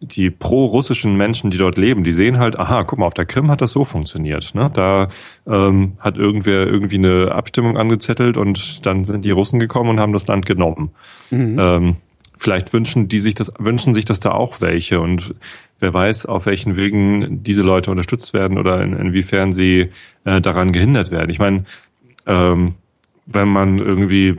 die 0.00 0.30
pro-russischen 0.30 1.16
Menschen, 1.16 1.50
die 1.50 1.58
dort 1.58 1.76
leben, 1.76 2.04
die 2.04 2.12
sehen 2.12 2.38
halt, 2.38 2.58
aha, 2.58 2.84
guck 2.84 2.98
mal, 2.98 3.06
auf 3.06 3.14
der 3.14 3.26
Krim 3.26 3.50
hat 3.50 3.60
das 3.60 3.72
so 3.72 3.84
funktioniert. 3.84 4.54
Ne? 4.54 4.70
Da 4.72 5.08
ähm, 5.46 5.94
hat 5.98 6.16
irgendwer 6.16 6.66
irgendwie 6.66 6.98
eine 6.98 7.32
Abstimmung 7.32 7.76
angezettelt 7.76 8.36
und 8.36 8.86
dann 8.86 9.04
sind 9.04 9.24
die 9.24 9.32
Russen 9.32 9.58
gekommen 9.58 9.90
und 9.90 10.00
haben 10.00 10.12
das 10.12 10.26
Land 10.28 10.46
genommen. 10.46 10.90
Mhm. 11.30 11.56
Ähm, 11.58 11.96
vielleicht 12.36 12.72
wünschen 12.72 13.08
die 13.08 13.18
sich 13.18 13.34
das, 13.34 13.52
wünschen 13.58 13.92
sich 13.92 14.04
das 14.04 14.20
da 14.20 14.30
auch 14.30 14.60
welche 14.60 15.00
und 15.00 15.34
wer 15.80 15.92
weiß, 15.92 16.26
auf 16.26 16.46
welchen 16.46 16.76
Wegen 16.76 17.42
diese 17.42 17.62
Leute 17.62 17.90
unterstützt 17.90 18.32
werden 18.32 18.56
oder 18.56 18.80
in, 18.82 18.92
inwiefern 18.92 19.52
sie 19.52 19.90
äh, 20.24 20.40
daran 20.40 20.70
gehindert 20.70 21.10
werden. 21.10 21.30
Ich 21.30 21.40
meine, 21.40 21.64
ähm, 22.26 22.74
wenn 23.26 23.48
man 23.48 23.78
irgendwie 23.78 24.36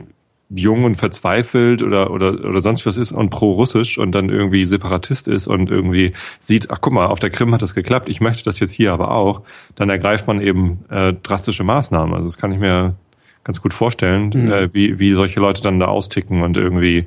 jung 0.50 0.84
und 0.84 0.96
verzweifelt 0.96 1.82
oder, 1.82 2.10
oder, 2.10 2.44
oder 2.44 2.60
sonst 2.60 2.84
was 2.84 2.96
ist 2.96 3.12
und 3.12 3.30
pro-russisch 3.30 3.98
und 3.98 4.12
dann 4.12 4.28
irgendwie 4.28 4.66
Separatist 4.66 5.28
ist 5.28 5.46
und 5.46 5.70
irgendwie 5.70 6.12
sieht, 6.40 6.70
ach 6.70 6.78
guck 6.80 6.92
mal, 6.92 7.06
auf 7.06 7.20
der 7.20 7.30
Krim 7.30 7.54
hat 7.54 7.62
das 7.62 7.74
geklappt, 7.74 8.08
ich 8.08 8.20
möchte 8.20 8.44
das 8.44 8.58
jetzt 8.58 8.72
hier 8.72 8.92
aber 8.92 9.12
auch, 9.12 9.42
dann 9.76 9.90
ergreift 9.90 10.26
man 10.26 10.40
eben 10.40 10.84
äh, 10.90 11.12
drastische 11.12 11.62
Maßnahmen. 11.62 12.14
Also 12.14 12.26
das 12.26 12.36
kann 12.36 12.52
ich 12.52 12.58
mir 12.58 12.96
ganz 13.44 13.62
gut 13.62 13.72
vorstellen, 13.72 14.32
mhm. 14.34 14.52
äh, 14.52 14.74
wie, 14.74 14.98
wie 14.98 15.14
solche 15.14 15.40
Leute 15.40 15.62
dann 15.62 15.78
da 15.78 15.86
austicken 15.86 16.42
und 16.42 16.56
irgendwie 16.56 17.06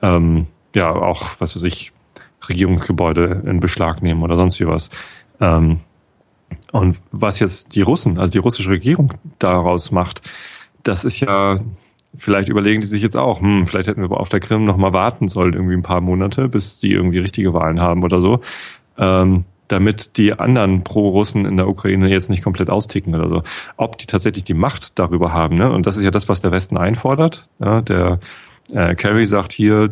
ähm, 0.00 0.46
ja 0.74 0.90
auch, 0.90 1.30
was 1.40 1.56
weiß 1.56 1.64
ich, 1.64 1.92
Regierungsgebäude 2.48 3.42
in 3.46 3.60
Beschlag 3.60 4.02
nehmen 4.02 4.22
oder 4.22 4.36
sonst 4.36 4.60
wie 4.60 4.66
was. 4.66 4.90
Ähm, 5.40 5.80
und 6.72 7.00
was 7.10 7.40
jetzt 7.40 7.74
die 7.74 7.82
Russen, 7.82 8.18
also 8.18 8.32
die 8.32 8.38
russische 8.38 8.70
Regierung 8.70 9.12
daraus 9.38 9.90
macht, 9.90 10.22
das 10.82 11.04
ist 11.04 11.20
ja 11.20 11.58
vielleicht 12.16 12.48
überlegen 12.48 12.80
die 12.80 12.86
sich 12.86 13.02
jetzt 13.02 13.16
auch, 13.16 13.40
hm, 13.40 13.66
vielleicht 13.66 13.88
hätten 13.88 14.02
wir 14.02 14.20
auf 14.20 14.28
der 14.28 14.40
Krim 14.40 14.64
noch 14.64 14.76
mal 14.76 14.92
warten 14.92 15.28
sollen, 15.28 15.54
irgendwie 15.54 15.74
ein 15.74 15.82
paar 15.82 16.00
Monate, 16.00 16.48
bis 16.48 16.78
die 16.78 16.92
irgendwie 16.92 17.18
richtige 17.18 17.54
Wahlen 17.54 17.80
haben 17.80 18.02
oder 18.04 18.20
so, 18.20 18.40
ähm, 18.98 19.44
damit 19.68 20.16
die 20.18 20.32
anderen 20.32 20.84
Pro-Russen 20.84 21.46
in 21.46 21.56
der 21.56 21.68
Ukraine 21.68 22.08
jetzt 22.08 22.30
nicht 22.30 22.44
komplett 22.44 22.70
austicken 22.70 23.14
oder 23.14 23.28
so. 23.28 23.42
Ob 23.76 23.98
die 23.98 24.06
tatsächlich 24.06 24.44
die 24.44 24.54
Macht 24.54 24.98
darüber 24.98 25.32
haben, 25.32 25.56
ne? 25.56 25.72
Und 25.72 25.86
das 25.86 25.96
ist 25.96 26.04
ja 26.04 26.10
das, 26.10 26.28
was 26.28 26.42
der 26.42 26.52
Westen 26.52 26.76
einfordert. 26.76 27.48
Ja? 27.58 27.80
Der 27.80 28.20
äh, 28.72 28.94
Kerry 28.94 29.26
sagt 29.26 29.52
hier, 29.52 29.90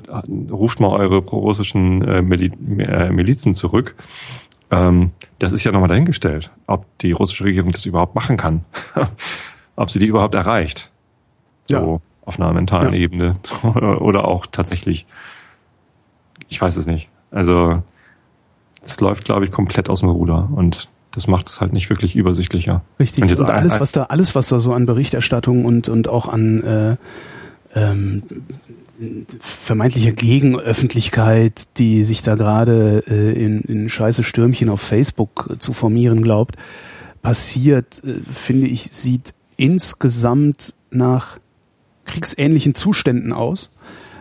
ruft 0.51 0.81
mal 0.81 0.91
eure 0.91 1.23
pro-russischen 1.23 2.07
äh, 2.07 2.23
Mil 2.23 2.53
äh, 2.81 3.11
Milizen 3.11 3.55
zurück. 3.55 3.95
Ähm, 4.71 5.11
das 5.39 5.53
ist 5.53 5.65
ja 5.65 5.73
nochmal 5.73 5.89
dahingestellt, 5.89 6.51
ob 6.67 6.87
die 6.99 7.13
russische 7.13 7.45
Regierung 7.45 7.73
das 7.73 7.87
überhaupt 7.87 8.15
machen 8.15 8.37
kann. 8.37 8.65
ob 9.77 9.91
sie 9.91 9.99
die 9.99 10.07
überhaupt 10.07 10.35
erreicht. 10.35 10.91
So. 11.67 11.77
Ja 11.77 12.12
auf 12.25 12.39
einer 12.39 12.53
mentalen 12.53 12.93
ja. 12.93 13.01
Ebene 13.01 13.37
oder 13.65 14.27
auch 14.27 14.47
tatsächlich. 14.47 15.07
Ich 16.49 16.61
weiß 16.61 16.77
es 16.77 16.87
nicht. 16.87 17.09
Also 17.31 17.83
es 18.83 19.01
läuft, 19.01 19.25
glaube 19.25 19.45
ich, 19.45 19.51
komplett 19.51 19.89
aus 19.89 20.01
dem 20.01 20.11
Ruder 20.11 20.49
und 20.55 20.89
das 21.13 21.27
macht 21.27 21.49
es 21.49 21.61
halt 21.61 21.73
nicht 21.73 21.91
wirklich 21.91 22.17
übersichtlicher. 22.17 22.83
Richtig. 22.99 23.25
Und, 23.25 23.41
und 23.41 23.51
alles, 23.51 23.81
was 23.81 23.93
da, 23.93 24.05
alles, 24.05 24.35
was 24.35 24.49
da 24.49 24.61
so 24.61 24.73
an 24.73 24.87
Berichterstattung 24.87 25.65
und 25.65 25.89
und 25.89 26.09
auch 26.09 26.29
an 26.29 26.63
äh, 26.63 26.97
ähm, 27.75 28.23
vermeintlicher 29.41 30.13
Gegenöffentlichkeit, 30.13 31.79
die 31.79 32.05
sich 32.05 32.23
da 32.23 32.35
gerade 32.35 33.03
äh, 33.09 33.33
in, 33.33 33.61
in 33.63 33.89
scheiße 33.89 34.23
Stürmchen 34.23 34.69
auf 34.69 34.81
Facebook 34.81 35.57
zu 35.59 35.73
formieren 35.73 36.23
glaubt, 36.23 36.57
passiert, 37.21 38.03
äh, 38.05 38.15
finde 38.31 38.69
ich, 38.69 38.91
sieht 38.93 39.35
insgesamt 39.57 40.75
nach 40.91 41.39
kriegsähnlichen 42.05 42.75
Zuständen 42.75 43.33
aus, 43.33 43.71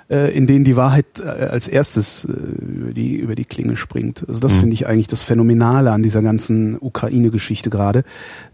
äh, 0.09 0.35
in 0.35 0.47
denen 0.47 0.63
die 0.63 0.75
Wahrheit 0.75 1.19
äh, 1.19 1.27
als 1.27 1.67
erstes 1.67 2.25
äh, 2.25 2.31
über, 2.31 2.93
die, 2.93 3.15
über 3.15 3.35
die 3.35 3.45
Klinge 3.45 3.75
springt. 3.75 4.25
Also 4.27 4.39
das 4.39 4.55
mhm. 4.55 4.59
finde 4.61 4.73
ich 4.75 4.87
eigentlich 4.87 5.07
das 5.07 5.23
Phänomenale 5.23 5.91
an 5.91 6.03
dieser 6.03 6.21
ganzen 6.21 6.77
Ukraine-Geschichte 6.79 7.69
gerade, 7.69 8.03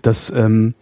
dass 0.02 0.30
ähm, 0.30 0.74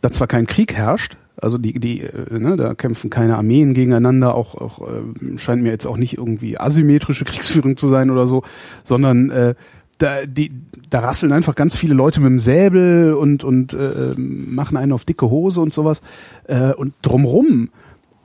da 0.00 0.10
zwar 0.10 0.26
kein 0.26 0.46
Krieg 0.46 0.74
herrscht, 0.74 1.16
also 1.40 1.58
die, 1.58 1.74
die, 1.74 2.00
äh, 2.00 2.38
ne, 2.38 2.56
da 2.56 2.74
kämpfen 2.74 3.10
keine 3.10 3.36
Armeen 3.36 3.74
gegeneinander, 3.74 4.34
auch, 4.34 4.54
auch 4.54 4.88
äh, 4.88 5.38
scheint 5.38 5.62
mir 5.62 5.70
jetzt 5.70 5.86
auch 5.86 5.96
nicht 5.96 6.16
irgendwie 6.16 6.58
asymmetrische 6.58 7.24
Kriegsführung 7.26 7.76
zu 7.76 7.88
sein 7.88 8.10
oder 8.10 8.26
so, 8.26 8.42
sondern 8.84 9.30
äh, 9.30 9.54
da, 9.98 10.26
die, 10.26 10.52
da 10.90 11.00
rasseln 11.00 11.32
einfach 11.32 11.54
ganz 11.54 11.76
viele 11.76 11.94
Leute 11.94 12.20
mit 12.20 12.30
dem 12.30 12.38
Säbel 12.38 13.14
und, 13.14 13.44
und 13.44 13.74
äh, 13.74 14.14
machen 14.16 14.76
einen 14.76 14.92
auf 14.92 15.04
dicke 15.04 15.30
Hose 15.30 15.60
und 15.60 15.72
sowas. 15.72 16.02
Äh, 16.44 16.72
und 16.72 16.94
drumrum, 17.02 17.70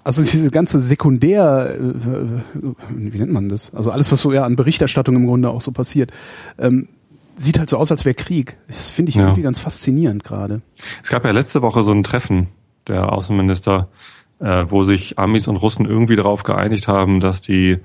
also 0.04 0.22
diese 0.22 0.52
ganze 0.52 0.82
Sekundär, 0.82 1.76
äh, 1.76 2.60
wie 2.90 3.18
nennt 3.18 3.32
man 3.32 3.50
das? 3.50 3.74
Also 3.74 3.92
alles, 3.92 4.12
was 4.12 4.22
so 4.22 4.34
ja 4.34 4.44
an 4.44 4.56
Berichterstattung 4.56 5.16
im 5.16 5.28
Grunde 5.28 5.50
auch 5.50 5.62
so 5.62 5.72
passiert, 5.72 6.12
ähm, 6.58 6.88
sieht 7.36 7.60
halt 7.60 7.70
so 7.70 7.78
aus, 7.78 7.92
als 7.92 8.06
wäre 8.06 8.16
Krieg. 8.16 8.58
Das 8.68 8.90
finde 8.90 9.10
ich 9.10 9.16
ja. 9.16 9.24
irgendwie 9.24 9.42
ganz 9.42 9.60
faszinierend 9.60 10.24
gerade. 10.24 10.62
Es 11.02 11.10
gab 11.10 11.24
ja 11.24 11.32
letzte 11.32 11.62
Woche 11.62 11.84
so 11.84 11.92
ein 11.92 12.04
Treffen 12.04 12.48
der 12.88 13.12
Außenminister, 13.12 13.88
äh, 14.40 14.66
wo 14.68 14.84
sich 14.84 15.18
Amis 15.20 15.48
und 15.48 15.58
Russen 15.58 15.86
irgendwie 15.86 16.16
darauf 16.16 16.44
geeinigt 16.44 16.88
haben, 16.88 17.20
dass 17.20 17.42
die 17.42 17.78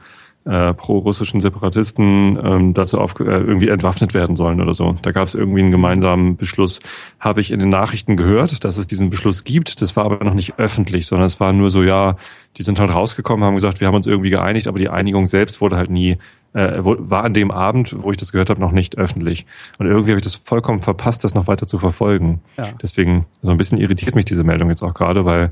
äh, 0.47 0.73
pro-russischen 0.75 1.41
Separatisten 1.41 2.39
ähm, 2.43 2.75
dazu 2.75 3.01
auf, 3.01 3.19
äh, 3.19 3.25
irgendwie 3.25 3.69
entwaffnet 3.69 4.15
werden 4.15 4.37
sollen 4.37 4.61
oder 4.61 4.75
so. 4.75 4.97
Da 5.03 5.11
gab 5.11 5.27
es 5.27 5.35
irgendwie 5.35 5.61
einen 5.61 5.73
gemeinsamen 5.73 6.37
Beschluss. 6.37 6.81
Habe 7.19 7.41
ich 7.41 7.51
in 7.51 7.59
den 7.59 7.69
Nachrichten 7.69 8.17
gehört, 8.17 8.65
dass 8.65 8.77
es 8.77 8.87
diesen 8.87 9.11
Beschluss 9.11 9.45
gibt. 9.45 9.83
Das 9.83 9.97
war 9.97 10.05
aber 10.05 10.25
noch 10.25 10.35
nicht 10.35 10.59
öffentlich, 10.59 11.09
sondern 11.09 11.27
es 11.27 11.41
war 11.41 11.53
nur 11.53 11.71
so, 11.71 11.83
ja, 11.83 12.17
die 12.57 12.63
sind 12.63 12.79
halt 12.79 12.95
rausgekommen, 12.95 13.45
haben 13.45 13.57
gesagt, 13.57 13.81
wir 13.81 13.89
haben 13.89 13.97
uns 13.97 14.07
irgendwie 14.07 14.31
geeinigt, 14.31 14.69
aber 14.69 14.79
die 14.79 14.89
Einigung 14.89 15.27
selbst 15.27 15.61
wurde 15.61 15.77
halt 15.77 15.91
nie 15.91 16.17
äh, 16.53 16.79
war 16.81 17.25
an 17.25 17.35
dem 17.35 17.51
Abend, 17.51 17.95
wo 17.99 18.11
ich 18.11 18.17
das 18.17 18.33
gehört 18.33 18.49
habe, 18.49 18.61
noch 18.61 18.73
nicht 18.73 18.97
öffentlich. 18.97 19.47
Und 19.79 19.87
irgendwie 19.87 20.13
habe 20.13 20.21
ich 20.21 20.25
das 20.25 20.37
vollkommen 20.37 20.81
verpasst, 20.81 21.23
das 21.23 21.35
noch 21.35 21.49
weiter 21.49 21.67
zu 21.67 21.79
verfolgen. 21.79 22.41
Ja. 22.57 22.69
Deswegen 22.81 23.27
so 23.43 23.51
ein 23.51 23.59
bisschen 23.59 23.79
irritiert 23.79 24.15
mich 24.15 24.25
diese 24.25 24.43
Meldung 24.43 24.71
jetzt 24.71 24.83
auch 24.83 24.95
gerade, 24.95 25.25
weil 25.25 25.51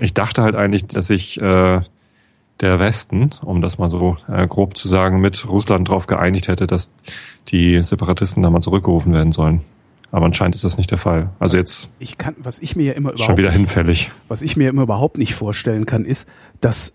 ich 0.00 0.14
dachte 0.14 0.42
halt 0.42 0.56
eigentlich, 0.56 0.86
dass 0.86 1.10
ich 1.10 1.40
äh, 1.40 1.82
der 2.62 2.78
Westen, 2.78 3.30
um 3.42 3.60
das 3.60 3.78
mal 3.78 3.90
so 3.90 4.16
äh, 4.28 4.46
grob 4.46 4.76
zu 4.76 4.88
sagen, 4.88 5.20
mit 5.20 5.46
Russland 5.48 5.88
darauf 5.88 6.06
geeinigt 6.06 6.48
hätte, 6.48 6.66
dass 6.66 6.92
die 7.48 7.82
Separatisten 7.82 8.42
da 8.42 8.50
mal 8.50 8.60
zurückgerufen 8.60 9.12
werden 9.12 9.32
sollen. 9.32 9.62
Aber 10.12 10.26
anscheinend 10.26 10.54
ist 10.54 10.64
das 10.64 10.76
nicht 10.76 10.90
der 10.90 10.98
Fall. 10.98 11.30
Also 11.38 11.54
was 11.54 11.60
jetzt. 11.60 11.90
Ich 11.98 12.18
kann, 12.18 12.34
was 12.38 12.60
ich 12.60 12.76
mir 12.76 12.84
ja 12.84 12.92
immer 12.92 13.10
überhaupt 13.10 13.26
schon 13.26 13.36
wieder 13.36 13.50
hinfällig. 13.50 14.10
Was 14.28 14.42
ich 14.42 14.56
mir 14.56 14.68
immer 14.68 14.82
überhaupt 14.82 15.18
nicht 15.18 15.34
vorstellen 15.34 15.86
kann, 15.86 16.04
ist, 16.04 16.28
dass 16.60 16.94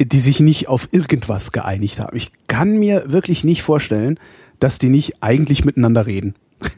die 0.00 0.20
sich 0.20 0.40
nicht 0.40 0.68
auf 0.68 0.88
irgendwas 0.92 1.52
geeinigt 1.52 2.00
haben. 2.00 2.16
Ich 2.16 2.32
kann 2.48 2.78
mir 2.78 3.04
wirklich 3.12 3.44
nicht 3.44 3.62
vorstellen, 3.62 4.18
dass 4.60 4.78
die 4.78 4.88
nicht 4.88 5.22
eigentlich 5.22 5.64
miteinander 5.64 6.06
reden. 6.06 6.34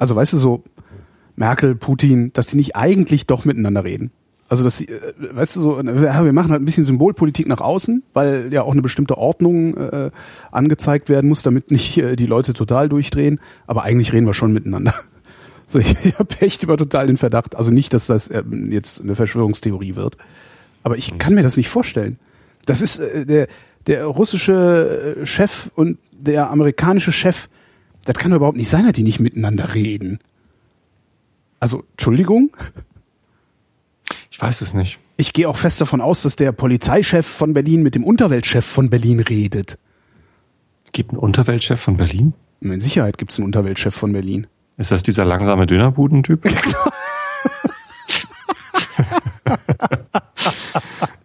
Also 0.00 0.14
weißt 0.14 0.32
du 0.32 0.36
so 0.36 0.62
Merkel, 1.34 1.74
Putin, 1.74 2.32
dass 2.32 2.46
die 2.46 2.56
nicht 2.56 2.76
eigentlich 2.76 3.26
doch 3.26 3.44
miteinander 3.44 3.82
reden. 3.82 4.12
Also 4.48 4.64
das, 4.64 4.80
äh, 4.80 4.98
weißt 5.18 5.56
du 5.56 5.60
so, 5.60 5.78
wir 5.78 6.32
machen 6.32 6.50
halt 6.50 6.62
ein 6.62 6.64
bisschen 6.64 6.84
Symbolpolitik 6.84 7.46
nach 7.46 7.60
außen, 7.60 8.02
weil 8.14 8.52
ja 8.52 8.62
auch 8.62 8.72
eine 8.72 8.82
bestimmte 8.82 9.18
Ordnung 9.18 9.76
äh, 9.76 10.10
angezeigt 10.50 11.10
werden 11.10 11.28
muss, 11.28 11.42
damit 11.42 11.70
nicht 11.70 11.98
äh, 11.98 12.16
die 12.16 12.26
Leute 12.26 12.54
total 12.54 12.88
durchdrehen. 12.88 13.40
Aber 13.66 13.82
eigentlich 13.82 14.12
reden 14.12 14.26
wir 14.26 14.34
schon 14.34 14.52
miteinander. 14.52 14.94
So, 15.70 15.78
ich, 15.78 15.94
ich 16.02 16.18
habe 16.18 16.34
echt 16.40 16.64
immer 16.64 16.78
total 16.78 17.08
den 17.08 17.18
Verdacht. 17.18 17.54
Also 17.54 17.70
nicht, 17.70 17.92
dass 17.92 18.06
das 18.06 18.28
äh, 18.28 18.42
jetzt 18.70 19.02
eine 19.02 19.14
Verschwörungstheorie 19.14 19.96
wird, 19.96 20.16
aber 20.82 20.96
ich 20.96 21.18
kann 21.18 21.34
mir 21.34 21.42
das 21.42 21.58
nicht 21.58 21.68
vorstellen. 21.68 22.18
Das 22.64 22.80
ist 22.80 23.00
äh, 23.00 23.26
der 23.26 23.48
der 23.88 24.04
russische 24.04 25.16
äh, 25.20 25.26
Chef 25.26 25.70
und 25.74 25.98
der 26.12 26.50
amerikanische 26.50 27.12
Chef. 27.12 27.48
Das 28.04 28.16
kann 28.16 28.30
doch 28.30 28.36
überhaupt 28.36 28.56
nicht 28.56 28.68
sein, 28.68 28.84
dass 28.84 28.92
die 28.92 29.02
nicht 29.02 29.20
miteinander 29.20 29.74
reden. 29.74 30.20
Also 31.60 31.84
Entschuldigung. 31.92 32.50
Ich 34.38 34.42
weiß 34.42 34.60
es 34.60 34.72
nicht. 34.72 35.00
Ich 35.16 35.32
gehe 35.32 35.48
auch 35.48 35.56
fest 35.56 35.80
davon 35.80 36.00
aus, 36.00 36.22
dass 36.22 36.36
der 36.36 36.52
Polizeichef 36.52 37.26
von 37.26 37.54
Berlin 37.54 37.82
mit 37.82 37.96
dem 37.96 38.04
Unterweltchef 38.04 38.64
von 38.64 38.88
Berlin 38.88 39.18
redet. 39.18 39.80
Gibt 40.92 41.10
einen 41.10 41.18
Unterweltchef 41.18 41.80
von 41.80 41.96
Berlin? 41.96 42.34
In 42.60 42.78
Sicherheit 42.78 43.18
gibt 43.18 43.32
es 43.32 43.38
einen 43.38 43.46
Unterweltchef 43.46 43.92
von 43.92 44.12
Berlin. 44.12 44.46
Ist 44.76 44.92
das 44.92 45.02
dieser 45.02 45.24
langsame 45.24 45.66
Dönerbudentyp? 45.66 46.44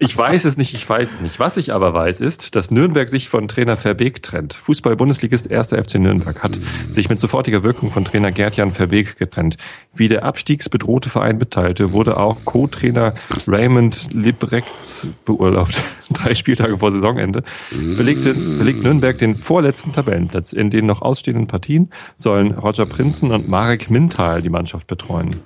Ich 0.04 0.18
weiß 0.18 0.44
es 0.44 0.58
nicht, 0.58 0.74
ich 0.74 0.88
weiß 0.88 1.14
es 1.14 1.22
nicht. 1.22 1.40
Was 1.40 1.56
ich 1.56 1.72
aber 1.72 1.94
weiß, 1.94 2.20
ist, 2.20 2.56
dass 2.56 2.72
Nürnberg 2.72 3.08
sich 3.08 3.30
von 3.30 3.48
Trainer 3.48 3.78
Verbeek 3.78 4.22
trennt. 4.22 4.54
Fußball-Bundesligist 4.54 5.50
1. 5.50 5.70
FC 5.70 5.96
Nürnberg 5.96 6.44
hat 6.44 6.60
sich 6.90 7.08
mit 7.08 7.22
sofortiger 7.22 7.64
Wirkung 7.64 7.90
von 7.90 8.04
Trainer 8.04 8.34
Gerd-Jan 8.34 8.74
Verbeek 8.74 9.18
getrennt. 9.18 9.56
Wie 9.94 10.10
der 10.10 10.26
abstiegsbedrohte 10.26 11.10
Verein 11.10 11.38
mitteilte, 11.38 11.94
wurde 11.94 12.18
auch 12.18 12.44
Co-Trainer 12.44 13.14
Raymond 13.48 14.10
Librechts 14.12 15.08
beurlaubt. 15.24 15.82
Drei 16.12 16.36
Spieltage 16.36 16.78
vor 16.80 16.92
Saisonende. 16.92 17.44
Belegte, 17.72 18.34
belegt 18.34 18.84
Nürnberg 18.84 19.18
den 19.18 19.38
vorletzten 19.38 19.94
Tabellenplatz. 19.94 20.52
In 20.52 20.70
den 20.70 20.86
noch 20.86 21.02
ausstehenden 21.02 21.48
Partien 21.48 21.90
sollen 22.18 22.52
Roger 22.52 22.86
Prinzen 22.86 23.32
und 23.32 23.48
Marek 23.48 23.90
Mintal 23.90 24.42
die 24.42 24.50
Mannschaft 24.50 24.88
betreuen. 24.88 25.38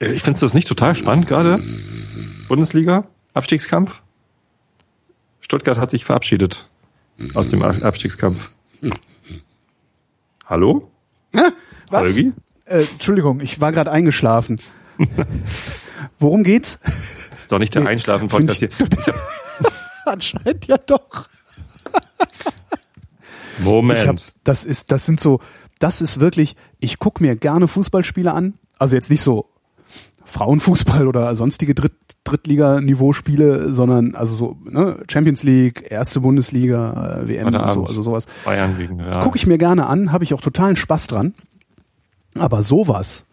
Äh, 0.00 0.12
ich 0.12 0.22
finde 0.22 0.40
das 0.40 0.54
nicht 0.54 0.66
total 0.66 0.96
spannend 0.96 1.28
gerade. 1.28 1.60
Bundesliga, 2.48 3.06
Abstiegskampf. 3.34 4.02
Stuttgart 5.40 5.78
hat 5.78 5.90
sich 5.90 6.04
verabschiedet 6.04 6.68
aus 7.34 7.48
dem 7.48 7.62
Abstiegskampf. 7.62 8.50
Hallo? 10.46 10.90
Was? 11.90 12.04
Holgi? 12.04 12.32
Äh, 12.64 12.82
Entschuldigung, 12.82 13.40
ich 13.40 13.60
war 13.60 13.72
gerade 13.72 13.90
eingeschlafen. 13.90 14.60
Worum 16.18 16.42
geht's? 16.42 16.78
Das 17.30 17.42
ist 17.42 17.52
doch 17.52 17.58
nicht 17.58 17.74
der 17.74 17.82
nee, 17.82 17.88
Einschlafen-Podcast 17.88 18.58
hier. 18.58 18.70
Anscheinend 20.04 20.66
ja 20.66 20.78
doch. 20.78 21.28
Moment. 23.58 24.06
Hab, 24.06 24.16
das 24.44 24.64
ist, 24.64 24.92
das 24.92 25.06
sind 25.06 25.20
so, 25.20 25.40
das 25.78 26.00
ist 26.00 26.20
wirklich, 26.20 26.56
ich 26.78 26.98
gucke 26.98 27.22
mir 27.22 27.36
gerne 27.36 27.68
Fußballspiele 27.68 28.32
an. 28.32 28.54
Also 28.78 28.94
jetzt 28.94 29.10
nicht 29.10 29.22
so 29.22 29.50
Frauenfußball 30.26 31.06
oder 31.06 31.34
sonstige 31.36 31.74
Dritt, 31.74 31.94
Drittliga-Niveau-Spiele, 32.24 33.72
sondern 33.72 34.14
also 34.16 34.34
so 34.34 34.56
ne, 34.64 35.02
Champions 35.08 35.44
League, 35.44 35.86
erste 35.88 36.20
Bundesliga, 36.20 37.20
äh, 37.22 37.28
WM 37.28 37.46
und 37.46 37.72
so, 37.72 37.84
also 37.84 38.02
sowas. 38.02 38.26
Bayern 38.44 38.76
wegen 38.76 38.98
ja. 38.98 39.20
Gucke 39.20 39.36
ich 39.36 39.46
mir 39.46 39.56
gerne 39.56 39.86
an, 39.86 40.12
habe 40.12 40.24
ich 40.24 40.34
auch 40.34 40.40
totalen 40.40 40.76
Spaß 40.76 41.06
dran. 41.06 41.34
Aber 42.34 42.60
sowas 42.60 43.26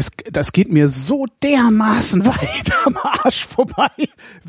es, 0.00 0.10
das 0.32 0.52
geht 0.52 0.72
mir 0.72 0.88
so 0.88 1.26
dermaßen 1.42 2.24
weit 2.26 2.72
am 2.86 2.96
Arsch 2.96 3.46
vorbei, 3.46 3.90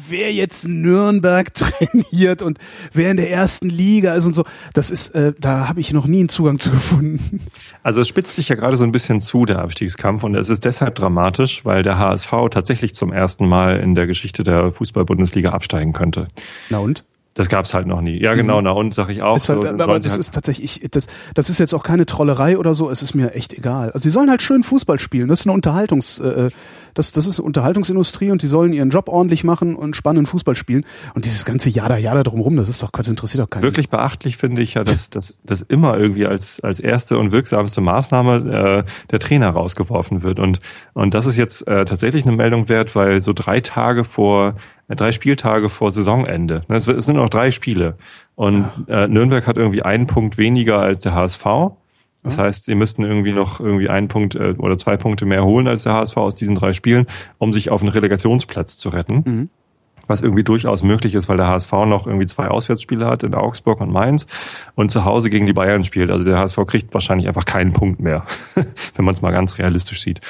wer 0.07 0.33
jetzt 0.33 0.67
Nürnberg 0.67 1.53
trainiert 1.53 2.41
und 2.41 2.57
wer 2.93 3.11
in 3.11 3.17
der 3.17 3.29
ersten 3.29 3.69
Liga 3.69 4.13
ist 4.15 4.25
und 4.25 4.33
so. 4.33 4.45
Das 4.73 4.89
ist, 4.89 5.09
äh, 5.09 5.33
da 5.37 5.67
habe 5.67 5.81
ich 5.81 5.91
noch 5.91 6.07
nie 6.07 6.19
einen 6.19 6.29
Zugang 6.29 6.57
zu 6.57 6.71
gefunden. 6.71 7.41
Also 7.83 8.01
es 8.01 8.07
spitzt 8.07 8.35
sich 8.35 8.47
ja 8.47 8.55
gerade 8.55 8.77
so 8.77 8.85
ein 8.85 8.93
bisschen 8.93 9.19
zu, 9.19 9.45
der 9.45 9.59
Abstiegskampf. 9.59 10.23
Und 10.23 10.35
es 10.35 10.49
ist 10.49 10.63
deshalb 10.63 10.95
dramatisch, 10.95 11.65
weil 11.65 11.83
der 11.83 11.97
HSV 11.97 12.31
tatsächlich 12.49 12.95
zum 12.95 13.11
ersten 13.11 13.47
Mal 13.47 13.79
in 13.79 13.93
der 13.93 14.07
Geschichte 14.07 14.43
der 14.43 14.71
Fußball-Bundesliga 14.71 15.49
absteigen 15.49 15.91
könnte. 15.91 16.27
Na 16.69 16.79
und? 16.79 17.03
Das 17.33 17.47
gab's 17.47 17.73
halt 17.73 17.87
noch 17.87 18.01
nie. 18.01 18.19
Ja, 18.21 18.33
genau, 18.33 18.57
mhm. 18.57 18.65
na 18.65 18.71
und 18.71 18.93
sag 18.93 19.09
ich 19.09 19.23
auch. 19.23 19.37
Ist 19.37 19.47
halt, 19.47 19.61
so, 19.61 19.69
aber 19.69 19.99
das 19.99 20.11
halt 20.11 20.19
ist 20.19 20.33
tatsächlich, 20.33 20.85
das, 20.91 21.07
das 21.33 21.49
ist 21.49 21.59
jetzt 21.59 21.73
auch 21.73 21.83
keine 21.83 22.05
Trollerei 22.05 22.57
oder 22.57 22.73
so, 22.73 22.89
es 22.89 23.01
ist 23.01 23.13
mir 23.13 23.33
echt 23.33 23.53
egal. 23.53 23.91
Also 23.91 24.03
sie 24.03 24.09
sollen 24.09 24.29
halt 24.29 24.41
schön 24.41 24.63
Fußball 24.63 24.99
spielen. 24.99 25.29
Das 25.29 25.41
ist 25.41 25.45
eine 25.45 25.53
Unterhaltungs, 25.53 26.19
äh, 26.19 26.49
das, 26.93 27.13
das 27.13 27.25
ist 27.25 27.39
Unterhaltungsindustrie 27.39 28.31
und 28.31 28.41
die 28.41 28.47
sollen 28.47 28.73
ihren 28.73 28.89
Job 28.89 29.07
ordentlich 29.07 29.45
machen 29.45 29.77
und 29.77 29.95
spannenden 29.95 30.25
Fußball 30.25 30.55
spielen. 30.55 30.83
Und 31.13 31.23
dieses 31.23 31.45
ganze 31.45 31.69
Jada 31.69 31.95
Jada 31.95 32.23
drumherum, 32.23 32.57
das 32.57 32.67
ist 32.67 32.83
doch, 32.83 32.91
das 32.91 33.07
interessiert 33.07 33.41
doch 33.41 33.49
keinen. 33.49 33.63
Wirklich 33.63 33.89
beachtlich 33.89 34.35
finde 34.35 34.61
ich 34.61 34.73
ja, 34.73 34.83
dass, 34.83 35.09
dass, 35.09 35.33
dass 35.45 35.61
immer 35.61 35.97
irgendwie 35.97 36.25
als, 36.25 36.59
als 36.59 36.81
erste 36.81 37.17
und 37.17 37.31
wirksamste 37.31 37.79
Maßnahme 37.79 38.83
äh, 38.85 38.91
der 39.09 39.19
Trainer 39.19 39.51
rausgeworfen 39.51 40.23
wird. 40.23 40.39
Und, 40.39 40.59
und 40.93 41.13
das 41.13 41.25
ist 41.25 41.37
jetzt 41.37 41.65
äh, 41.65 41.85
tatsächlich 41.85 42.25
eine 42.25 42.35
Meldung 42.35 42.67
wert, 42.67 42.93
weil 42.93 43.21
so 43.21 43.31
drei 43.31 43.61
Tage 43.61 44.03
vor 44.03 44.55
drei 44.95 45.11
Spieltage 45.11 45.69
vor 45.69 45.91
Saisonende. 45.91 46.63
Es 46.69 46.85
sind 46.85 47.15
noch 47.15 47.29
drei 47.29 47.51
Spiele. 47.51 47.97
Und 48.35 48.69
ja. 48.87 49.03
äh, 49.03 49.07
Nürnberg 49.07 49.45
hat 49.47 49.57
irgendwie 49.57 49.83
einen 49.83 50.07
Punkt 50.07 50.37
weniger 50.37 50.79
als 50.79 51.01
der 51.01 51.13
HSV. 51.13 51.45
Das 52.23 52.37
heißt, 52.37 52.65
sie 52.65 52.75
müssten 52.75 53.03
irgendwie 53.03 53.33
noch 53.33 53.59
irgendwie 53.59 53.89
einen 53.89 54.07
Punkt 54.07 54.35
äh, 54.35 54.53
oder 54.57 54.77
zwei 54.77 54.95
Punkte 54.97 55.25
mehr 55.25 55.43
holen 55.43 55.67
als 55.67 55.83
der 55.83 55.93
HSV 55.93 56.17
aus 56.17 56.35
diesen 56.35 56.55
drei 56.55 56.73
Spielen, 56.73 57.07
um 57.39 57.51
sich 57.51 57.71
auf 57.71 57.81
einen 57.81 57.89
Relegationsplatz 57.89 58.77
zu 58.77 58.89
retten. 58.89 59.23
Mhm. 59.25 59.49
Was 60.07 60.21
irgendwie 60.21 60.43
durchaus 60.43 60.83
möglich 60.83 61.15
ist, 61.15 61.29
weil 61.29 61.37
der 61.37 61.47
HSV 61.47 61.71
noch 61.71 62.05
irgendwie 62.05 62.25
zwei 62.25 62.47
Auswärtsspiele 62.47 63.05
hat 63.05 63.23
in 63.23 63.33
Augsburg 63.33 63.81
und 63.81 63.91
Mainz 63.91 64.27
und 64.75 64.91
zu 64.91 65.05
Hause 65.05 65.29
gegen 65.29 65.45
die 65.45 65.53
Bayern 65.53 65.83
spielt. 65.83 66.11
Also 66.11 66.23
der 66.23 66.37
HSV 66.37 66.57
kriegt 66.67 66.93
wahrscheinlich 66.93 67.27
einfach 67.27 67.45
keinen 67.45 67.73
Punkt 67.73 67.99
mehr, 67.99 68.25
wenn 68.95 69.05
man 69.05 69.13
es 69.13 69.21
mal 69.21 69.31
ganz 69.31 69.57
realistisch 69.57 70.01
sieht. 70.01 70.21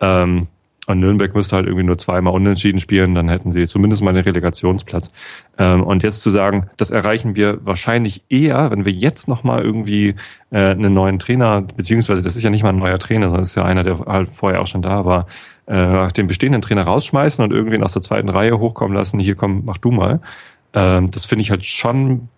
Ähm, 0.00 0.46
und 0.86 1.00
Nürnberg 1.00 1.34
müsste 1.34 1.56
halt 1.56 1.66
irgendwie 1.66 1.84
nur 1.84 1.98
zweimal 1.98 2.32
unentschieden 2.32 2.78
spielen, 2.78 3.14
dann 3.14 3.28
hätten 3.28 3.52
sie 3.52 3.66
zumindest 3.66 4.02
mal 4.02 4.10
einen 4.10 4.22
Relegationsplatz. 4.22 5.10
Ähm, 5.58 5.82
und 5.82 6.02
jetzt 6.02 6.20
zu 6.20 6.30
sagen, 6.30 6.70
das 6.76 6.90
erreichen 6.90 7.34
wir 7.34 7.64
wahrscheinlich 7.66 8.22
eher, 8.28 8.70
wenn 8.70 8.84
wir 8.84 8.92
jetzt 8.92 9.26
nochmal 9.26 9.62
irgendwie 9.62 10.14
äh, 10.50 10.70
einen 10.70 10.94
neuen 10.94 11.18
Trainer, 11.18 11.62
beziehungsweise 11.62 12.22
das 12.22 12.36
ist 12.36 12.42
ja 12.42 12.50
nicht 12.50 12.62
mal 12.62 12.70
ein 12.70 12.78
neuer 12.78 12.98
Trainer, 12.98 13.28
sondern 13.28 13.42
das 13.42 13.50
ist 13.50 13.56
ja 13.56 13.64
einer, 13.64 13.82
der 13.82 13.98
halt 13.98 14.30
vorher 14.32 14.60
auch 14.60 14.66
schon 14.66 14.82
da 14.82 15.04
war, 15.04 15.26
äh, 15.66 16.08
den 16.12 16.28
bestehenden 16.28 16.62
Trainer 16.62 16.82
rausschmeißen 16.82 17.44
und 17.44 17.52
irgendwen 17.52 17.82
aus 17.82 17.92
der 17.92 18.02
zweiten 18.02 18.28
Reihe 18.28 18.58
hochkommen 18.58 18.96
lassen, 18.96 19.18
hier 19.18 19.34
komm, 19.34 19.62
mach 19.64 19.78
du 19.78 19.90
mal. 19.90 20.20
Ähm, 20.72 21.10
das 21.10 21.26
finde 21.26 21.42
ich 21.42 21.50
halt 21.50 21.64
schon 21.64 22.28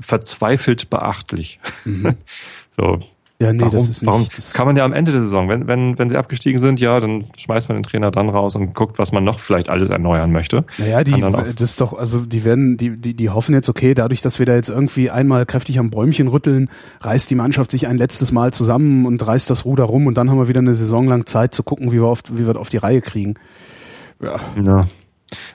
verzweifelt 0.00 0.90
beachtlich. 0.90 1.60
Mhm. 1.84 2.14
so, 2.70 3.00
ja, 3.40 3.54
nee, 3.54 3.60
warum, 3.60 3.72
das 3.72 3.88
ist 3.88 4.02
nicht. 4.02 4.06
Warum, 4.06 4.26
das 4.36 4.52
kann 4.52 4.66
man 4.66 4.76
ja 4.76 4.84
am 4.84 4.92
Ende 4.92 5.12
der 5.12 5.22
Saison, 5.22 5.48
wenn, 5.48 5.66
wenn, 5.66 5.98
wenn 5.98 6.10
sie 6.10 6.16
abgestiegen 6.18 6.58
sind, 6.58 6.78
ja, 6.78 7.00
dann 7.00 7.24
schmeißt 7.36 7.70
man 7.70 7.78
den 7.78 7.84
Trainer 7.84 8.10
dann 8.10 8.28
raus 8.28 8.54
und 8.54 8.74
guckt, 8.74 8.98
was 8.98 9.12
man 9.12 9.24
noch 9.24 9.40
vielleicht 9.40 9.70
alles 9.70 9.88
erneuern 9.88 10.30
möchte. 10.30 10.66
Naja, 10.76 11.02
die, 11.02 11.18
das 11.18 11.60
ist 11.60 11.80
doch, 11.80 11.94
also 11.94 12.26
die 12.26 12.44
werden, 12.44 12.76
die, 12.76 12.98
die, 12.98 13.14
die 13.14 13.30
hoffen 13.30 13.54
jetzt, 13.54 13.70
okay, 13.70 13.94
dadurch, 13.94 14.20
dass 14.20 14.38
wir 14.38 14.46
da 14.46 14.54
jetzt 14.54 14.68
irgendwie 14.68 15.10
einmal 15.10 15.46
kräftig 15.46 15.78
am 15.78 15.88
Bäumchen 15.88 16.28
rütteln, 16.28 16.68
reißt 17.00 17.30
die 17.30 17.34
Mannschaft 17.34 17.70
sich 17.70 17.86
ein 17.86 17.96
letztes 17.96 18.30
Mal 18.30 18.52
zusammen 18.52 19.06
und 19.06 19.26
reißt 19.26 19.48
das 19.48 19.64
Ruder 19.64 19.84
rum 19.84 20.06
und 20.06 20.18
dann 20.18 20.28
haben 20.28 20.38
wir 20.38 20.48
wieder 20.48 20.60
eine 20.60 20.74
Saison 20.74 21.06
lang 21.06 21.24
Zeit 21.24 21.54
zu 21.54 21.62
gucken, 21.62 21.92
wie 21.92 21.96
wir 21.96 22.08
auf, 22.08 22.22
wie 22.30 22.46
wir 22.46 22.56
auf 22.60 22.68
die 22.68 22.76
Reihe 22.76 23.00
kriegen. 23.00 23.36
Ja. 24.20 24.38
ja. 24.62 24.86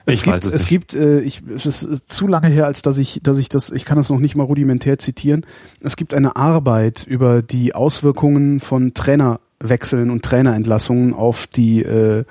Es 0.04 0.18
ich 0.18 0.22
gibt, 0.22 0.36
es, 0.36 0.46
es 0.46 0.66
gibt, 0.66 0.94
äh, 0.94 1.20
ich, 1.20 1.42
es 1.54 1.82
ist 1.82 2.10
zu 2.10 2.26
lange 2.26 2.48
her, 2.48 2.66
als 2.66 2.82
dass 2.82 2.98
ich, 2.98 3.20
dass 3.22 3.38
ich 3.38 3.48
das, 3.48 3.70
ich 3.70 3.84
kann 3.84 3.96
das 3.96 4.08
noch 4.10 4.18
nicht 4.18 4.36
mal 4.36 4.44
rudimentär 4.44 4.98
zitieren. 4.98 5.44
Es 5.80 5.96
gibt 5.96 6.14
eine 6.14 6.36
Arbeit 6.36 7.06
über 7.06 7.42
die 7.42 7.74
Auswirkungen 7.74 8.60
von 8.60 8.94
Trainerwechseln 8.94 10.10
und 10.10 10.24
Trainerentlassungen 10.24 11.14
auf 11.14 11.46
die 11.46 11.82
äh, 11.82 12.24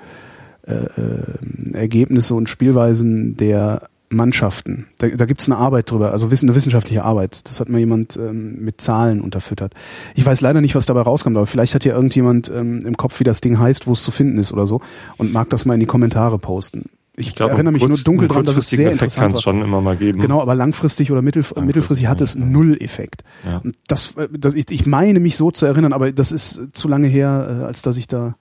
äh, 0.66 0.72
äh 0.72 1.72
Ergebnisse 1.72 2.34
und 2.34 2.48
Spielweisen 2.48 3.36
der 3.36 3.88
Mannschaften. 4.08 4.86
Da, 4.98 5.08
da 5.08 5.26
gibt 5.26 5.40
es 5.40 5.48
eine 5.48 5.58
Arbeit 5.58 5.90
drüber, 5.90 6.12
also 6.12 6.28
eine 6.28 6.54
wissenschaftliche 6.54 7.04
Arbeit. 7.04 7.48
Das 7.48 7.60
hat 7.60 7.68
mal 7.68 7.78
jemand 7.78 8.16
ähm, 8.16 8.60
mit 8.60 8.80
Zahlen 8.80 9.20
unterfüttert. 9.20 9.74
Ich 10.14 10.24
weiß 10.24 10.40
leider 10.40 10.60
nicht, 10.60 10.74
was 10.74 10.86
dabei 10.86 11.02
rauskommt, 11.02 11.36
aber 11.36 11.46
vielleicht 11.46 11.74
hat 11.74 11.84
ja 11.84 11.94
irgendjemand 11.94 12.50
ähm, 12.50 12.86
im 12.86 12.96
Kopf, 12.96 13.18
wie 13.20 13.24
das 13.24 13.40
Ding 13.40 13.58
heißt, 13.58 13.86
wo 13.86 13.92
es 13.92 14.02
zu 14.02 14.10
finden 14.10 14.38
ist 14.38 14.52
oder 14.52 14.66
so 14.66 14.80
und 15.16 15.32
mag 15.32 15.50
das 15.50 15.64
mal 15.64 15.74
in 15.74 15.80
die 15.80 15.86
Kommentare 15.86 16.38
posten. 16.38 16.90
Ich, 17.18 17.28
ich 17.28 17.34
glaub, 17.34 17.50
erinnere 17.50 17.72
mich 17.72 17.82
kurz, 17.82 17.96
nur 17.98 18.04
dunkel 18.04 18.28
dran, 18.28 18.44
dass 18.44 18.58
es 18.58 18.68
sehr 18.68 18.92
interessant 18.92 19.34
war. 19.34 19.40
schon 19.40 19.62
immer 19.62 19.80
mal 19.80 19.96
geben. 19.96 20.20
Genau, 20.20 20.42
aber 20.42 20.54
langfristig 20.54 21.10
oder 21.10 21.22
mittel, 21.22 21.40
langfristig, 21.40 21.64
mittelfristig 21.64 22.06
hat 22.08 22.20
es 22.20 22.34
ja. 22.34 22.40
null 22.40 22.76
Effekt. 22.80 23.24
Ja. 23.44 23.62
Das, 23.88 24.14
das, 24.32 24.54
ich, 24.54 24.70
ich 24.70 24.86
meine 24.86 25.18
mich 25.18 25.36
so 25.36 25.50
zu 25.50 25.64
erinnern, 25.64 25.94
aber 25.94 26.12
das 26.12 26.30
ist 26.30 26.68
zu 26.72 26.88
lange 26.88 27.08
her, 27.08 27.60
äh, 27.62 27.64
als 27.64 27.80
dass 27.80 27.96
ich 27.96 28.06
da 28.06 28.36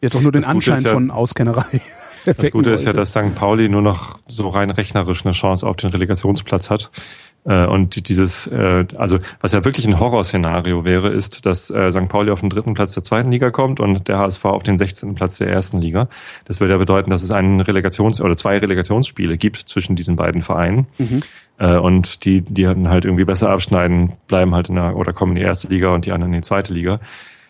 jetzt 0.00 0.16
auch 0.16 0.20
nur 0.20 0.32
den 0.32 0.44
Anschein 0.44 0.82
ja, 0.82 0.90
von 0.90 1.10
Auskennerei. 1.10 1.80
Das 2.24 2.50
Gute 2.50 2.70
ist 2.70 2.84
ja, 2.84 2.92
dass 2.92 3.12
St. 3.12 3.34
Pauli 3.34 3.70
nur 3.70 3.80
noch 3.80 4.18
so 4.26 4.48
rein 4.48 4.68
rechnerisch 4.68 5.24
eine 5.24 5.32
Chance 5.32 5.66
auf 5.66 5.76
den 5.76 5.88
Relegationsplatz 5.88 6.68
hat. 6.68 6.90
Äh, 7.48 7.66
und 7.66 8.08
dieses, 8.08 8.46
äh, 8.46 8.84
also 8.96 9.18
was 9.40 9.52
ja 9.52 9.64
wirklich 9.64 9.86
ein 9.88 9.98
Horrorszenario 9.98 10.84
wäre, 10.84 11.08
ist, 11.08 11.46
dass 11.46 11.70
äh, 11.70 11.90
St. 11.90 12.08
Pauli 12.08 12.30
auf 12.30 12.40
den 12.40 12.50
dritten 12.50 12.74
Platz 12.74 12.92
der 12.92 13.02
zweiten 13.02 13.32
Liga 13.32 13.50
kommt 13.50 13.80
und 13.80 14.06
der 14.06 14.18
HSV 14.18 14.44
auf 14.44 14.62
den 14.62 14.76
16. 14.76 15.14
Platz 15.14 15.38
der 15.38 15.48
ersten 15.48 15.80
Liga. 15.80 16.08
Das 16.44 16.60
würde 16.60 16.74
ja 16.74 16.78
bedeuten, 16.78 17.08
dass 17.08 17.22
es 17.22 17.30
einen 17.30 17.62
Relegations- 17.62 18.20
oder 18.20 18.36
zwei 18.36 18.58
Relegationsspiele 18.58 19.36
gibt 19.36 19.56
zwischen 19.56 19.96
diesen 19.96 20.16
beiden 20.16 20.42
Vereinen. 20.42 20.86
Mhm. 20.98 21.22
Und 21.58 22.24
die, 22.24 22.40
die 22.42 22.62
dann 22.62 22.88
halt 22.88 23.04
irgendwie 23.04 23.24
besser 23.24 23.50
abschneiden, 23.50 24.12
bleiben 24.28 24.54
halt 24.54 24.68
in 24.68 24.76
der, 24.76 24.94
oder 24.94 25.12
kommen 25.12 25.32
in 25.32 25.40
die 25.40 25.42
erste 25.42 25.66
Liga 25.66 25.92
und 25.92 26.06
die 26.06 26.12
anderen 26.12 26.32
in 26.32 26.42
die 26.42 26.46
zweite 26.46 26.72
Liga. 26.72 27.00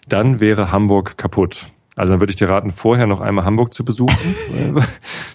Dann 0.08 0.40
wäre 0.40 0.72
Hamburg 0.72 1.18
kaputt. 1.18 1.66
Also 1.98 2.12
dann 2.12 2.20
würde 2.20 2.30
ich 2.30 2.36
dir 2.36 2.48
raten, 2.48 2.70
vorher 2.70 3.08
noch 3.08 3.20
einmal 3.20 3.44
Hamburg 3.44 3.74
zu 3.74 3.84
besuchen, 3.84 4.16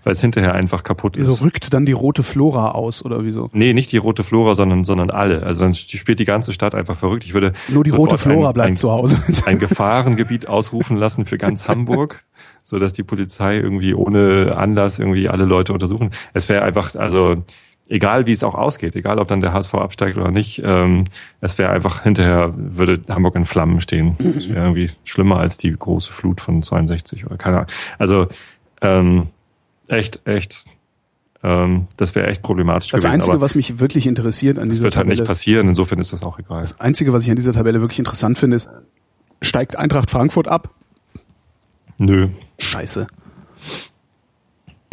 weil 0.03 0.13
es 0.13 0.21
hinterher 0.21 0.53
einfach 0.53 0.83
kaputt 0.83 1.17
ist. 1.17 1.27
Wieso 1.27 1.43
rückt 1.43 1.73
dann 1.73 1.85
die 1.85 1.91
rote 1.91 2.23
Flora 2.23 2.71
aus 2.71 3.03
oder 3.03 3.25
wieso? 3.25 3.49
Nee, 3.51 3.73
nicht 3.73 3.91
die 3.91 3.97
rote 3.97 4.23
Flora, 4.23 4.55
sondern, 4.55 4.85
sondern 4.85 5.09
alle. 5.09 5.43
Also 5.43 5.65
dann 5.65 5.73
spielt 5.73 6.19
die 6.19 6.25
ganze 6.25 6.53
Stadt 6.53 6.73
einfach 6.73 6.97
verrückt. 6.97 7.25
Ich 7.25 7.33
würde 7.33 7.51
nur 7.67 7.83
die 7.83 7.89
rote 7.89 8.17
Flora 8.17 8.49
ein, 8.49 8.53
bleibt 8.53 8.69
ein, 8.69 8.77
zu 8.77 8.91
Hause. 8.91 9.21
ein 9.45 9.59
Gefahrengebiet 9.59 10.47
ausrufen 10.47 10.95
lassen 10.95 11.25
für 11.25 11.37
ganz 11.37 11.67
Hamburg, 11.67 12.23
so 12.63 12.79
dass 12.79 12.93
die 12.93 13.03
Polizei 13.03 13.57
irgendwie 13.57 13.93
ohne 13.93 14.55
Anlass 14.55 14.99
irgendwie 14.99 15.27
alle 15.27 15.43
Leute 15.43 15.73
untersuchen. 15.73 16.11
Es 16.33 16.47
wäre 16.47 16.63
einfach, 16.63 16.95
also 16.95 17.43
egal 17.93 18.25
wie 18.25 18.31
es 18.31 18.43
auch 18.43 18.55
ausgeht, 18.55 18.95
egal 18.95 19.19
ob 19.19 19.27
dann 19.27 19.39
der 19.39 19.53
HSV 19.53 19.75
absteigt 19.75 20.17
oder 20.17 20.31
nicht, 20.31 20.61
ähm, 20.65 21.03
es 21.41 21.57
wäre 21.57 21.71
einfach 21.71 22.03
hinterher 22.03 22.51
würde 22.55 23.01
Hamburg 23.07 23.35
in 23.35 23.45
Flammen 23.45 23.79
stehen. 23.79 24.17
Es 24.37 24.49
wäre 24.49 24.61
irgendwie 24.61 24.89
schlimmer 25.03 25.37
als 25.37 25.57
die 25.57 25.71
große 25.71 26.11
Flut 26.11 26.41
von 26.41 26.63
62 26.63 27.25
oder 27.25 27.37
keine 27.37 27.57
Ahnung. 27.57 27.69
Also 27.99 28.27
Ähm, 28.81 29.27
echt, 29.87 30.19
echt. 30.25 30.65
Ähm, 31.41 31.87
das 31.97 32.15
wäre 32.15 32.27
echt 32.27 32.41
problematisch 32.41 32.91
Das 32.91 33.01
gewesen. 33.01 33.13
Einzige, 33.13 33.41
was 33.41 33.55
mich 33.55 33.79
wirklich 33.79 34.07
interessiert 34.07 34.57
an 34.57 34.67
das 34.67 34.77
dieser 34.77 34.83
wird 34.85 34.97
halt 34.97 35.05
Tabelle, 35.05 35.21
nicht 35.21 35.27
passieren. 35.27 35.67
Insofern 35.67 35.99
ist 35.99 36.13
das 36.13 36.23
auch 36.23 36.39
egal. 36.39 36.61
das 36.61 36.79
Einzige, 36.79 37.13
was 37.13 37.23
ich 37.23 37.29
an 37.29 37.35
dieser 37.35 37.53
Tabelle 37.53 37.81
wirklich 37.81 37.99
interessant 37.99 38.37
finde, 38.37 38.55
ist, 38.55 38.69
steigt 39.41 39.77
Eintracht 39.77 40.09
Frankfurt 40.09 40.47
ab? 40.47 40.69
Nö. 41.97 42.29
Scheiße. 42.59 43.07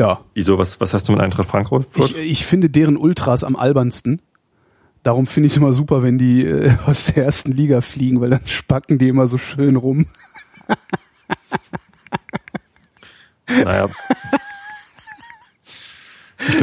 Ja, 0.01 0.25
Wieso? 0.33 0.57
Was, 0.57 0.81
was 0.81 0.95
hast 0.95 1.07
du 1.07 1.13
mit 1.13 1.21
Eintracht 1.21 1.51
Frankfurt? 1.51 1.87
ich, 1.95 2.17
ich 2.17 2.47
finde 2.47 2.71
deren 2.71 2.97
Ultras 2.97 3.45
am 3.45 3.55
albernsten. 3.55 4.23
Darum 5.03 5.27
finde 5.27 5.49
ich 5.49 5.53
es 5.53 5.57
immer 5.59 5.75
super, 5.75 6.03
wenn 6.03 6.17
die 6.17 6.47
äh, 6.47 6.73
aus 6.87 7.13
der 7.13 7.27
ersten 7.27 7.53
Liga 7.53 7.83
fliegen, 7.83 8.19
weil 8.23 8.31
dann 8.31 8.47
spacken 8.47 8.97
die 8.97 9.09
immer 9.09 9.27
so 9.27 9.37
schön 9.37 9.77
rum. 9.77 10.07
naja. 13.47 13.91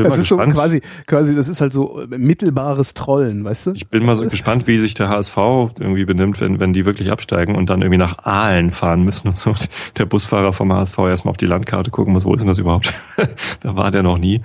Das 0.03 0.17
ist 0.17 0.27
so 0.27 0.38
gespannt. 0.38 0.53
quasi, 0.53 0.81
quasi, 1.05 1.35
das 1.35 1.47
ist 1.47 1.61
halt 1.61 1.73
so 1.73 2.01
äh, 2.01 2.17
mittelbares 2.17 2.93
Trollen, 2.93 3.43
weißt 3.43 3.67
du? 3.67 3.71
Ich 3.73 3.88
bin 3.88 4.05
mal 4.05 4.15
so 4.15 4.27
gespannt, 4.27 4.67
wie 4.67 4.79
sich 4.79 4.93
der 4.93 5.09
HSV 5.09 5.38
irgendwie 5.38 6.05
benimmt, 6.05 6.39
wenn, 6.41 6.59
wenn 6.59 6.73
die 6.73 6.85
wirklich 6.85 7.11
absteigen 7.11 7.55
und 7.55 7.69
dann 7.69 7.81
irgendwie 7.81 7.97
nach 7.97 8.25
Aalen 8.25 8.71
fahren 8.71 9.03
müssen 9.03 9.29
und 9.29 9.38
so. 9.38 9.53
Der 9.97 10.05
Busfahrer 10.05 10.53
vom 10.53 10.71
HSV 10.73 10.97
erstmal 10.99 11.31
auf 11.31 11.38
die 11.38 11.45
Landkarte 11.45 11.91
gucken 11.91 12.13
muss, 12.13 12.25
wo 12.25 12.33
ist 12.33 12.41
denn 12.41 12.49
das 12.49 12.59
überhaupt? 12.59 12.93
da 13.61 13.75
war 13.75 13.91
der 13.91 14.03
noch 14.03 14.17
nie. 14.17 14.41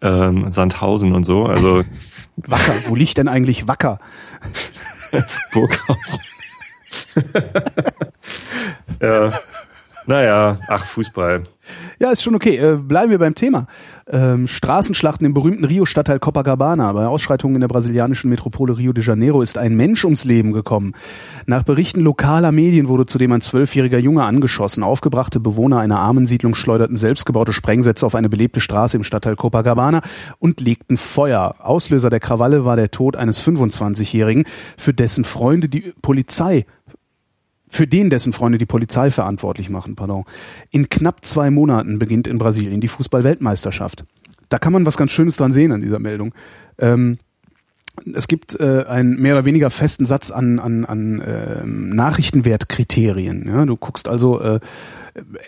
Ähm, 0.00 0.50
Sandhausen 0.50 1.14
und 1.14 1.24
so, 1.24 1.44
also 1.44 1.82
Wacker, 2.36 2.74
wo 2.88 2.94
liegt 2.94 3.16
denn 3.18 3.28
eigentlich 3.28 3.68
Wacker? 3.68 3.98
Burghaus. 5.52 6.18
ja. 9.00 9.32
Naja, 10.06 10.58
ach, 10.68 10.84
Fußball. 10.84 11.44
Ja, 11.98 12.10
ist 12.10 12.22
schon 12.22 12.34
okay. 12.34 12.56
Äh, 12.56 12.76
bleiben 12.76 13.10
wir 13.10 13.18
beim 13.18 13.34
Thema. 13.34 13.66
Ähm, 14.06 14.46
Straßenschlachten 14.46 15.24
im 15.26 15.32
berühmten 15.32 15.64
Rio-Stadtteil 15.64 16.18
Copacabana. 16.18 16.92
Bei 16.92 17.06
Ausschreitungen 17.06 17.56
in 17.56 17.60
der 17.60 17.68
brasilianischen 17.68 18.28
Metropole 18.28 18.76
Rio 18.76 18.92
de 18.92 19.02
Janeiro 19.02 19.40
ist 19.40 19.56
ein 19.56 19.74
Mensch 19.74 20.04
ums 20.04 20.24
Leben 20.24 20.52
gekommen. 20.52 20.92
Nach 21.46 21.62
Berichten 21.62 22.00
lokaler 22.00 22.52
Medien 22.52 22.88
wurde 22.88 23.06
zudem 23.06 23.32
ein 23.32 23.40
zwölfjähriger 23.40 23.98
Junge 23.98 24.24
angeschossen. 24.24 24.82
Aufgebrachte 24.82 25.40
Bewohner 25.40 25.78
einer 25.78 25.98
Armensiedlung 25.98 26.54
schleuderten 26.54 26.96
selbstgebaute 26.96 27.54
Sprengsätze 27.54 28.04
auf 28.04 28.14
eine 28.14 28.28
belebte 28.28 28.60
Straße 28.60 28.98
im 28.98 29.04
Stadtteil 29.04 29.36
Copacabana 29.36 30.02
und 30.38 30.60
legten 30.60 30.98
Feuer. 30.98 31.54
Auslöser 31.60 32.10
der 32.10 32.20
Krawalle 32.20 32.66
war 32.66 32.76
der 32.76 32.90
Tod 32.90 33.16
eines 33.16 33.42
25-Jährigen, 33.42 34.44
für 34.76 34.92
dessen 34.92 35.24
Freunde 35.24 35.70
die 35.70 35.94
Polizei 36.02 36.66
für 37.74 37.86
den 37.88 38.08
dessen 38.08 38.32
Freunde 38.32 38.58
die 38.58 38.66
Polizei 38.66 39.10
verantwortlich 39.10 39.68
machen. 39.68 39.96
Pardon. 39.96 40.24
In 40.70 40.88
knapp 40.88 41.24
zwei 41.24 41.50
Monaten 41.50 41.98
beginnt 41.98 42.28
in 42.28 42.38
Brasilien 42.38 42.80
die 42.80 42.88
Fußball-Weltmeisterschaft. 42.88 44.04
Da 44.48 44.58
kann 44.58 44.72
man 44.72 44.86
was 44.86 44.96
ganz 44.96 45.10
Schönes 45.10 45.36
dran 45.36 45.52
sehen 45.52 45.72
an 45.72 45.80
dieser 45.80 45.98
Meldung. 45.98 46.34
Ähm, 46.78 47.18
es 48.14 48.28
gibt 48.28 48.58
äh, 48.60 48.84
einen 48.84 49.20
mehr 49.20 49.34
oder 49.34 49.44
weniger 49.44 49.70
festen 49.70 50.06
Satz 50.06 50.30
an, 50.30 50.60
an, 50.60 50.84
an 50.84 51.22
ähm, 51.26 51.90
Nachrichtenwertkriterien. 51.90 53.44
Ja? 53.46 53.66
Du 53.66 53.76
guckst 53.76 54.08
also, 54.08 54.40
äh, 54.40 54.60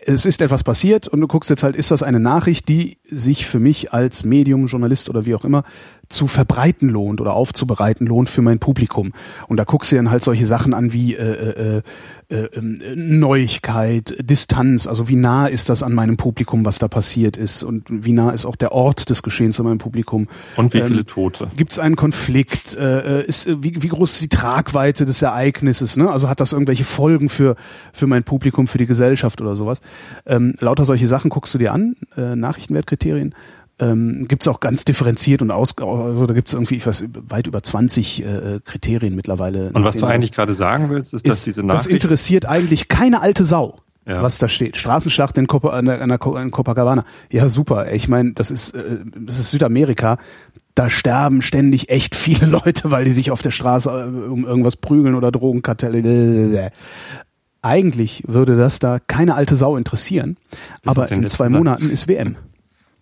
es 0.04 0.26
ist 0.26 0.40
etwas 0.40 0.62
passiert 0.62 1.08
und 1.08 1.20
du 1.20 1.26
guckst 1.26 1.50
jetzt 1.50 1.62
halt, 1.62 1.74
ist 1.74 1.90
das 1.90 2.02
eine 2.02 2.20
Nachricht, 2.20 2.68
die 2.68 2.98
sich 3.10 3.46
für 3.46 3.58
mich 3.58 3.92
als 3.92 4.24
Medium, 4.24 4.66
Journalist 4.66 5.10
oder 5.10 5.26
wie 5.26 5.34
auch 5.34 5.44
immer 5.44 5.64
zu 6.08 6.28
verbreiten 6.28 6.88
lohnt 6.88 7.20
oder 7.20 7.34
aufzubereiten 7.34 8.06
lohnt 8.06 8.28
für 8.28 8.42
mein 8.42 8.60
Publikum. 8.60 9.12
Und 9.48 9.56
da 9.56 9.64
guckst 9.64 9.90
du 9.90 9.96
dann 9.96 10.10
halt 10.10 10.22
solche 10.22 10.46
Sachen 10.46 10.72
an 10.72 10.92
wie 10.92 11.14
äh, 11.14 11.80
äh, 11.80 11.82
äh, 12.28 12.36
äh, 12.36 12.94
Neuigkeit, 12.94 14.16
Distanz, 14.20 14.86
also 14.86 15.08
wie 15.08 15.16
nah 15.16 15.46
ist 15.46 15.68
das 15.68 15.82
an 15.82 15.92
meinem 15.92 16.16
Publikum, 16.16 16.64
was 16.64 16.78
da 16.78 16.88
passiert 16.88 17.36
ist 17.36 17.62
und 17.62 17.84
wie 17.88 18.12
nah 18.12 18.30
ist 18.30 18.46
auch 18.46 18.56
der 18.56 18.72
Ort 18.72 19.10
des 19.10 19.22
Geschehens 19.22 19.58
an 19.58 19.66
meinem 19.66 19.78
Publikum. 19.78 20.28
Und 20.56 20.74
wie 20.74 20.78
Ähm, 20.78 20.88
viele 20.88 21.06
Tote? 21.06 21.48
Gibt 21.56 21.72
es 21.72 21.78
einen 21.78 21.96
Konflikt? 21.96 22.76
Äh, 22.76 23.20
äh, 23.20 23.26
ist, 23.26 23.48
wie, 23.62 23.82
wie 23.82 23.88
groß 23.88 24.12
ist 24.12 24.22
die 24.22 24.28
Tragweite 24.28 25.06
des 25.06 25.22
Ereignisses? 25.22 25.96
Ne? 25.96 26.10
Also 26.10 26.28
hat 26.28 26.40
das 26.40 26.52
irgendwelche 26.52 26.84
Folgen 26.84 27.28
für, 27.28 27.56
für 27.92 28.06
mein 28.06 28.22
Publikum, 28.22 28.66
für 28.66 28.78
die 28.78 28.86
Gesellschaft 28.86 29.40
oder 29.40 29.55
sowas? 29.56 29.80
Ähm, 30.26 30.54
lauter 30.60 30.84
solche 30.84 31.06
Sachen 31.06 31.28
guckst 31.30 31.52
du 31.54 31.58
dir 31.58 31.72
an, 31.72 31.96
äh, 32.16 32.36
Nachrichtenwertkriterien. 32.36 33.34
Ähm, 33.78 34.24
gibt 34.26 34.42
es 34.42 34.48
auch 34.48 34.60
ganz 34.60 34.86
differenziert 34.86 35.42
und 35.42 35.50
aus, 35.50 35.76
also 35.76 36.24
da 36.24 36.32
gibt 36.32 36.48
es 36.48 36.54
irgendwie, 36.54 36.76
ich 36.76 36.86
weiß, 36.86 37.04
weit 37.28 37.46
über 37.46 37.62
20 37.62 38.24
äh, 38.24 38.60
Kriterien 38.64 39.14
mittlerweile. 39.14 39.68
Und 39.74 39.84
was 39.84 39.96
du 39.96 40.06
eigentlich 40.06 40.32
gerade 40.32 40.54
sagen 40.54 40.88
willst, 40.88 41.12
ist, 41.12 41.28
dass 41.28 41.38
ist, 41.38 41.46
diese 41.46 41.62
das 41.62 41.84
Nachricht... 41.84 42.04
interessiert 42.04 42.46
eigentlich 42.46 42.88
keine 42.88 43.20
alte 43.20 43.44
Sau, 43.44 43.80
Ja. 44.06 44.22
was 44.22 44.38
da 44.38 44.48
steht. 44.48 44.78
Straßenschlacht 44.78 45.36
in, 45.36 45.46
Copa, 45.46 45.78
in, 45.78 45.88
in 45.88 46.50
Copacabana. 46.50 47.04
Ja, 47.30 47.50
super. 47.50 47.92
Ich 47.92 48.08
meine, 48.08 48.32
das 48.32 48.50
ist, 48.50 48.74
äh, 48.74 49.00
das 49.14 49.38
ist 49.38 49.50
Südamerika. 49.50 50.16
Da 50.74 50.88
sterben 50.88 51.42
ständig 51.42 51.90
echt 51.90 52.14
viele 52.14 52.46
Leute, 52.64 52.90
weil 52.90 53.04
die 53.04 53.10
sich 53.10 53.30
auf 53.30 53.42
der 53.42 53.50
Straße 53.50 53.90
äh, 53.90 54.28
um 54.30 54.46
irgendwas 54.46 54.78
prügeln 54.78 55.14
oder 55.14 55.30
Drogenkartelle. 55.30 56.72
Eigentlich 57.66 58.22
würde 58.26 58.56
das 58.56 58.78
da 58.78 58.98
keine 58.98 59.34
alte 59.34 59.56
Sau 59.56 59.76
interessieren. 59.76 60.36
Auf 60.84 60.96
Aber 60.96 61.10
in 61.10 61.26
zwei 61.28 61.48
Satz. 61.48 61.52
Monaten 61.52 61.90
ist 61.90 62.06
WM. 62.06 62.36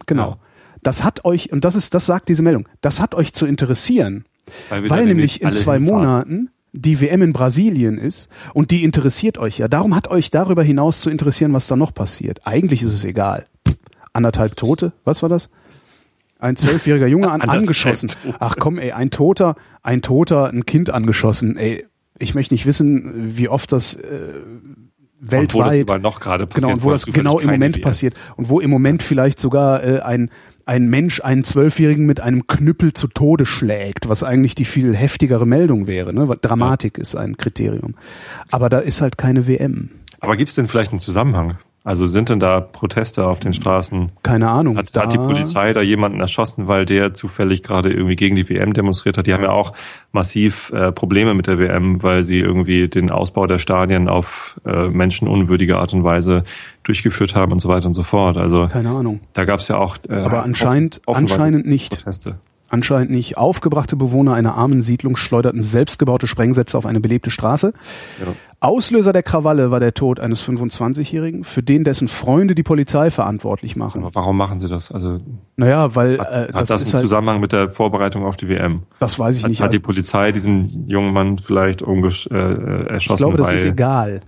Genau. 0.07 0.31
Ja. 0.31 0.37
Das 0.83 1.05
hat 1.05 1.25
euch, 1.25 1.53
und 1.53 1.65
das 1.65 1.77
ist, 1.77 1.95
das 1.95 2.07
sagt 2.07 2.29
diese 2.29 2.43
Meldung, 2.43 2.67
das 2.81 3.01
hat 3.01 3.15
euch 3.15 3.33
zu 3.35 3.47
interessieren, 3.47 4.25
Weil 4.71 4.89
weil 4.89 5.07
nämlich 5.07 5.43
in 5.43 5.53
zwei 5.53 5.77
hinfahren. 5.77 6.01
Monaten 6.01 6.51
die 6.73 7.01
WM 7.01 7.23
in 7.23 7.33
Brasilien 7.33 7.99
ist 7.99 8.29
und 8.53 8.71
die 8.71 8.83
interessiert 8.83 9.39
euch 9.39 9.59
ja. 9.59 9.69
Darum 9.69 9.95
hat 9.95 10.09
euch 10.09 10.31
darüber 10.31 10.63
hinaus 10.63 11.03
zu 11.03 11.11
interessieren, 11.11 11.53
was 11.53 11.69
da 11.69 11.77
noch 11.77 11.95
passiert. 11.95 12.41
Eigentlich 12.45 12.83
ist 12.83 12.93
es 12.93 13.05
egal. 13.05 13.47
Pff, 13.69 13.77
Anderthalb 14.13 14.57
Tote, 14.57 14.93
was 15.05 15.23
war 15.23 15.29
das? 15.29 15.51
Ein 16.39 16.57
zwölfjähriger 16.57 17.07
Junge 17.07 17.31
an, 17.31 17.41
angeschossen. 17.49 18.11
Ach 18.41 18.57
komm, 18.59 18.79
ey, 18.79 18.93
ein 18.93 19.11
Toter, 19.11 19.57
ein 19.83 20.03
Toter, 20.03 20.49
ein 20.51 20.67
Kind 20.67 20.91
angeschossen. 20.91 21.57
Ey, 21.57 21.87
ich 22.19 22.35
möchte 22.35 22.55
nicht 22.55 22.67
wissen, 22.67 23.37
wie 23.37 23.49
oft 23.49 23.73
das 23.73 23.95
äh, 23.95 24.43
Und 25.21 25.55
wo 25.55 25.63
das 25.63 25.75
weltweit 25.75 26.03
gerade 26.21 26.47
passiert. 26.47 26.63
Genau, 26.63 26.75
und 26.75 26.83
wo 26.83 26.91
das 26.91 27.07
genau 27.07 27.39
im 27.39 27.51
Moment 27.51 27.83
passiert. 27.83 28.15
Und 28.37 28.49
wo 28.49 28.61
im 28.61 28.71
Moment 28.71 29.03
vielleicht 29.03 29.41
sogar 29.41 29.83
äh, 29.83 30.01
ein, 30.01 30.31
ein 30.67 30.89
Mensch 30.89 31.21
einen 31.21 31.45
Zwölfjährigen 31.45 32.07
mit 32.07 32.21
einem 32.21 32.47
Knüppel 32.47 32.93
zu 32.93 33.09
Tode 33.09 33.47
schlägt, 33.47 34.09
was 34.09 34.23
eigentlich 34.23 34.55
die 34.55 34.65
viel 34.65 34.95
heftigere 34.95 35.47
Meldung 35.47 35.87
wäre. 35.87 36.13
Ne? 36.13 36.27
Dramatik 36.41 36.99
ist 36.99 37.17
ein 37.17 37.37
Kriterium. 37.37 37.95
Aber 38.51 38.69
da 38.69 38.79
ist 38.79 39.01
halt 39.01 39.19
keine 39.19 39.47
WM. 39.47 39.91
Aber 40.21 40.37
gibt 40.37 40.51
es 40.51 40.55
denn 40.55 40.67
vielleicht 40.67 40.93
einen 40.93 41.01
Zusammenhang? 41.01 41.59
Also 41.87 42.07
sind 42.07 42.31
denn 42.31 42.41
da 42.41 42.61
Proteste 42.61 43.27
auf 43.27 43.41
den 43.41 43.53
Straßen? 43.53 44.11
Keine 44.23 44.49
Ahnung. 44.49 44.79
Hat, 44.79 44.91
hat 44.97 45.13
die 45.13 45.19
Polizei 45.19 45.75
da 45.75 45.83
jemanden 45.83 46.19
erschossen, 46.19 46.67
weil 46.67 46.87
der 46.87 47.13
zufällig 47.13 47.63
gerade 47.63 47.93
irgendwie 47.93 48.17
gegen 48.17 48.37
die 48.37 48.49
WM 48.49 48.73
demonstriert 48.73 49.19
hat? 49.19 49.27
Die 49.27 49.35
haben 49.35 49.43
ja 49.43 49.51
auch 49.51 49.75
massiv 50.11 50.73
äh, 50.73 50.93
Probleme 50.93 51.35
mit 51.35 51.47
der 51.47 51.59
WM, 51.59 52.03
weil 52.03 52.23
sie 52.25 52.39
irgendwie 52.39 52.89
den 52.89 53.11
Ausbau 53.11 53.47
der 53.47 53.59
Stadien 53.59 54.09
auf 54.09 54.59
äh, 54.65 54.89
menschenunwürdige 54.89 55.77
Art 55.77 55.93
und 55.93 56.05
Weise 56.05 56.45
durchgeführt 56.85 57.35
haben 57.35 57.53
und 57.53 57.61
so 57.61 57.69
weiter 57.69 57.87
und 57.87 57.95
so 57.95 58.03
fort. 58.03 58.39
Also 58.39 58.67
Keine 58.69 58.89
Ahnung. 58.89 59.21
da 59.35 59.45
gab 59.45 59.61
es 59.61 59.69
ja 59.69 59.77
auch 59.77 59.99
äh, 60.09 60.15
Aber 60.15 60.43
anscheinend, 60.43 61.03
offen- 61.05 61.25
anscheinend 61.31 61.67
nicht. 61.67 61.99
Proteste. 61.99 62.37
Anscheinend 62.75 63.11
nicht. 63.13 63.39
Aufgebrachte 63.39 63.95
Bewohner 63.95 64.35
einer 64.35 64.57
armen 64.57 64.83
Siedlung 64.83 65.15
schleuderten 65.15 65.63
selbstgebaute 65.63 66.27
Sprengsätze 66.27 66.77
auf 66.77 66.87
eine 66.87 66.99
belebte 66.99 67.31
Straße. 67.31 67.73
Ja. 68.21 68.33
Auslöser 68.59 69.13
der 69.13 69.23
Krawalle 69.23 69.71
war 69.71 69.79
der 69.79 69.95
Tod 69.95 70.19
eines 70.19 70.45
25-Jährigen, 70.45 71.45
für 71.45 71.63
den 71.63 71.85
dessen 71.85 72.09
Freunde 72.09 72.57
die 72.57 72.65
Polizei 72.65 73.11
verantwortlich 73.11 73.77
machen. 73.77 74.03
Aber 74.03 74.13
warum 74.17 74.37
machen 74.37 74.59
sie 74.59 74.67
das? 74.67 74.91
Also 74.91 75.19
Naja, 75.55 75.95
weil 75.95 76.19
hat, 76.19 76.27
äh, 76.33 76.53
hat 76.53 76.61
das, 76.61 76.69
das, 76.71 76.83
ist 76.83 76.89
einen 76.89 76.95
halt, 76.95 77.03
Zusammenhang 77.09 77.41
mit 77.41 77.53
der 77.53 77.71
Vorbereitung 77.71 78.25
auf 78.25 78.37
die 78.37 78.49
WM? 78.49 78.83
das 78.99 79.19
weiß 79.21 79.37
ich 79.37 79.45
Hat, 79.45 79.51
nicht. 79.51 79.61
hat 79.61 79.73
die 79.73 79.77
Also, 79.77 79.87
Polizei 79.87 80.33
diesen 80.33 80.89
jungen 80.89 81.13
Mann 81.13 81.39
vielleicht 81.39 81.83
äh, 81.83 81.85
erschossen? 81.87 82.97
ich 82.99 83.17
glaube, 83.19 83.37
das 83.37 83.53
ist 83.53 83.65
egal. 83.67 84.21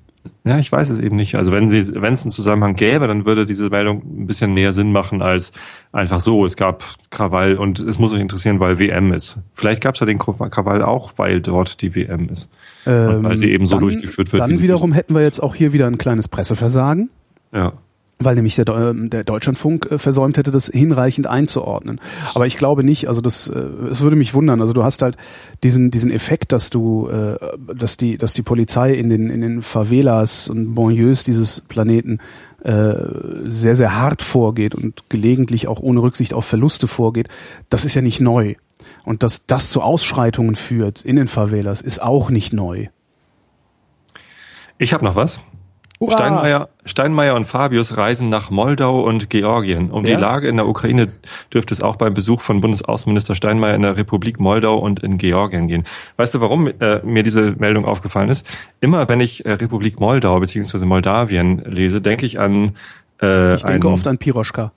Ja, 0.44 0.58
ich 0.58 0.70
weiß 0.70 0.90
es 0.90 0.98
eben 1.00 1.16
nicht. 1.16 1.34
Also 1.36 1.52
wenn 1.52 1.68
sie, 1.68 1.94
wenn 2.00 2.14
es 2.14 2.22
einen 2.22 2.30
Zusammenhang 2.30 2.74
gäbe, 2.74 3.06
dann 3.06 3.26
würde 3.26 3.46
diese 3.46 3.68
Meldung 3.70 4.02
ein 4.04 4.26
bisschen 4.26 4.54
mehr 4.54 4.72
Sinn 4.72 4.92
machen 4.92 5.22
als 5.22 5.52
einfach 5.92 6.20
so. 6.20 6.44
Es 6.44 6.56
gab 6.56 6.84
Krawall 7.10 7.56
und 7.56 7.78
es 7.78 7.98
muss 7.98 8.12
euch 8.12 8.20
interessieren, 8.20 8.60
weil 8.60 8.78
WM 8.78 9.12
ist. 9.12 9.38
Vielleicht 9.54 9.82
gab 9.82 9.94
es 9.94 10.00
ja 10.00 10.06
den 10.06 10.18
Krawall 10.18 10.82
auch, 10.82 11.12
weil 11.16 11.40
dort 11.40 11.82
die 11.82 11.94
WM 11.94 12.28
ist. 12.28 12.50
und 12.84 13.22
weil 13.24 13.36
sie 13.36 13.50
eben 13.50 13.66
so 13.66 13.76
Ähm, 13.76 13.80
dann, 13.80 13.90
durchgeführt 13.90 14.32
wird. 14.32 14.42
Dann 14.42 14.60
wiederum 14.60 14.92
hätten 14.92 15.14
wir 15.14 15.22
jetzt 15.22 15.40
auch 15.40 15.54
hier 15.54 15.72
wieder 15.72 15.86
ein 15.86 15.98
kleines 15.98 16.28
Presseversagen. 16.28 17.10
Ja. 17.52 17.72
Weil 18.18 18.34
nämlich 18.34 18.56
der, 18.56 18.64
Deu- 18.64 19.08
der 19.08 19.24
Deutschlandfunk 19.24 19.90
äh, 19.90 19.98
versäumt 19.98 20.38
hätte, 20.38 20.50
das 20.50 20.66
hinreichend 20.66 21.26
einzuordnen. 21.26 22.00
Aber 22.34 22.46
ich 22.46 22.56
glaube 22.56 22.82
nicht, 22.82 23.08
also 23.08 23.20
das, 23.20 23.48
äh, 23.48 23.58
es 23.90 24.00
würde 24.00 24.16
mich 24.16 24.32
wundern. 24.32 24.60
Also 24.62 24.72
du 24.72 24.84
hast 24.84 25.02
halt 25.02 25.16
diesen 25.62 25.90
diesen 25.90 26.10
Effekt, 26.10 26.52
dass 26.52 26.70
du, 26.70 27.08
äh, 27.08 27.36
dass 27.74 27.96
die, 27.96 28.16
dass 28.16 28.32
die 28.32 28.42
Polizei 28.42 28.94
in 28.94 29.10
den 29.10 29.28
in 29.28 29.42
den 29.42 29.62
Favelas 29.62 30.48
und 30.48 30.74
Banlieues 30.74 31.24
dieses 31.24 31.60
Planeten 31.62 32.18
sehr 32.64 33.76
sehr 33.76 33.96
hart 33.96 34.22
vorgeht 34.22 34.74
und 34.74 35.04
gelegentlich 35.08 35.68
auch 35.68 35.78
ohne 35.78 36.02
Rücksicht 36.02 36.34
auf 36.34 36.44
Verluste 36.46 36.88
vorgeht. 36.88 37.28
Das 37.68 37.84
ist 37.84 37.94
ja 37.94 38.02
nicht 38.02 38.20
neu. 38.20 38.56
Und 39.04 39.22
dass 39.22 39.46
das 39.46 39.70
zu 39.70 39.82
Ausschreitungen 39.82 40.56
führt 40.56 41.02
in 41.02 41.14
den 41.14 41.28
Favelas, 41.28 41.80
ist 41.80 42.02
auch 42.02 42.28
nicht 42.28 42.52
neu. 42.52 42.88
Ich 44.78 44.92
habe 44.92 45.04
noch 45.04 45.14
was. 45.14 45.40
Hurra! 45.98 46.12
Steinmeier, 46.12 46.68
Steinmeier 46.84 47.34
und 47.34 47.46
Fabius 47.46 47.96
reisen 47.96 48.28
nach 48.28 48.50
Moldau 48.50 49.00
und 49.00 49.30
Georgien. 49.30 49.90
Um 49.90 50.04
Ja? 50.04 50.16
die 50.16 50.20
Lage 50.20 50.48
in 50.48 50.56
der 50.56 50.68
Ukraine 50.68 51.08
dürfte 51.52 51.72
es 51.72 51.80
auch 51.80 51.96
beim 51.96 52.12
Besuch 52.12 52.42
von 52.42 52.60
Bundesaußenminister 52.60 53.34
Steinmeier 53.34 53.74
in 53.74 53.82
der 53.82 53.96
Republik 53.96 54.38
Moldau 54.38 54.76
und 54.76 55.00
in 55.00 55.16
Georgien 55.16 55.68
gehen. 55.68 55.84
Weißt 56.18 56.34
du, 56.34 56.40
warum 56.42 56.66
äh, 56.68 57.00
mir 57.02 57.22
diese 57.22 57.52
Meldung 57.58 57.86
aufgefallen 57.86 58.28
ist? 58.28 58.46
Immer 58.80 59.08
wenn 59.08 59.20
ich 59.20 59.46
äh, 59.46 59.52
Republik 59.52 59.98
Moldau 59.98 60.38
bzw. 60.38 60.84
Moldawien 60.84 61.62
lese, 61.64 62.00
denke 62.02 62.26
ich 62.26 62.38
an 62.38 62.76
äh, 63.22 63.54
Ich 63.54 63.62
denke 63.64 63.86
einen- 63.88 63.94
oft 63.94 64.06
an 64.06 64.18
Piroschka. 64.18 64.72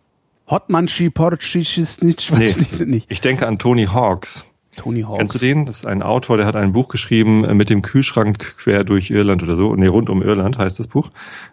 Hotmanchi, 0.50 1.10
Porcic 1.12 1.78
ist 1.78 2.02
nicht, 2.02 2.32
Nee, 2.32 2.86
nicht. 2.86 3.12
ich 3.12 3.22
denke 3.22 3.46
an 3.46 3.60
Tony 3.60 3.86
Hawks. 3.86 4.46
Tony 4.80 5.02
Hawks. 5.02 5.18
Kennst 5.18 5.36
du 5.36 5.40
den? 5.40 5.66
Das 5.66 5.78
ist 5.78 5.86
ein 5.88 6.02
Autor, 6.02 6.38
der 6.38 6.46
hat 6.46 6.56
ein 6.56 6.72
Buch 6.74 6.88
geschrieben 6.88 7.44
äh, 7.46 7.54
mit 7.54 7.70
dem 7.70 7.82
Kühlschrank 7.82 8.58
quer 8.58 8.84
durch 8.84 9.12
Irland 9.12 9.44
oder 9.44 9.56
so. 9.56 9.76
Nee, 9.76 9.88
rund 9.88 10.10
um 10.10 10.22
Irland 10.22 10.58
heißt 10.58 10.80
das 10.80 10.88
Buch, 10.88 11.10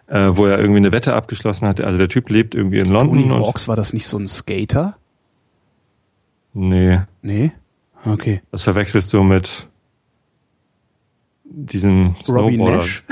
äh, 0.07 0.29
wo 0.31 0.45
er 0.45 0.57
irgendwie 0.59 0.77
eine 0.77 0.91
Wette 0.91 1.13
abgeschlossen 1.13 1.67
hat. 1.67 1.81
Also 1.81 1.97
der 1.97 2.09
Typ 2.09 2.29
lebt 2.29 2.55
irgendwie 2.55 2.79
in 2.79 2.85
London. 2.87 3.21
Tony 3.29 3.43
Hawks, 3.43 3.67
war 3.67 3.75
das 3.75 3.93
nicht 3.93 4.07
so 4.07 4.17
ein 4.17 4.27
Skater? 4.27 4.97
Nee, 6.53 7.01
Nee? 7.21 7.51
Okay. 8.05 8.41
das 8.51 8.63
verwechselst 8.63 9.11
du 9.13 9.23
mit 9.23 9.67
diesem 11.43 12.15
Robbie 12.29 12.55
Snowboarder. 12.55 12.77
Nash. 12.77 13.03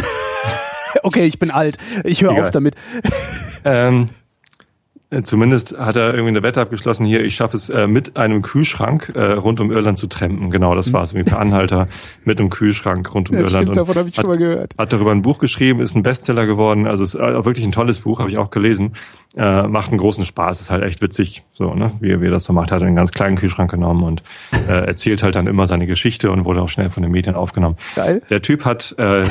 okay, 1.03 1.25
ich 1.25 1.39
bin 1.39 1.51
alt. 1.51 1.77
Ich 2.03 2.21
höre 2.21 2.31
auf 2.31 2.51
damit. 2.51 2.75
Ähm, 3.63 4.03
äh, 4.03 4.07
zumindest 5.23 5.77
hat 5.77 5.95
er 5.95 6.13
irgendwie 6.13 6.29
eine 6.29 6.43
Wette 6.43 6.59
abgeschlossen, 6.61 7.05
hier, 7.05 7.23
ich 7.23 7.35
schaffe 7.35 7.55
es 7.55 7.69
äh, 7.69 7.87
mit 7.87 8.17
einem 8.17 8.41
Kühlschrank 8.41 9.11
äh, 9.15 9.33
rund 9.33 9.59
um 9.59 9.71
Irland 9.71 9.97
zu 9.97 10.07
trampen. 10.07 10.49
Genau, 10.49 10.75
das 10.75 10.91
war 10.93 11.03
es 11.03 11.13
irgendwie 11.13 11.29
per 11.29 11.39
Anhalter 11.39 11.87
mit 12.25 12.39
einem 12.39 12.49
Kühlschrank 12.49 13.13
rund 13.13 13.29
um 13.29 13.35
Ja, 13.35 13.41
Irland. 13.43 13.63
stimmt, 13.63 13.77
davon 13.77 13.95
habe 13.95 14.09
ich 14.09 14.17
hat, 14.17 14.23
schon 14.23 14.31
mal 14.31 14.37
gehört. 14.37 14.73
hat 14.77 14.91
darüber 14.93 15.11
ein 15.11 15.21
Buch 15.21 15.37
geschrieben, 15.39 15.79
ist 15.79 15.95
ein 15.95 16.03
Bestseller 16.03 16.45
geworden, 16.45 16.87
also 16.87 17.03
ist 17.03 17.15
äh, 17.15 17.45
wirklich 17.45 17.65
ein 17.65 17.71
tolles 17.71 17.99
Buch, 18.01 18.19
habe 18.19 18.29
ich 18.29 18.37
auch 18.37 18.49
gelesen. 18.49 18.93
Äh, 19.37 19.67
macht 19.67 19.89
einen 19.89 19.97
großen 19.97 20.23
Spaß, 20.23 20.61
ist 20.61 20.71
halt 20.71 20.83
echt 20.83 21.01
witzig, 21.01 21.43
so, 21.53 21.73
ne, 21.73 21.91
wie, 21.99 22.21
wie 22.21 22.25
er 22.27 22.31
das 22.31 22.45
so 22.45 22.53
macht. 22.53 22.71
Hat 22.71 22.81
einen 22.81 22.95
ganz 22.95 23.11
kleinen 23.11 23.35
Kühlschrank 23.35 23.69
genommen 23.69 24.03
und 24.03 24.23
äh, 24.67 24.71
erzählt 24.87 25.23
halt 25.23 25.35
dann 25.35 25.47
immer 25.47 25.67
seine 25.67 25.87
Geschichte 25.87 26.31
und 26.31 26.45
wurde 26.45 26.61
auch 26.61 26.69
schnell 26.69 26.89
von 26.89 27.03
den 27.03 27.11
Medien 27.11 27.35
aufgenommen. 27.35 27.75
Geil. 27.95 28.21
Der 28.29 28.41
Typ 28.41 28.65
hat, 28.65 28.95
äh, 28.97 29.23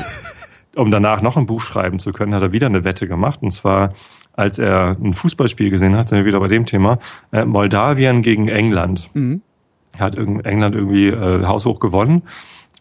um 0.76 0.90
danach 0.90 1.22
noch 1.22 1.36
ein 1.36 1.46
Buch 1.46 1.60
schreiben 1.62 1.98
zu 1.98 2.12
können, 2.12 2.34
hat 2.34 2.42
er 2.42 2.52
wieder 2.52 2.66
eine 2.66 2.84
Wette 2.84 3.06
gemacht. 3.08 3.40
Und 3.42 3.52
zwar, 3.52 3.94
als 4.36 4.58
er 4.58 4.96
ein 5.02 5.12
Fußballspiel 5.12 5.70
gesehen 5.70 5.96
hat, 5.96 6.08
sind 6.08 6.18
wir 6.18 6.24
wieder 6.24 6.40
bei 6.40 6.48
dem 6.48 6.66
Thema, 6.66 6.98
äh, 7.32 7.44
Moldawien 7.44 8.22
gegen 8.22 8.48
England. 8.48 9.10
Mhm. 9.14 9.42
Hat 9.98 10.16
England 10.16 10.74
irgendwie 10.74 11.08
äh, 11.08 11.44
haushoch 11.44 11.78
gewonnen. 11.78 12.22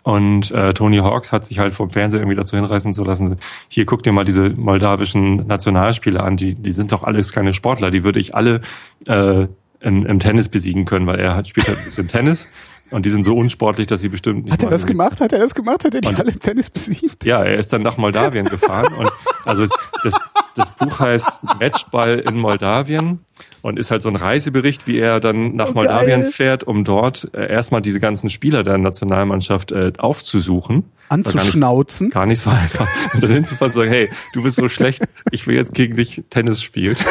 Und 0.04 0.52
äh, 0.52 0.74
Tony 0.74 0.98
Hawks 0.98 1.32
hat 1.32 1.46
sich 1.46 1.60
halt 1.60 1.74
vom 1.74 1.90
Fernseher 1.90 2.20
irgendwie 2.20 2.36
dazu 2.36 2.58
hinreißen 2.58 2.94
zu 2.94 3.06
lassen, 3.06 3.38
hier 3.70 3.86
guck 3.86 4.04
dir 4.04 4.12
mal 4.12 4.26
diese 4.26 4.50
moldawischen 4.50 5.48
Nationalspieler 5.48 6.24
an, 6.24 6.36
die, 6.36 6.56
die 6.56 6.74
sind 6.74 6.92
doch 6.92 7.04
alles 7.04 7.32
keine 7.32 7.54
Sportler, 7.54 7.90
die 7.90 8.04
würde 8.04 8.20
ich 8.20 8.36
alle 8.36 8.60
äh, 9.08 9.48
im, 9.80 10.06
im 10.06 10.20
Tennis 10.20 10.50
besiegen 10.50 10.84
können, 10.84 11.08
weil 11.08 11.20
er 11.20 11.36
hat, 11.36 11.48
spielt 11.48 11.68
halt 11.68 11.78
ein 11.78 11.86
bisschen 11.86 12.10
Tennis 12.10 12.54
und 12.94 13.06
die 13.06 13.10
sind 13.10 13.24
so 13.24 13.36
unsportlich, 13.36 13.88
dass 13.88 14.02
sie 14.02 14.10
bestimmt 14.10 14.46
nicht 14.46 14.54
Hat 14.54 14.64
er 14.64 14.70
das 14.70 14.86
gemacht? 14.86 15.20
Hat 15.20 15.34
er 15.34 15.40
das 15.40 15.54
gemacht? 15.56 15.84
Hat 15.84 15.94
er 15.94 16.02
die 16.02 16.08
Und- 16.08 16.20
alle 16.20 16.32
im 16.32 16.40
Tennis 16.40 16.70
besiegt? 16.70 17.26
ja, 17.26 17.44
er 17.44 17.58
ist 17.58 17.74
dann 17.74 17.82
nach 17.82 17.98
Moldawien 17.98 18.48
gefahren 18.48 18.94
und 18.94 19.12
also 19.46 19.66
das, 20.04 20.14
das 20.56 20.72
Buch 20.76 21.00
heißt 21.00 21.42
Matchball 21.60 22.20
in 22.20 22.38
Moldawien 22.38 23.20
und 23.62 23.78
ist 23.80 23.92
halt 23.92 24.02
so 24.02 24.10
ein 24.10 24.16
Reisebericht, 24.16 24.88
wie 24.88 25.00
er 25.00 25.20
dann 25.20 25.56
nach 25.56 25.70
Oh, 25.70 25.74
Moldawien 25.74 26.22
geil. 26.22 26.32
fährt, 26.32 26.64
um 26.64 26.84
dort 26.84 27.30
äh, 27.34 27.52
erstmal 27.52 27.82
diese 27.82 28.00
ganzen 28.00 28.30
Spieler 28.30 28.64
der 28.64 28.78
Nationalmannschaft 28.78 29.72
äh, 29.72 29.92
aufzusuchen. 29.98 30.76
War 31.10 31.18
gar 31.18 31.18
nicht- 31.18 31.36
Anzuschnauzen? 31.36 32.10
Gar 32.10 32.26
nicht 32.28 32.40
so 32.42 32.50
einfach. 32.50 32.88
Und 33.14 33.24
dann 33.24 33.32
hinzufahren 33.32 33.72
und 33.72 33.76
sagen, 33.76 33.90
hey, 33.92 34.10
du 34.34 34.44
bist 34.44 34.56
so 34.58 34.68
schlecht, 34.70 35.04
ich 35.32 35.46
will 35.48 35.56
jetzt 35.56 35.74
gegen 35.74 35.96
dich 35.96 36.24
Tennis 36.30 36.62
spielen. 36.64 36.96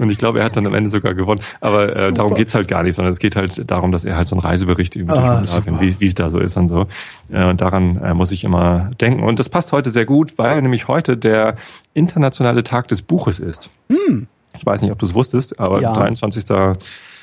Und 0.00 0.10
ich 0.10 0.18
glaube, 0.18 0.38
er 0.40 0.44
hat 0.46 0.56
dann 0.56 0.66
am 0.66 0.74
Ende 0.74 0.90
sogar 0.90 1.14
gewonnen. 1.14 1.40
Aber 1.60 1.88
äh, 1.94 2.12
darum 2.12 2.34
geht's 2.34 2.54
halt 2.54 2.68
gar 2.68 2.82
nicht, 2.82 2.94
sondern 2.94 3.12
es 3.12 3.18
geht 3.18 3.36
halt 3.36 3.70
darum, 3.70 3.92
dass 3.92 4.04
er 4.04 4.16
halt 4.16 4.28
so 4.28 4.34
einen 4.36 4.40
Reisebericht 4.40 4.96
über 4.96 5.14
Ah, 5.14 5.42
wie 5.78 6.06
es 6.06 6.14
da 6.14 6.30
so 6.30 6.38
ist 6.38 6.56
und 6.56 6.68
so. 6.68 6.86
Äh, 7.30 7.44
und 7.44 7.60
daran 7.60 7.96
äh, 8.02 8.14
muss 8.14 8.32
ich 8.32 8.44
immer 8.44 8.90
denken. 9.00 9.22
Und 9.22 9.38
das 9.38 9.48
passt 9.48 9.72
heute 9.72 9.90
sehr 9.90 10.04
gut, 10.06 10.38
weil 10.38 10.60
nämlich 10.62 10.88
heute 10.88 11.16
der 11.16 11.56
internationale 11.94 12.62
Tag 12.62 12.88
des 12.88 13.02
Buches 13.02 13.38
ist. 13.38 13.70
Ich 14.56 14.66
weiß 14.66 14.82
nicht, 14.82 14.90
ob 14.92 14.98
du 14.98 15.06
es 15.06 15.14
wusstest, 15.14 15.58
aber 15.60 15.76
Hm. 15.76 15.82
Ja. 15.82 15.92
23. 15.94 16.44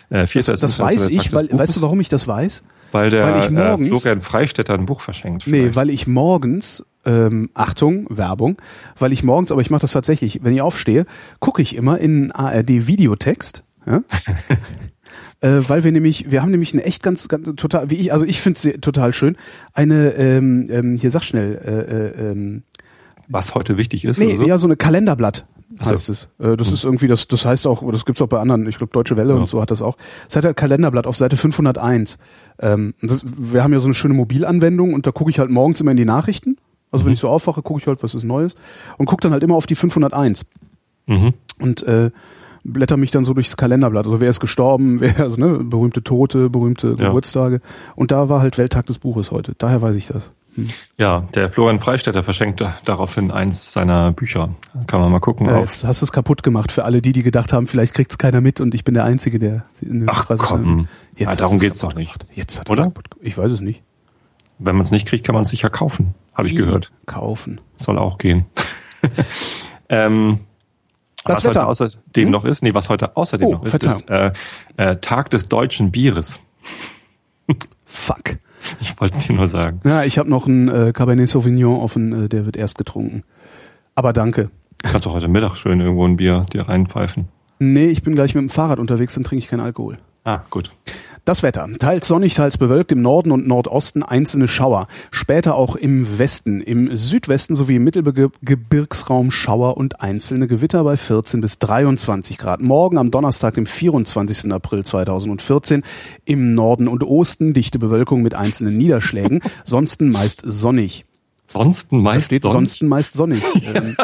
Äh, 0.09 0.25
4. 0.25 0.41
Das, 0.43 0.61
das 0.61 0.79
weiß 0.79 1.07
ich, 1.07 1.33
weil, 1.33 1.49
weißt 1.51 1.75
du, 1.77 1.81
warum 1.81 1.99
ich 1.99 2.07
das 2.09 2.27
weiß? 2.27 2.63
Weil 2.93 3.09
der 3.09 3.23
weil 3.23 3.39
ich 3.43 3.49
morgens- 3.49 3.87
äh, 3.87 3.89
Florian 3.99 4.21
Freistetter 4.21 4.73
ein 4.73 4.85
Buch 4.85 5.01
verschenkt. 5.01 5.45
Nee, 5.47 5.59
vielleicht. 5.59 5.75
weil 5.75 5.89
ich 5.89 6.07
morgens, 6.07 6.85
ähm, 7.07 7.49
Achtung, 7.53 8.05
Werbung, 8.09 8.57
weil 8.99 9.13
ich 9.13 9.23
morgens, 9.23 9.51
aber 9.51 9.61
ich 9.61 9.69
mache 9.69 9.81
das 9.81 9.93
tatsächlich, 9.93 10.41
wenn 10.43 10.53
ich 10.53 10.61
aufstehe, 10.61 11.05
gucke 11.39 11.61
ich 11.61 11.75
immer 11.75 11.97
in 11.97 12.31
ARD-Videotext. 12.31 13.63
Ja? 13.87 14.03
äh, 15.41 15.61
weil 15.67 15.83
wir 15.83 15.91
nämlich, 15.91 16.29
wir 16.29 16.41
haben 16.41 16.51
nämlich 16.51 16.73
eine 16.73 16.83
echt 16.83 17.01
ganz, 17.01 17.29
ganz 17.29 17.55
total, 17.55 17.89
wie 17.89 17.95
ich, 17.95 18.13
also 18.13 18.25
ich 18.25 18.41
finde 18.41 18.59
es 18.59 18.81
total 18.81 19.13
schön, 19.13 19.37
eine, 19.73 20.09
ähm, 20.15 20.67
ähm, 20.69 20.97
hier 20.97 21.09
sag 21.09 21.23
schnell, 21.23 21.55
äh, 21.63 22.25
äh, 22.27 22.31
ähm, 22.31 22.63
Was 23.29 23.55
heute 23.55 23.77
wichtig 23.77 24.03
ist. 24.03 24.19
nee, 24.19 24.33
oder 24.33 24.43
so? 24.43 24.47
ja, 24.47 24.57
so 24.57 24.67
eine 24.67 24.75
Kalenderblatt 24.75 25.47
Ach 25.79 25.85
so. 25.85 25.91
heißt 25.91 26.09
es. 26.09 26.29
Äh, 26.39 26.57
das 26.57 26.71
ist 26.71 26.83
irgendwie, 26.83 27.07
das, 27.07 27.27
das 27.27 27.45
heißt 27.45 27.67
auch, 27.67 27.89
das 27.91 28.03
gibt's 28.05 28.21
auch 28.21 28.27
bei 28.27 28.39
anderen, 28.39 28.67
ich 28.67 28.77
glaube 28.77 28.91
Deutsche 28.91 29.15
Welle 29.15 29.33
Ja. 29.33 29.39
und 29.39 29.47
so 29.47 29.61
hat 29.61 29.71
das 29.71 29.81
auch. 29.81 29.95
Es 30.27 30.35
hat 30.35 30.45
ein 30.45 30.55
Kalenderblatt 30.55 31.07
auf 31.07 31.15
Seite 31.15 31.37
501. 31.37 32.17
Ähm, 32.59 32.93
das, 33.01 33.23
wir 33.25 33.63
haben 33.63 33.71
ja 33.71 33.79
so 33.79 33.87
eine 33.87 33.93
schöne 33.93 34.13
Mobilanwendung 34.13 34.93
und 34.93 35.07
da 35.07 35.11
gucke 35.11 35.29
ich 35.29 35.39
halt 35.39 35.49
morgens 35.49 35.79
immer 35.79 35.91
in 35.91 35.97
die 35.97 36.05
Nachrichten. 36.05 36.57
Also 36.91 37.03
Mhm. 37.03 37.07
wenn 37.07 37.13
ich 37.13 37.19
so 37.19 37.27
aufwache, 37.29 37.61
gucke 37.61 37.79
ich 37.81 37.87
halt, 37.87 38.03
was 38.03 38.15
ist 38.15 38.23
Neues 38.23 38.55
und 38.97 39.05
gucke 39.05 39.21
dann 39.21 39.31
halt 39.33 39.43
immer 39.43 39.55
auf 39.55 39.65
die 39.67 39.75
501 39.75 40.45
Mhm. 41.07 41.33
und 41.59 41.83
äh, 41.83 42.11
blätter 42.63 42.97
mich 42.97 43.11
dann 43.11 43.23
so 43.23 43.33
durchs 43.33 43.55
Kalenderblatt. 43.57 44.05
Also 44.05 44.19
wer 44.19 44.29
ist 44.29 44.39
gestorben, 44.39 44.99
wer, 45.01 45.19
also 45.19 45.37
ne, 45.39 45.59
berühmte 45.63 46.03
Tote, 46.03 46.49
berühmte 46.49 46.95
Ja. 46.97 47.07
Geburtstage. 47.07 47.61
Und 47.95 48.11
da 48.11 48.29
war 48.29 48.41
halt 48.41 48.57
Welttag 48.57 48.85
des 48.87 48.99
Buches 48.99 49.31
heute. 49.31 49.53
Daher 49.57 49.81
weiß 49.81 49.95
ich 49.95 50.07
das. 50.07 50.31
Hm. 50.55 50.67
Ja, 50.97 51.21
der 51.35 51.49
Florian 51.51 51.79
Freistetter 51.79 52.23
verschenkt 52.23 52.59
da- 52.61 52.75
daraufhin 52.83 53.31
eins 53.31 53.71
seiner 53.73 54.11
Bücher. 54.11 54.49
Kann 54.87 54.99
man 55.01 55.11
mal 55.11 55.19
gucken. 55.19 55.45
Ja, 55.47 55.59
jetzt 55.59 55.83
hast 55.85 56.01
du 56.01 56.05
es 56.05 56.11
kaputt 56.11 56.41
gemacht 56.43 56.71
für 56.71 56.83
alle 56.83 57.01
die, 57.01 57.13
die 57.13 57.21
gedacht 57.23 57.53
haben, 57.53 57.67
vielleicht 57.67 57.93
kriegt's 57.93 58.17
keiner 58.17 58.41
mit 58.41 58.59
und 58.59 58.73
ich 58.73 58.83
bin 58.83 58.95
der 58.95 59.03
Einzige, 59.05 59.37
der 59.39 59.65
in 59.81 59.99
den 60.01 60.09
Ach 60.09 60.25
Preis- 60.25 60.39
komm, 60.39 60.87
Jetzt 61.15 61.29
ja, 61.29 61.35
darum 61.35 61.59
geht's 61.59 61.79
doch 61.79 61.93
nicht. 61.95 62.11
gemacht. 62.19 62.25
Jetzt 62.35 62.59
hat 62.59 62.69
Oder? 62.69 62.83
Kaputt. 62.85 63.05
Ich 63.21 63.37
weiß 63.37 63.51
es 63.51 63.61
nicht. 63.61 63.81
Wenn 64.59 64.75
man 64.75 64.81
es 64.83 64.91
nicht 64.91 65.07
kriegt, 65.07 65.23
kann 65.25 65.35
man 65.35 65.43
es 65.43 65.49
sicher 65.49 65.69
kaufen. 65.69 66.15
Habe 66.37 66.47
ich 66.47 66.55
gehört. 66.55 66.91
Kaufen. 67.07 67.59
Soll 67.75 67.97
auch 67.97 68.17
gehen. 68.19 68.45
ähm, 69.89 70.39
Das 71.25 71.37
was 71.37 71.45
heute 71.45 71.49
Wetter. 71.59 71.67
außerdem 71.67 72.25
Hm? 72.25 72.31
noch 72.31 72.45
ist, 72.45 72.63
nee, 72.63 72.73
was 72.73 72.89
heute 72.89 73.17
außerdem 73.17 73.47
Oh, 73.47 73.51
noch 73.53 73.63
ist, 73.63 73.69
Verzeihung. 73.71 73.97
ist 73.97 74.09
äh, 74.09 74.31
äh, 74.77 74.97
Tag 74.97 75.29
des 75.31 75.49
deutschen 75.49 75.91
Bieres. 75.91 76.39
Fuck. 77.85 78.37
Ich 78.81 78.99
wollte 78.99 79.15
es 79.17 79.25
dir 79.27 79.33
nur 79.35 79.47
sagen. 79.47 79.79
Ja, 79.85 80.03
ich 80.03 80.17
habe 80.17 80.29
noch 80.29 80.45
einen 80.47 80.67
äh, 80.67 80.91
Cabernet 80.93 81.29
Sauvignon 81.29 81.79
offen, 81.79 82.25
äh, 82.25 82.29
der 82.29 82.45
wird 82.45 82.57
erst 82.57 82.77
getrunken. 82.77 83.23
Aber 83.95 84.13
danke. 84.13 84.49
Du 84.83 84.91
kannst 84.91 85.05
doch 85.05 85.13
heute 85.13 85.27
Mittag 85.27 85.55
schön 85.55 85.79
irgendwo 85.79 86.05
ein 86.05 86.17
Bier 86.17 86.45
dir 86.53 86.67
reinpfeifen. 86.67 87.27
Nee, 87.59 87.87
ich 87.87 88.03
bin 88.03 88.13
gleich 88.13 88.35
mit 88.35 88.41
dem 88.43 88.49
Fahrrad 88.49 88.77
unterwegs, 88.77 89.15
dann 89.15 89.23
trinke 89.23 89.43
ich 89.43 89.49
keinen 89.49 89.61
Alkohol. 89.61 89.97
Ah, 90.23 90.41
gut. 90.49 90.71
Das 91.27 91.43
Wetter. 91.43 91.67
Teils 91.77 92.07
sonnig, 92.07 92.35
teils 92.35 92.57
bewölkt, 92.57 92.93
im 92.93 93.01
Norden 93.01 93.33
und 93.33 93.45
Nordosten 93.45 94.01
einzelne 94.01 94.47
Schauer. 94.47 94.87
Später 95.11 95.55
auch 95.55 95.75
im 95.75 96.17
Westen, 96.17 96.61
im 96.61 96.95
Südwesten 96.95 97.53
sowie 97.53 97.75
im 97.75 97.83
Mittelgebirgsraum 97.83 99.29
Schauer 99.29 99.75
und 99.75 99.99
einzelne 99.99 100.47
Gewitter 100.47 100.85
bei 100.85 100.95
14 100.95 101.41
bis 101.41 101.59
23 101.59 102.37
Grad. 102.37 102.61
Morgen 102.61 102.97
am 102.97 103.11
Donnerstag, 103.11 103.55
dem 103.55 103.65
24. 103.65 104.53
April 104.53 104.85
2014, 104.85 105.83
im 106.23 106.53
Norden 106.53 106.87
und 106.87 107.03
Osten 107.03 107.53
dichte 107.53 107.77
Bewölkung 107.77 108.21
mit 108.21 108.33
einzelnen 108.33 108.77
Niederschlägen, 108.77 109.41
sonsten 109.65 110.09
meist 110.09 110.43
sonnig. 110.45 111.03
Sonst 111.47 111.91
Da 111.91 111.97
meist 111.97 112.25
steht 112.25 112.41
sonst. 112.41 112.53
sonst 112.53 112.83
meist 112.83 113.13
sonnig. 113.13 113.41
Ähm, 113.73 113.97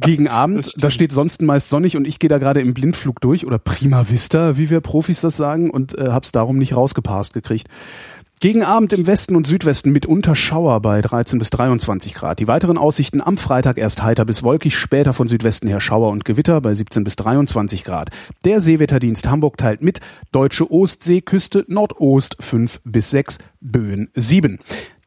gegen 0.00 0.28
Abend, 0.28 0.72
da 0.82 0.90
steht 0.90 1.12
sonst 1.12 1.42
meist 1.42 1.68
sonnig 1.70 1.96
und 1.96 2.06
ich 2.06 2.18
gehe 2.18 2.28
da 2.28 2.38
gerade 2.38 2.60
im 2.60 2.74
Blindflug 2.74 3.20
durch 3.20 3.46
oder 3.46 3.58
prima 3.58 4.08
vista, 4.08 4.56
wie 4.56 4.70
wir 4.70 4.80
Profis 4.80 5.20
das 5.20 5.36
sagen 5.36 5.70
und 5.70 5.96
äh, 5.96 6.08
hab's 6.08 6.32
darum 6.32 6.58
nicht 6.58 6.74
rausgepasst 6.74 7.32
gekriegt. 7.32 7.68
Gegen 8.38 8.62
Abend 8.62 8.92
im 8.92 9.06
Westen 9.06 9.34
und 9.34 9.46
Südwesten 9.46 9.92
mitunter 9.92 10.36
Schauer 10.36 10.80
bei 10.82 11.00
13 11.00 11.38
bis 11.38 11.48
23 11.48 12.12
Grad. 12.12 12.38
Die 12.38 12.46
weiteren 12.46 12.76
Aussichten 12.76 13.22
am 13.22 13.38
Freitag 13.38 13.78
erst 13.78 14.02
heiter 14.02 14.26
bis 14.26 14.42
wolkig, 14.42 14.76
später 14.76 15.14
von 15.14 15.26
Südwesten 15.26 15.68
her 15.68 15.80
Schauer 15.80 16.10
und 16.10 16.26
Gewitter 16.26 16.60
bei 16.60 16.74
17 16.74 17.02
bis 17.02 17.16
23 17.16 17.82
Grad. 17.82 18.10
Der 18.44 18.60
Seewetterdienst 18.60 19.30
Hamburg 19.30 19.56
teilt 19.56 19.80
mit, 19.80 20.00
deutsche 20.32 20.70
Ostseeküste 20.70 21.64
Nordost 21.68 22.36
5 22.38 22.82
bis 22.84 23.10
6, 23.10 23.38
Böen 23.62 24.10
7. 24.14 24.58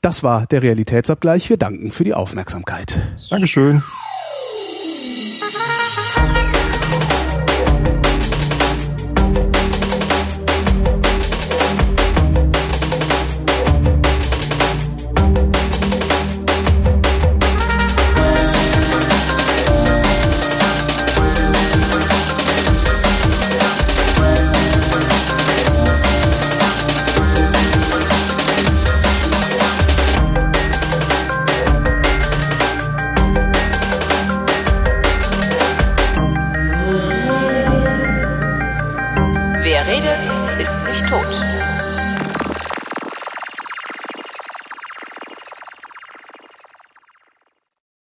Das 0.01 0.23
war 0.23 0.45
der 0.47 0.61
Realitätsabgleich. 0.61 1.49
Wir 1.49 1.57
danken 1.57 1.91
für 1.91 2.05
die 2.05 2.13
Aufmerksamkeit. 2.13 3.01
Dankeschön. 3.29 3.83